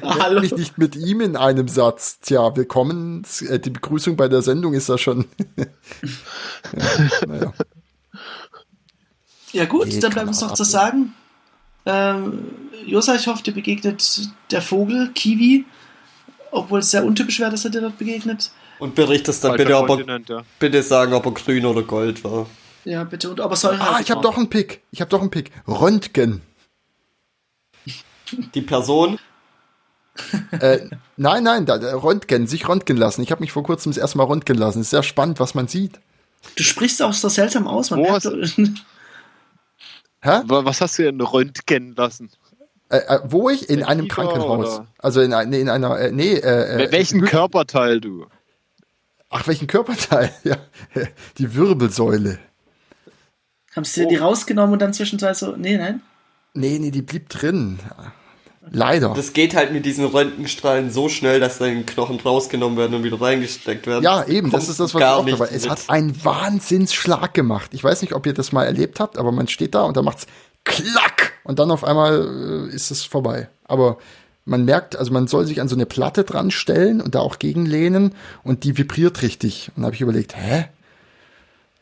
Hallo. 0.02 0.42
mich 0.42 0.54
nicht 0.54 0.80
mit 0.80 0.96
ihm 0.96 1.22
in 1.22 1.38
einem 1.38 1.68
Satz. 1.68 2.20
Tja, 2.20 2.56
willkommen. 2.56 3.24
Äh, 3.48 3.60
Die 3.60 3.70
Begrüßung 3.70 4.16
bei 4.16 4.28
der 4.28 4.42
Sendung 4.42 4.74
ist 4.74 4.90
da 4.90 4.98
schon. 4.98 5.26
ja, 5.56 5.66
naja. 7.28 7.54
Ja 9.52 9.66
gut, 9.66 9.86
Nee, 9.86 10.00
dann 10.00 10.12
bleibt 10.12 10.30
uns 10.30 10.42
noch 10.42 10.56
zu 10.56 10.64
sagen, 10.64 11.14
ähm, 11.86 12.46
Josa, 12.88 13.14
ich 13.14 13.28
hoffe, 13.28 13.44
dir 13.44 13.54
begegnet 13.54 14.30
der 14.50 14.64
Vogel, 14.64 15.12
Kiwi, 15.14 15.66
obwohl 16.50 16.80
es 16.80 16.90
sehr 16.90 17.06
untypisch 17.06 17.40
wäre, 17.40 17.52
dass 17.52 17.66
er 17.66 17.70
dir 17.70 17.82
dort 17.82 18.00
begegnet. 18.00 18.50
Und 18.80 18.96
berichtest 18.96 19.44
dann 19.44 19.58
bitte, 19.58 19.78
ob 19.78 19.90
er, 19.90 20.22
ja. 20.28 20.44
bitte 20.58 20.82
sagen, 20.82 21.14
ob 21.14 21.28
er 21.28 21.34
grün 21.34 21.68
oder 21.68 21.84
gold 21.84 22.24
war. 22.24 22.48
Ja, 22.86 23.04
bitte. 23.04 23.30
Und 23.30 23.40
aber 23.42 23.56
soll 23.56 23.78
Ah, 23.80 24.00
ich 24.02 24.12
habe 24.12 24.22
doch 24.22 24.38
einen 24.38 24.50
Pick. 24.50 24.82
Ich 24.92 25.02
habe 25.02 25.10
doch 25.10 25.22
einen 25.22 25.32
Pick. 25.32 25.52
Röntgen. 25.68 26.42
Die 28.56 28.62
Person, 28.62 29.20
Äh, 30.52 30.90
nein, 31.18 31.44
nein, 31.44 31.66
da, 31.66 31.76
Röntgen, 31.76 32.48
sich 32.48 32.68
röntgen 32.68 32.98
lassen. 32.98 33.22
Ich 33.24 33.32
habe 33.32 33.42
mich 33.42 33.52
vor 33.52 33.64
kurzem 33.64 33.92
das 33.92 33.98
erste 33.98 34.18
Mal 34.18 34.26
röntgen 34.26 34.58
lassen. 34.58 34.82
Ist 34.82 34.92
sehr 34.92 35.04
spannend, 35.04 35.40
was 35.40 35.56
man 35.56 35.68
sieht. 35.68 36.00
Du 36.56 36.64
sprichst 36.64 37.02
auch 37.02 37.14
so 37.14 37.30
seltsam 37.30 37.68
aus. 37.68 37.90
Man 37.92 38.06
hast- 38.08 38.26
Hä? 38.26 38.72
Wa- 40.46 40.66
Was 40.66 40.82
hast 40.82 40.98
du 41.00 41.04
denn 41.04 41.20
röntgen 41.22 41.96
lassen? 41.96 42.30
Äh, 42.90 42.98
äh, 42.98 43.20
wo 43.26 43.50
ich? 43.50 43.70
In 43.70 43.80
Mit 43.80 43.88
einem 43.88 44.02
Fieber 44.04 44.16
Krankenhaus. 44.16 44.76
oder? 44.80 44.88
Also 45.00 45.22
in, 45.22 45.32
in 45.32 45.70
einer, 45.70 46.00
äh, 46.00 46.12
nee, 46.12 46.34
äh, 46.34 46.84
äh, 46.86 46.92
Welchen 46.92 47.22
Körperteil 47.26 48.00
du? 48.00 48.28
Ach, 49.30 49.48
welchen 49.48 49.68
Körperteil? 49.68 50.32
Ja, 50.44 50.58
die 51.40 51.56
Wirbelsäule. 51.56 52.38
Haben 53.76 53.84
sie 53.84 54.02
dir 54.02 54.08
die 54.08 54.16
rausgenommen 54.18 54.74
und 54.74 54.82
dann 54.82 54.94
zwischenzeitlich 54.94 55.38
so, 55.38 55.56
nee, 55.56 55.78
nein. 55.78 56.02
Nee, 56.54 56.78
nee, 56.80 56.92
die 56.92 57.02
blieb 57.02 57.30
drin. 57.30 57.80
Leider. 58.72 59.14
das 59.14 59.34
geht 59.34 59.56
halt 59.56 59.74
mit 59.74 59.86
diesen 59.86 60.06
Röntgenstrahlen 60.06 60.90
so 60.90 61.10
schnell, 61.10 61.40
dass 61.40 61.58
deine 61.58 61.84
Knochen 61.84 62.20
rausgenommen 62.20 62.78
werden 62.78 62.96
und 62.96 63.04
wieder 63.04 63.20
reingesteckt 63.20 63.88
werden. 63.88 64.04
Ja, 64.04 64.26
eben, 64.26 64.52
das 64.52 64.70
ist 64.70 64.80
das, 64.80 64.94
was 64.94 65.02
ich 65.02 65.06
gar 65.06 65.18
auch 65.18 65.26
nicht 65.26 65.40
dabei. 65.40 65.50
Es 65.54 65.70
hat 65.70 65.90
einen 65.90 66.24
Wahnsinnsschlag 66.24 67.34
gemacht. 67.34 67.72
Ich 67.74 67.84
weiß 67.84 68.02
nicht, 68.02 68.14
ob 68.14 68.26
ihr 68.26 68.34
das 68.34 68.52
mal 68.52 68.64
erlebt 68.64 69.00
habt, 69.00 69.18
aber 69.18 69.32
man 69.32 69.48
steht 69.48 69.76
da 69.76 69.84
und 69.84 69.98
dann 69.98 70.06
macht's 70.06 70.28
klack 70.64 71.34
und 71.44 71.60
dann 71.60 71.72
auf 71.72 71.84
einmal 71.84 72.70
äh, 72.72 72.74
ist 72.74 72.90
es 72.90 73.04
vorbei. 73.04 73.50
Aber 73.66 73.98
man 74.46 74.66
merkt, 74.66 74.96
also 74.96 75.12
man 75.12 75.28
soll 75.28 75.46
sich 75.46 75.62
an 75.62 75.68
so 75.68 75.76
eine 75.76 75.86
Platte 75.86 76.24
dran 76.24 76.52
stellen 76.52 77.02
und 77.02 77.16
da 77.16 77.20
auch 77.20 77.40
gegenlehnen 77.40 78.16
und 78.44 78.64
die 78.64 78.78
vibriert 78.78 79.22
richtig. 79.22 79.72
Und 79.76 79.82
da 79.82 79.88
habe 79.88 79.96
ich 79.96 80.02
überlegt, 80.02 80.36
hä? 80.36 80.66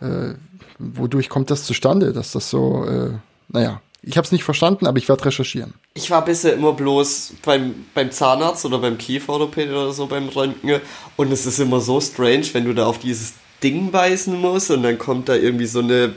Äh, 0.01 0.33
wodurch 0.93 1.29
kommt 1.29 1.51
das 1.51 1.63
zustande, 1.63 2.13
dass 2.13 2.31
das 2.31 2.49
so, 2.49 2.85
äh, 2.85 3.13
naja, 3.49 3.81
ich 4.03 4.17
habe 4.17 4.25
es 4.25 4.31
nicht 4.31 4.43
verstanden, 4.43 4.87
aber 4.87 4.97
ich 4.97 5.07
werde 5.07 5.25
recherchieren. 5.25 5.75
Ich 5.93 6.09
war 6.09 6.25
bisher 6.25 6.53
immer 6.53 6.73
bloß 6.73 7.33
beim, 7.43 7.85
beim 7.93 8.11
Zahnarzt 8.11 8.65
oder 8.65 8.79
beim 8.79 8.97
Kieferorthopäden 8.97 9.75
oder 9.75 9.93
so 9.93 10.07
beim 10.07 10.29
Röntgen 10.29 10.81
und 11.17 11.31
es 11.31 11.45
ist 11.45 11.59
immer 11.59 11.79
so 11.79 12.01
strange, 12.01 12.45
wenn 12.53 12.65
du 12.65 12.73
da 12.73 12.87
auf 12.87 12.97
dieses 12.97 13.33
Ding 13.61 13.91
beißen 13.91 14.35
musst 14.35 14.71
und 14.71 14.81
dann 14.81 14.97
kommt 14.97 15.29
da 15.29 15.35
irgendwie 15.35 15.67
so 15.67 15.79
eine 15.79 16.15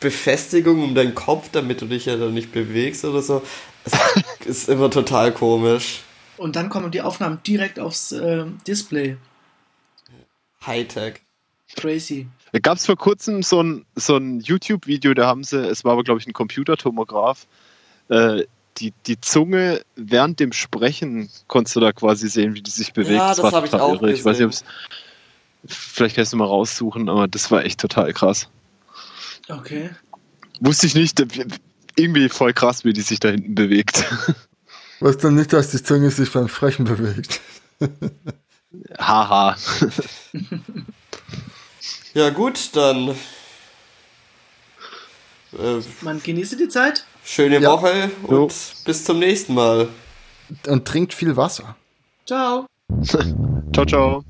Befestigung 0.00 0.82
um 0.82 0.94
deinen 0.94 1.14
Kopf, 1.14 1.50
damit 1.52 1.80
du 1.80 1.86
dich 1.86 2.06
ja 2.06 2.16
dann 2.16 2.34
nicht 2.34 2.52
bewegst 2.52 3.04
oder 3.04 3.22
so. 3.22 3.42
Es 3.84 3.92
ist 4.46 4.68
immer 4.68 4.90
total 4.90 5.32
komisch. 5.32 6.00
Und 6.36 6.56
dann 6.56 6.68
kommen 6.68 6.90
die 6.90 7.02
Aufnahmen 7.02 7.40
direkt 7.46 7.78
aufs 7.80 8.12
äh, 8.12 8.44
Display. 8.66 9.16
Hightech. 10.64 11.20
Crazy. 11.76 12.28
Da 12.52 12.58
gab 12.58 12.78
es 12.78 12.86
vor 12.86 12.96
kurzem 12.96 13.42
so 13.42 13.62
ein, 13.62 13.84
so 13.94 14.16
ein 14.16 14.40
YouTube-Video, 14.40 15.14
da 15.14 15.26
haben 15.26 15.44
sie, 15.44 15.58
es 15.58 15.84
war 15.84 15.92
aber 15.92 16.04
glaube 16.04 16.20
ich 16.20 16.26
ein 16.26 16.32
Computertomograph, 16.32 17.46
äh, 18.08 18.44
die, 18.78 18.92
die 19.06 19.20
Zunge 19.20 19.82
während 19.96 20.40
dem 20.40 20.52
Sprechen 20.52 21.30
konntest 21.46 21.76
du 21.76 21.80
da 21.80 21.92
quasi 21.92 22.28
sehen, 22.28 22.54
wie 22.54 22.62
die 22.62 22.70
sich 22.70 22.92
bewegt. 22.92 23.18
Ja, 23.18 23.30
das 23.30 23.42
war 23.42 23.52
hab 23.52 23.64
ich 23.64 23.70
total 23.70 23.86
auch 23.86 24.02
irre. 24.02 24.12
Ich 24.12 24.24
weiß 24.24 24.38
nicht, 24.38 24.50
gesehen. 24.50 24.66
vielleicht 25.66 26.16
kannst 26.16 26.32
du 26.32 26.36
mal 26.36 26.44
raussuchen, 26.44 27.08
aber 27.08 27.28
das 27.28 27.50
war 27.50 27.64
echt 27.64 27.80
total 27.80 28.12
krass. 28.12 28.48
Okay. 29.48 29.90
Wusste 30.60 30.86
ich 30.86 30.94
nicht, 30.94 31.20
irgendwie 31.96 32.28
voll 32.28 32.52
krass, 32.52 32.84
wie 32.84 32.92
die 32.92 33.00
sich 33.00 33.20
da 33.20 33.28
hinten 33.30 33.54
bewegt. 33.54 34.04
Was 35.00 35.18
dann 35.18 35.34
nicht, 35.34 35.52
dass 35.52 35.70
die 35.70 35.82
Zunge 35.82 36.10
sich 36.10 36.32
beim 36.32 36.48
Sprechen 36.48 36.84
bewegt. 36.84 37.40
Haha. 38.98 39.56
Ja 42.18 42.30
gut, 42.30 42.70
dann 42.74 43.10
äh, 45.52 45.80
Man 46.00 46.20
genieße 46.20 46.56
die 46.56 46.66
Zeit. 46.68 47.04
schöne 47.24 47.60
Ja. 47.60 47.70
Woche 47.70 48.10
und 48.24 48.32
Jo. 48.36 48.50
bis 48.84 49.04
zum 49.04 49.20
nächsten 49.20 49.54
Mal. 49.54 49.88
Und 50.66 50.84
trinkt 50.84 51.14
viel 51.14 51.36
Wasser. 51.36 51.76
Ciao. 52.26 52.66
ciao, 53.72 53.86
ciao. 53.86 54.24